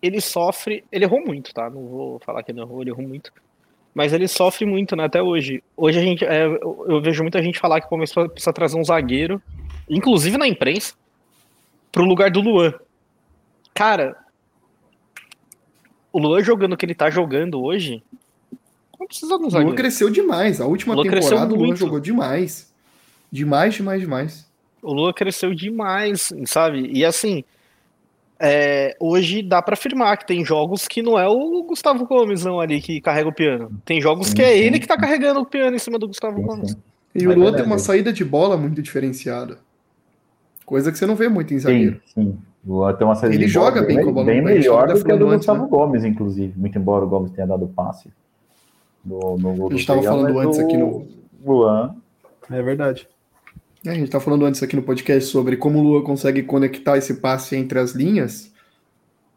[0.00, 0.82] ele sofre.
[0.90, 1.68] Ele errou muito, tá?
[1.68, 3.32] Não vou falar que ele errou, ele errou muito.
[3.98, 5.06] Mas ele sofre muito, né?
[5.06, 5.60] Até hoje.
[5.76, 6.24] Hoje a gente.
[6.24, 9.42] É, eu vejo muita gente falar que começou a precisar trazer um zagueiro,
[9.90, 10.94] inclusive na imprensa,
[11.90, 12.72] pro lugar do Luan.
[13.74, 14.16] Cara,
[16.12, 18.00] o Luan jogando o que ele tá jogando hoje,
[19.00, 19.66] não precisa de um zagueiro.
[19.66, 20.60] O Luan cresceu demais.
[20.60, 22.72] A última o temporada o Luan jogou demais.
[23.32, 24.50] Demais, demais, demais.
[24.80, 26.88] O Lua cresceu demais, sabe?
[26.92, 27.42] E assim,
[28.40, 32.60] é, hoje dá para afirmar que tem jogos que não é o Gustavo Gomes não
[32.60, 33.70] ali que carrega o piano.
[33.84, 36.76] Tem jogos que é ele que tá carregando o piano em cima do Gustavo Gomes.
[37.14, 39.58] E o Lua tem uma saída de bola muito diferenciada.
[40.64, 42.00] Coisa que você não vê muito em zagueiro.
[42.06, 42.38] Sim, sim.
[42.64, 45.04] O Lua tem uma saída ele de joga bem com a bola bem melhor do
[45.04, 45.68] que o do Gustavo né?
[45.68, 46.52] Gomes, inclusive.
[46.56, 48.08] Muito embora o Gomes tenha dado passe.
[49.04, 51.06] No, no a gente estava falando antes aqui no.
[51.44, 51.96] Luan.
[52.50, 53.08] É verdade.
[53.84, 56.96] É, a gente estava falando antes aqui no podcast sobre como o Lua consegue conectar
[56.96, 58.52] esse passe entre as linhas.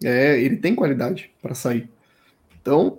[0.04, 1.90] É, ele tem qualidade para sair.
[2.60, 2.98] Então.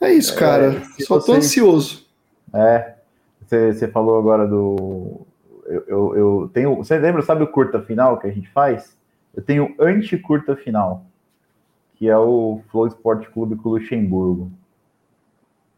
[0.00, 0.82] É isso, cara.
[0.98, 2.06] É, Só tô ansioso.
[2.52, 2.94] É.
[3.46, 5.26] Você, você falou agora do.
[5.66, 6.76] Eu, eu, eu, tenho.
[6.76, 8.96] Você lembra, sabe o curta final que a gente faz?
[9.34, 11.06] Eu tenho anti-curta final
[12.02, 14.50] que é o Flow Sport Clube com o Luxemburgo.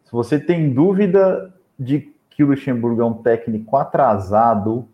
[0.07, 4.87] Se você tem dúvida de que o Luxemburgo é um técnico atrasado,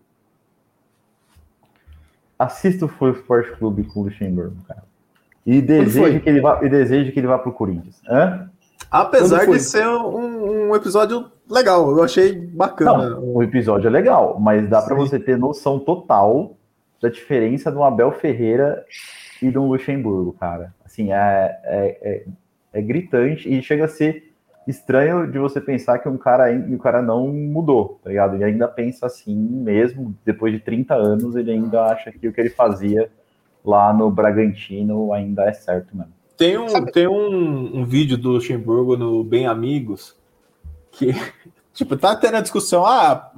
[2.38, 4.84] assista o Flow Sport Clube com o Luxemburgo, cara.
[5.44, 8.00] E deseje que ele vá, e deseje que ele vá para o Corinthians.
[8.08, 8.50] Hã?
[8.90, 13.10] Apesar de ser um, um, episódio legal, eu achei bacana.
[13.10, 16.56] Não, o episódio é legal, mas dá para você ter noção total
[17.00, 18.84] da diferença de um Abel Ferreira
[19.40, 22.24] e de um Luxemburgo, cara assim, é, é, é,
[22.72, 24.30] é, gritante e chega a ser
[24.66, 28.35] estranho de você pensar que um cara, um cara não mudou, tá ligado?
[28.35, 32.41] Ele ainda pensa assim mesmo, depois de 30 anos, ele ainda acha que o que
[32.41, 33.11] ele fazia
[33.65, 36.12] lá no Bragantino ainda é certo mesmo.
[36.37, 40.16] Tem um, tem um, um vídeo do Luxemburgo no Bem Amigos
[40.91, 41.12] que,
[41.74, 43.31] tipo, tá tendo a discussão, ah,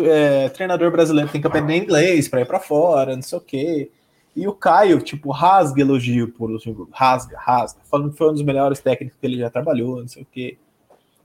[0.00, 3.90] é, treinador brasileiro tem que aprender inglês para ir para fora, não sei o quê.
[4.36, 6.90] E o Caio, tipo, rasga elogio por Luxemburgo.
[6.92, 7.80] Rasga, rasga.
[7.84, 10.58] Falando que foi um dos melhores técnicos que ele já trabalhou, não sei o quê.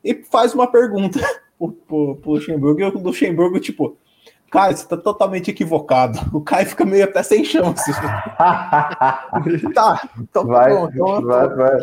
[0.03, 1.19] E faz uma pergunta
[1.57, 2.79] pro, pro, pro Luxemburgo.
[2.79, 3.97] E o Luxemburgo, tipo,
[4.51, 6.19] Caio, você tá totalmente equivocado.
[6.33, 7.73] O Caio fica meio até sem chão.
[7.75, 7.91] Assim.
[9.73, 10.89] tá, então tá vai, bom.
[10.93, 11.79] Então, vai, vai,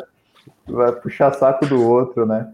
[0.69, 2.53] vai puxar saco do outro, né?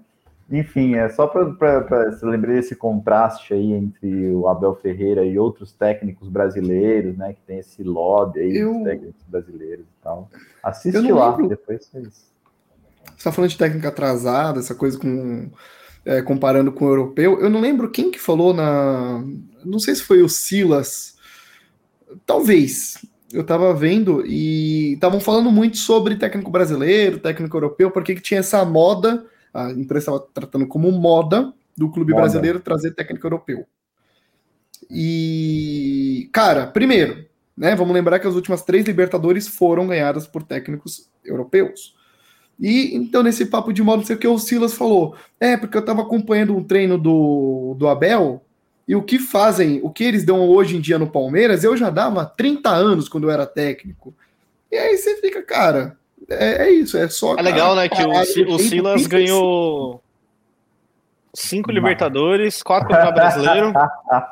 [0.52, 5.72] Enfim, é só para se lembrar desse contraste aí entre o Abel Ferreira e outros
[5.72, 7.32] técnicos brasileiros, né?
[7.32, 8.74] Que tem esse lobby aí eu...
[8.74, 10.30] dos técnicos brasileiros e tal.
[10.62, 11.48] Assiste lá, lembro.
[11.48, 12.04] depois faz.
[12.04, 15.50] Você está falando de técnica atrasada, essa coisa com
[16.04, 17.40] é, comparando com o europeu.
[17.40, 19.24] Eu não lembro quem que falou na.
[19.64, 21.16] Não sei se foi o Silas.
[22.26, 23.02] Talvez.
[23.32, 28.40] Eu estava vendo e estavam falando muito sobre técnico brasileiro, técnico europeu, porque que tinha
[28.40, 32.22] essa moda a imprensa estava tratando como moda do clube moda.
[32.22, 33.66] brasileiro trazer técnico europeu.
[34.90, 37.24] E, cara, primeiro,
[37.56, 41.94] né, vamos lembrar que as últimas três Libertadores foram ganhadas por técnicos europeus.
[42.60, 45.16] E então, nesse papo de moda, não sei o que o Silas falou.
[45.40, 48.42] É, porque eu estava acompanhando um treino do, do Abel,
[48.86, 51.88] e o que fazem, o que eles dão hoje em dia no Palmeiras, eu já
[51.88, 54.14] dava 30 anos quando eu era técnico.
[54.70, 55.98] E aí você fica, cara,
[56.30, 57.36] é, é isso, é só.
[57.36, 57.88] É legal, né?
[57.88, 58.10] Que o,
[58.54, 60.02] o Silas ganhou.
[61.34, 63.72] cinco Libertadores, quatro Campeonato Brasileiro.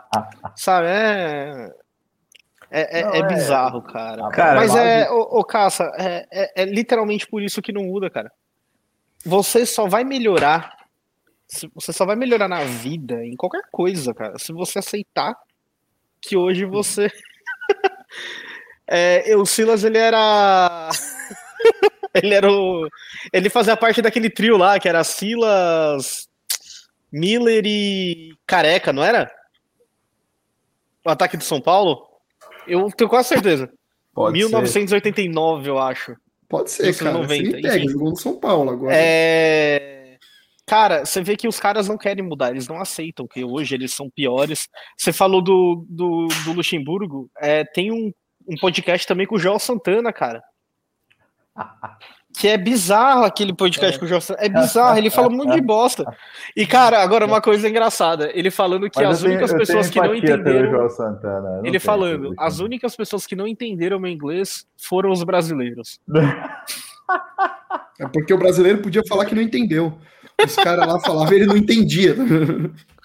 [0.56, 1.74] Sabe, é.
[2.72, 4.28] É, é, Não, é é- bizarro, cara.
[4.30, 7.82] Cara, Mas base- é, ô, ô Caça, é, é- é literalmente por isso que não
[7.82, 8.30] muda, cara.
[9.24, 10.76] Você só vai melhorar.
[11.74, 15.34] Você só vai melhorar na vida, em qualquer coisa, cara, se você aceitar
[16.22, 17.10] que hoje você.
[18.86, 20.88] é, o Silas, ele era.
[22.22, 22.88] ele era o.
[23.32, 26.28] Ele fazia parte daquele trio lá, que era Silas,
[27.12, 29.30] Miller e Careca, não era?
[31.04, 32.06] O ataque do São Paulo?
[32.66, 33.70] Eu tenho quase certeza.
[34.12, 34.44] Pode ser.
[34.44, 36.16] 1989, eu acho.
[36.48, 37.16] Pode ser, Isso, cara.
[37.16, 38.92] 90, Sem pega, jogou no São Paulo agora.
[38.94, 40.18] É...
[40.66, 43.92] Cara, você vê que os caras não querem mudar, eles não aceitam que hoje eles
[43.92, 44.68] são piores.
[44.96, 48.12] Você falou do, do, do Luxemburgo, é, tem um,
[48.46, 50.40] um podcast também com o Joel Santana, cara.
[52.32, 54.38] Que é bizarro aquele podcast com o Santana.
[54.46, 56.04] É bizarro, ele fala um monte de bosta.
[56.56, 60.00] E, cara, agora uma coisa engraçada: ele falando que Mas as tenho- únicas pessoas que
[60.00, 60.88] não entenderam.
[60.90, 61.56] Santana.
[61.58, 65.98] não Ele falando, as únicas pessoas que não entenderam meu inglês foram os brasileiros.
[67.98, 69.98] É porque o brasileiro podia falar que não entendeu.
[70.42, 72.14] Os caras lá falavam e ele não entendia.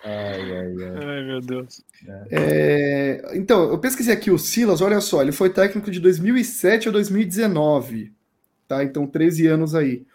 [0.06, 1.06] Ai, ai, ai.
[1.18, 1.84] Ai, meu Deus.
[2.32, 6.92] É, então, eu pesquisei aqui o Silas, olha só, ele foi técnico de 2007 a
[6.92, 8.14] 2019,
[8.68, 8.84] tá?
[8.84, 10.06] Então, 13 anos aí.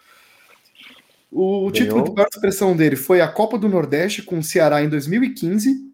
[1.31, 4.82] O, o título de maior expressão dele foi a Copa do Nordeste com o Ceará
[4.82, 5.89] em 2015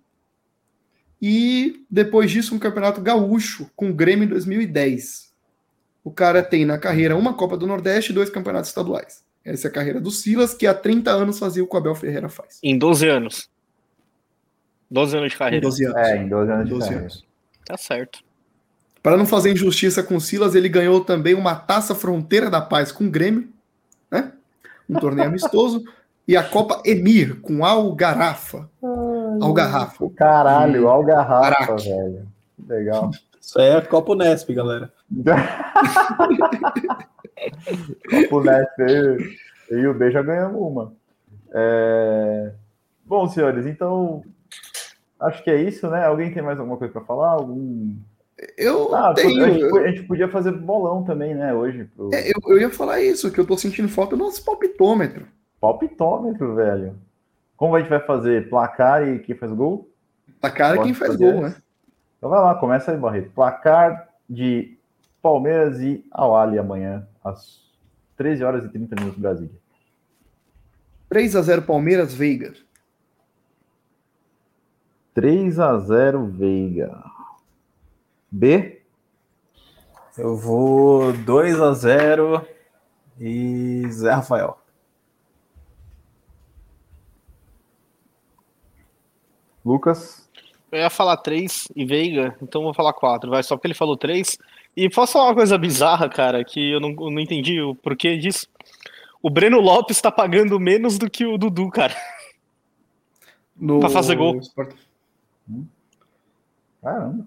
[1.20, 5.34] e depois disso um Campeonato Gaúcho com o Grêmio em 2010.
[6.02, 9.24] O cara tem na carreira uma Copa do Nordeste e dois campeonatos estaduais.
[9.44, 11.94] Essa é a carreira do Silas, que há 30 anos fazia o que o Abel
[11.94, 12.58] Ferreira faz.
[12.62, 13.50] Em 12 anos.
[14.90, 15.62] 12 anos de Em carreira.
[15.66, 15.96] 12 anos.
[15.98, 17.02] É, em 12 anos de 12 carreira.
[17.04, 17.26] anos.
[17.64, 18.25] Tá certo.
[19.06, 22.90] Para não fazer injustiça com o Silas, ele ganhou também uma Taça Fronteira da Paz
[22.90, 23.48] com o Grêmio,
[24.10, 24.32] né?
[24.90, 25.84] Um torneio amistoso.
[26.26, 28.68] E a Copa Emir com Algarrafa.
[29.40, 30.04] Algarrafa.
[30.04, 31.88] O caralho, E- Algarrafa, Araque.
[31.88, 32.26] velho.
[32.66, 33.12] Legal.
[33.40, 34.92] Isso aí é Copa Unesp, galera.
[38.10, 39.18] Copo Nesp, eu,
[39.70, 40.92] eu e o B já ganhamos uma.
[41.54, 42.50] É,
[43.04, 44.24] Bom, senhores, então
[45.20, 46.04] acho que é isso, né?
[46.04, 47.30] Alguém tem mais alguma coisa para falar?
[47.34, 47.94] Algum...
[48.56, 49.44] Eu Ah, tenho.
[49.44, 51.54] a, gente, a gente podia fazer bolão também, né?
[51.54, 51.84] Hoje.
[51.96, 52.10] Pro...
[52.12, 55.26] é, eu, eu ia falar isso, que eu tô sentindo falta do nosso palpitômetro.
[55.60, 56.98] Palpitômetro, velho.
[57.56, 58.48] Como a gente vai fazer?
[58.50, 59.90] Placar e quem faz gol?
[60.42, 61.56] É Pode quem faz gol, né?
[62.18, 63.30] Então vai lá, começa aí, Barreto.
[63.30, 64.76] Placar de
[65.22, 67.60] Palmeiras e Awali amanhã, às
[68.16, 69.54] 13 horas e 30 minutos Brasília.
[71.08, 72.52] 3 a 0 Palmeiras, Veiga.
[75.14, 77.02] 3 a 0 Veiga.
[78.30, 78.82] B?
[80.16, 82.46] Eu vou 2 a 0
[83.20, 84.58] e Zé Rafael.
[89.64, 90.28] Lucas?
[90.70, 93.74] Eu ia falar 3 e Veiga, então eu vou falar 4, vai, só porque ele
[93.74, 94.38] falou 3.
[94.76, 98.16] E posso falar uma coisa bizarra, cara, que eu não, eu não entendi o porquê
[98.18, 98.46] disso?
[99.22, 101.94] O Breno Lopes tá pagando menos do que o Dudu, cara.
[103.56, 103.80] No...
[103.80, 104.38] Pra fazer gol.
[104.38, 104.76] Sport-
[106.82, 107.26] Caramba.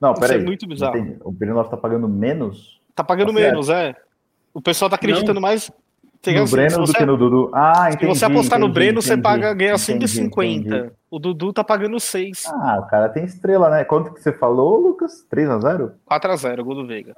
[0.00, 0.40] Não, Isso peraí.
[0.40, 0.96] é muito bizarro.
[0.96, 1.16] Entendi.
[1.24, 3.50] O Breno Lopes tá pagando menos Tá pagando Tá certo.
[3.50, 3.94] menos, é.
[4.54, 5.70] O pessoal tá acreditando mais.
[6.22, 7.50] Tem- no se Breno do você- que no Dudu.
[7.54, 8.06] Ah, Se entendi.
[8.18, 10.76] você apostar no entendi, Breno, você entendi, paga, ganha entendi, 5,50.
[10.76, 10.92] entendi.
[11.10, 12.46] O Dudu tá pagando 6.
[12.46, 13.84] Ah, o cara tem estrela, né?
[13.84, 15.24] Quanto que você falou, Lucas?
[15.28, 17.14] 3 a 0 4x0, gol do Veiga.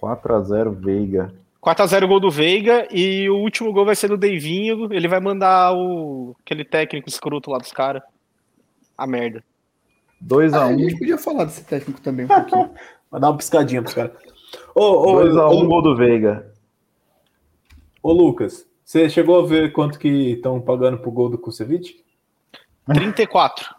[0.00, 1.32] 4 a 0 Veiga.
[1.60, 4.92] 4x0 gol do Veiga e o último gol vai ser do Deivinho.
[4.92, 8.02] Ele vai mandar o aquele técnico escroto lá dos caras.
[8.98, 9.42] A merda.
[10.22, 12.70] 2 Ah, a a 1 gente podia falar desse técnico também um pouquinho.
[13.10, 14.12] Vai dar uma piscadinha pros caras.
[14.74, 16.50] Ô, ô, 2 a 1 ô, gol do Veiga.
[18.02, 22.02] ô, Lucas, você chegou a ver quanto que estão pagando pro gol do Kusevich?
[22.86, 23.74] 34.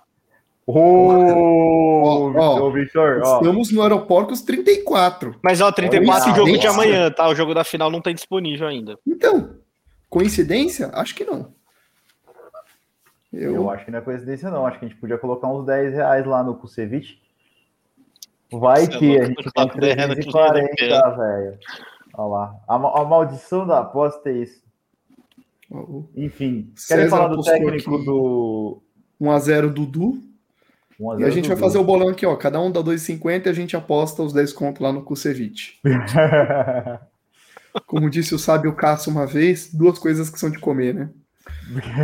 [0.65, 3.38] Ô, Victor, ó.
[3.38, 5.36] Estamos no Aeroportos 34.
[5.41, 7.28] Mas ó, 34 Olha jogo de amanhã, tá?
[7.28, 8.98] O jogo da final não tem disponível ainda.
[9.06, 9.56] Então,
[10.10, 10.90] coincidência?
[10.94, 11.53] Acho que não.
[13.34, 14.66] Eu Eu, acho que não é coincidência, não.
[14.66, 17.22] Acho que a gente podia colocar uns 10 reais lá no Kusevich.
[18.52, 21.58] Vai Você é que louco, a gente tem derrendo aqui, 340, velho.
[22.16, 22.56] Olha lá.
[22.68, 24.62] A, a maldição da aposta é isso.
[25.72, 28.06] o Enfim, querem César falar do técnico aqui.
[28.06, 28.82] do
[29.20, 30.22] 1x0 Dudu.
[31.00, 31.60] 1 a E 0 a gente vai Dudu.
[31.66, 32.36] fazer o bolão aqui, ó.
[32.36, 35.80] Cada um dá 2,50 e a gente aposta os 10 contos lá no Kusevich.
[37.88, 41.10] Como disse o sábio Cássio uma vez, duas coisas que são de comer, né?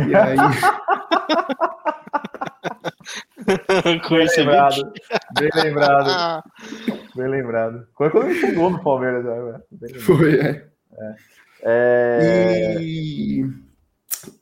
[0.08, 0.36] E aí,
[3.84, 4.92] Bem esse lembrado.
[5.38, 6.10] Bem lembrado.
[6.10, 6.42] Ah,
[7.16, 7.86] Bem lembrado.
[7.96, 9.24] Foi quando ele chegou no Palmeiras.
[9.24, 9.60] né?
[10.00, 10.66] Foi, é.
[11.62, 12.76] É...
[12.80, 13.44] E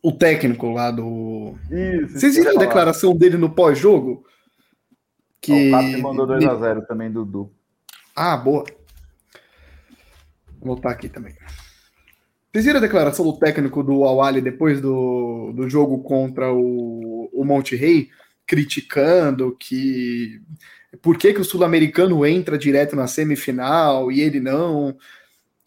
[0.03, 1.57] O técnico lá do.
[1.71, 2.67] Isso, Vocês que viram a falar.
[2.67, 4.25] declaração dele no pós-jogo?
[5.49, 7.51] O Cássio mandou 2x0 também, Dudu.
[8.15, 8.65] Ah, boa.
[10.61, 11.35] Vou botar aqui também.
[12.51, 17.45] Vocês viram a declaração do técnico do Awali depois do, do jogo contra o, o
[17.45, 18.09] Monte Rey,
[18.47, 20.41] criticando que
[21.03, 24.97] por que, que o sul-americano entra direto na semifinal e ele não?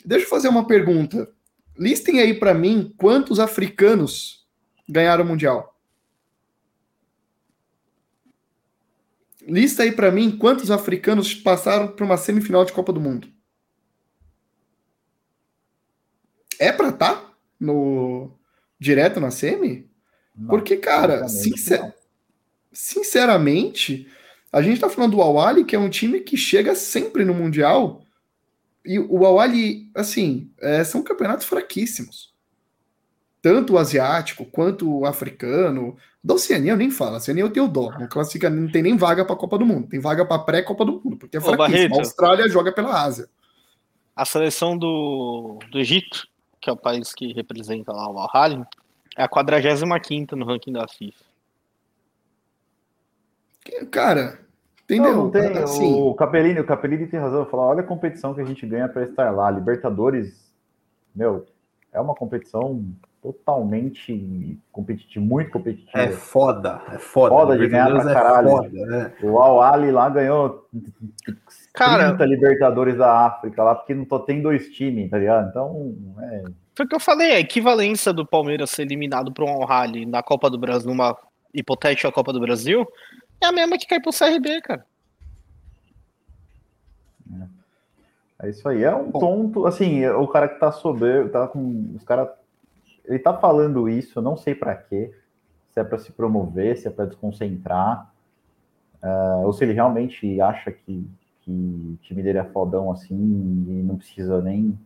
[0.03, 1.29] Deixa eu fazer uma pergunta.
[1.77, 4.45] Listem aí pra mim quantos africanos
[4.89, 5.79] ganharam o Mundial.
[9.47, 13.27] Lista aí pra mim quantos africanos passaram para uma semifinal de Copa do Mundo.
[16.61, 17.23] É pra tá
[17.59, 18.31] no
[18.79, 19.89] direto na semi?
[20.35, 21.93] Não, Porque, cara, sincer-
[22.71, 24.07] sinceramente,
[24.51, 28.03] a gente tá falando do Awali, que é um time que chega sempre no Mundial.
[28.85, 32.31] E o Awali, assim, é, são campeonatos fraquíssimos.
[33.41, 35.97] Tanto o asiático quanto o africano.
[36.23, 37.15] Da Oceania eu nem falo.
[37.15, 37.91] A Oceania eu tenho dó.
[37.97, 39.87] Não, classifica, não tem nem vaga pra Copa do Mundo.
[39.87, 41.95] Tem vaga pra pré-Copa do Mundo, porque é fraquíssimo.
[41.95, 43.27] A Austrália joga pela Ásia.
[44.15, 46.27] A seleção do, do Egito,
[46.61, 48.63] que é o país que representa lá o Al-Ahly,
[49.17, 51.25] é a 45 no ranking da FIFA.
[53.91, 54.39] Cara,
[54.83, 55.11] entendeu?
[55.11, 55.57] Não, não tem.
[55.57, 57.45] Assim, O Capellini, o Capellini tem razão.
[57.45, 59.49] Falar, olha a competição que a gente ganha para estar lá.
[59.49, 60.53] Libertadores,
[61.15, 61.45] meu,
[61.93, 62.83] é uma competição
[63.21, 65.91] totalmente competitiva, muito competitiva.
[65.99, 67.35] É foda, é foda.
[67.35, 68.47] Foda de ganhar pra caralho.
[68.47, 69.13] É foda, né?
[69.21, 70.67] O Al Ali lá ganhou
[71.73, 75.49] Cara- 30 Libertadores da África lá, porque não só tem dois times, tá ligado?
[75.49, 76.43] Então, é,
[76.75, 80.23] Foi o que eu falei, a equivalência do Palmeiras ser eliminado para um Al-Ahly na
[80.23, 81.15] Copa do Brasil, numa
[81.53, 82.87] hipotética Copa do Brasil,
[83.41, 84.85] é a mesma que cai pro CRB, cara.
[88.41, 88.83] É isso aí.
[88.83, 92.29] É um tonto, assim, o cara que tá soberbo, tá com os caras
[93.05, 95.11] ele tá falando isso, eu não sei pra quê.
[95.71, 98.11] Se é pra se promover, se é pra desconcentrar,
[99.01, 101.07] ah, ou se ele realmente acha que,
[101.41, 104.77] que o time dele é fodão assim e não precisa nem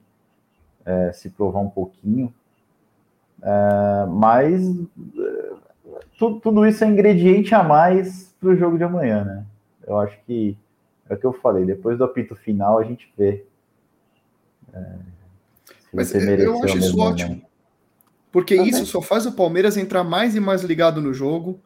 [0.85, 2.33] eh, se provar um pouquinho.
[3.43, 5.53] Ah, mas eh,
[6.17, 9.45] tu- tudo isso é ingrediente a mais pro jogo de amanhã, né?
[9.85, 10.57] Eu acho que
[11.09, 11.65] é o que eu falei.
[11.65, 13.45] Depois do apito final, a gente vê.
[14.71, 17.41] se Mas você eu- acho isso ótimo.
[18.31, 18.71] Porque Também.
[18.71, 21.59] isso só faz o Palmeiras entrar mais e mais ligado no jogo.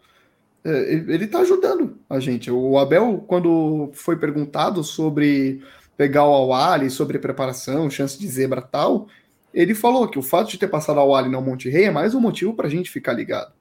[0.64, 2.52] É, ele ele tá ajudando a gente.
[2.52, 5.64] O Abel, quando foi perguntado sobre
[5.98, 9.08] pegar o Awali, sobre preparação, chance de zebra tal,
[9.54, 12.14] ele falou que o fato de ter passado ao Ali no Monte Rei é mais
[12.14, 13.52] um motivo pra gente ficar ligado.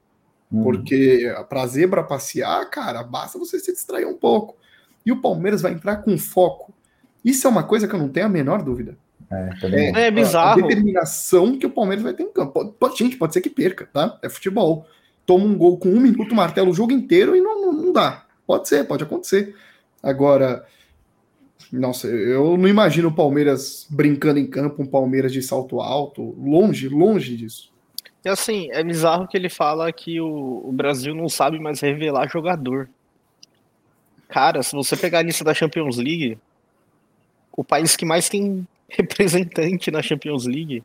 [0.51, 0.61] Hum.
[0.61, 4.55] Porque pra zebra passear, cara, basta você se distrair um pouco.
[5.05, 6.73] E o Palmeiras vai entrar com foco.
[7.23, 8.97] Isso é uma coisa que eu não tenho a menor dúvida.
[9.31, 10.61] É, também É A bizarro.
[10.61, 12.53] determinação que o Palmeiras vai ter em campo.
[12.53, 14.17] Pode, pode- gente, pode ser que perca, tá?
[14.21, 14.85] É futebol.
[15.25, 18.25] Toma um gol com um minuto, martela o jogo inteiro e não, não, não dá.
[18.47, 19.55] Pode ser, pode acontecer.
[20.01, 20.65] Agora,
[21.71, 26.35] nossa, eu não imagino o Palmeiras brincando em campo, um Palmeiras de salto alto.
[26.39, 27.69] Longe, longe disso.
[28.25, 32.27] E assim, é bizarro que ele fala que o, o Brasil não sabe mais revelar
[32.27, 32.89] jogador.
[34.29, 36.37] Cara, se você pegar a lista da Champions League,
[37.51, 40.83] o país que mais tem representante na Champions League,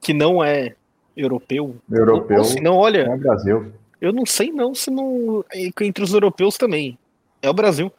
[0.00, 0.74] que não é
[1.16, 3.72] europeu, europeu se não, olha, é o Brasil.
[4.00, 6.98] eu não sei não se não entre os europeus também.
[7.40, 7.92] É o Brasil.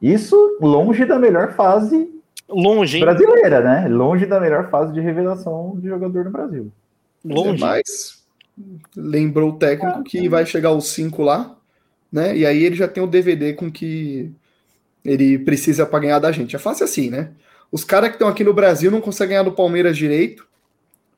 [0.00, 2.08] Isso longe da melhor fase
[2.48, 3.04] Longe, hein?
[3.04, 3.88] brasileira, né?
[3.88, 6.72] Longe da melhor fase de revelação de jogador no Brasil.
[7.24, 7.60] Longe.
[7.60, 8.22] Mas
[8.96, 11.56] lembrou o técnico que vai chegar aos cinco lá,
[12.12, 12.36] né?
[12.36, 14.30] E aí ele já tem o DVD com que
[15.04, 16.54] ele precisa para ganhar da gente.
[16.54, 17.30] É fácil assim, né?
[17.70, 20.46] Os caras que estão aqui no Brasil não conseguem ganhar do Palmeiras direito,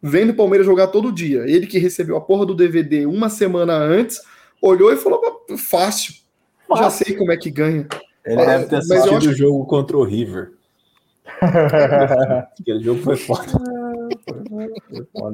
[0.00, 1.40] vendo o Palmeiras jogar todo dia.
[1.48, 4.20] Ele que recebeu a porra do DVD uma semana antes,
[4.62, 6.14] olhou e falou: "Ah, fácil,
[6.70, 7.06] já Fácil.
[7.06, 7.86] sei como é que ganha.
[8.24, 10.52] Ele deve ter assistido acho- o jogo contra o River.
[12.60, 13.42] Aquele jogo foi foda.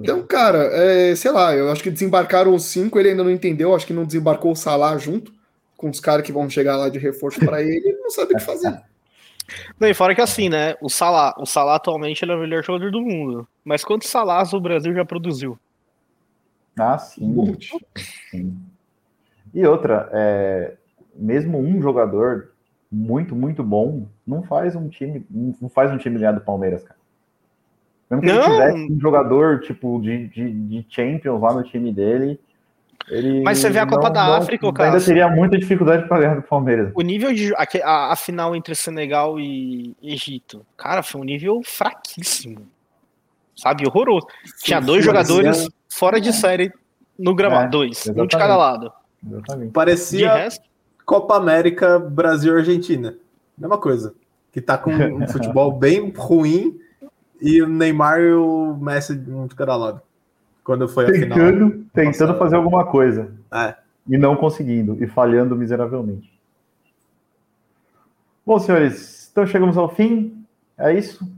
[0.03, 3.75] Então, cara, é, sei lá, eu acho que desembarcaram os cinco, ele ainda não entendeu,
[3.75, 5.33] acho que não desembarcou o Salah junto
[5.81, 8.37] com os caras que vão chegar lá de reforço para ele, ele não sabe o
[8.37, 8.79] que fazer.
[9.81, 10.77] Não, e fora que assim, né?
[10.81, 13.49] O Salah, o Salah atualmente ele é o melhor jogador do mundo.
[13.65, 15.59] Mas quantos Salahs o Brasil já produziu?
[16.79, 17.73] ah, sim, monte.
[18.31, 18.57] sim.
[19.53, 20.77] E outra, é,
[21.17, 22.53] mesmo um jogador
[22.93, 27.01] muito, muito bom, não faz um time, não faz um time ganhar do Palmeiras, cara.
[28.09, 28.45] Mesmo que ele Não.
[28.45, 32.39] tivesse um jogador tipo de, de, de Champions lá no time dele,
[33.09, 36.07] ele Mas você vê a Copa não- da não- África, ô, ainda teria muita dificuldade
[36.09, 36.93] para ganhar do Palmeiras.
[36.95, 37.55] O nível de.
[37.55, 42.67] A, a- a final entre Senegal e Egito, cara, foi um nível fraquíssimo.
[43.57, 43.87] sabe?
[43.87, 44.27] Horroroso.
[44.63, 46.73] Tinha dois jogadores fora de série
[47.19, 48.91] no gramado, É, dois, um de cada lado.
[49.27, 49.71] Exatamente.
[49.73, 50.65] Parecia resto,
[51.05, 53.15] Copa América Brasil-Argentina.
[53.59, 54.15] Mesma coisa.
[54.51, 56.81] Que tá com um futebol bem ruim
[57.39, 60.01] e o Neymar e o Messi um de cada lado.
[60.71, 61.37] Quando foi a final.
[61.37, 63.33] Tentando, tentando fazer alguma coisa.
[63.53, 63.75] É.
[64.07, 65.03] E não conseguindo.
[65.03, 66.33] E falhando miseravelmente.
[68.47, 70.47] Bom, senhores, então chegamos ao fim.
[70.79, 71.29] É isso.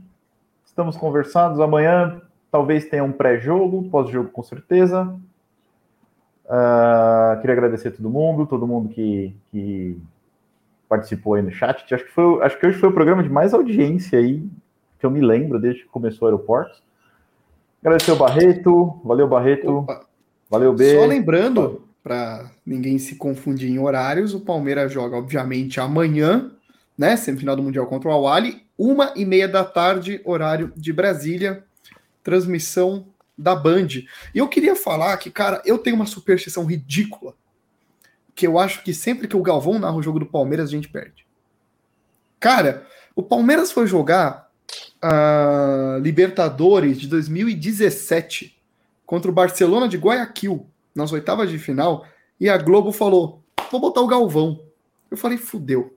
[0.63, 1.59] Estamos conversados.
[1.59, 5.11] Amanhã talvez tenha um pré-jogo, pós-jogo com certeza.
[6.47, 9.99] Ah, queria agradecer a todo mundo, todo mundo que, que
[10.87, 11.91] participou aí no chat.
[11.91, 14.47] Acho que, foi, acho que hoje foi o programa de mais audiência aí,
[14.99, 16.82] que eu me lembro, desde que começou o aeroporto.
[17.83, 20.05] Agradecer o Barreto, valeu Barreto, Opa.
[20.49, 20.95] valeu B.
[20.95, 26.49] Só lembrando, para ninguém se confundir em horários, o Palmeiras joga, obviamente, amanhã,
[26.97, 27.17] né?
[27.17, 31.65] Semifinal do Mundial contra o Awali, uma e meia da tarde, horário de Brasília,
[32.23, 33.05] transmissão
[33.37, 33.87] da Band.
[34.33, 37.33] E eu queria falar que, cara, eu tenho uma superstição ridícula,
[38.33, 40.87] que eu acho que sempre que o Galvão narra o jogo do Palmeiras, a gente
[40.87, 41.27] perde.
[42.39, 44.49] Cara, o Palmeiras foi jogar
[45.03, 48.57] a Libertadores de 2017
[49.05, 50.65] contra o Barcelona de Guayaquil,
[50.95, 52.05] nas oitavas de final,
[52.39, 54.61] e a Globo falou: vou botar o Galvão.
[55.11, 55.93] Eu falei: fudeu.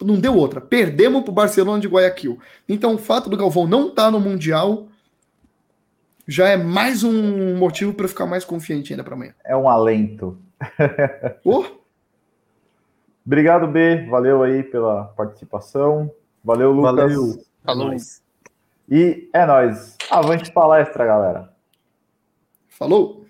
[0.00, 0.60] Não deu outra.
[0.60, 2.38] Perdemos pro Barcelona de Guayaquil.
[2.68, 4.88] Então o fato do Galvão não estar no Mundial
[6.26, 9.34] já é mais um motivo para eu ficar mais confiante ainda para amanhã.
[9.44, 10.38] É um alento.
[11.44, 11.64] Ô,
[13.24, 14.06] Obrigado, B.
[14.08, 16.10] Valeu aí pela participação.
[16.44, 16.94] Valeu, Lucas.
[16.94, 17.51] Valeu.
[17.64, 17.88] Falou.
[17.88, 18.22] É nóis.
[18.88, 19.96] E é nóis.
[20.10, 21.54] Avante palestra, galera.
[22.68, 23.21] falou!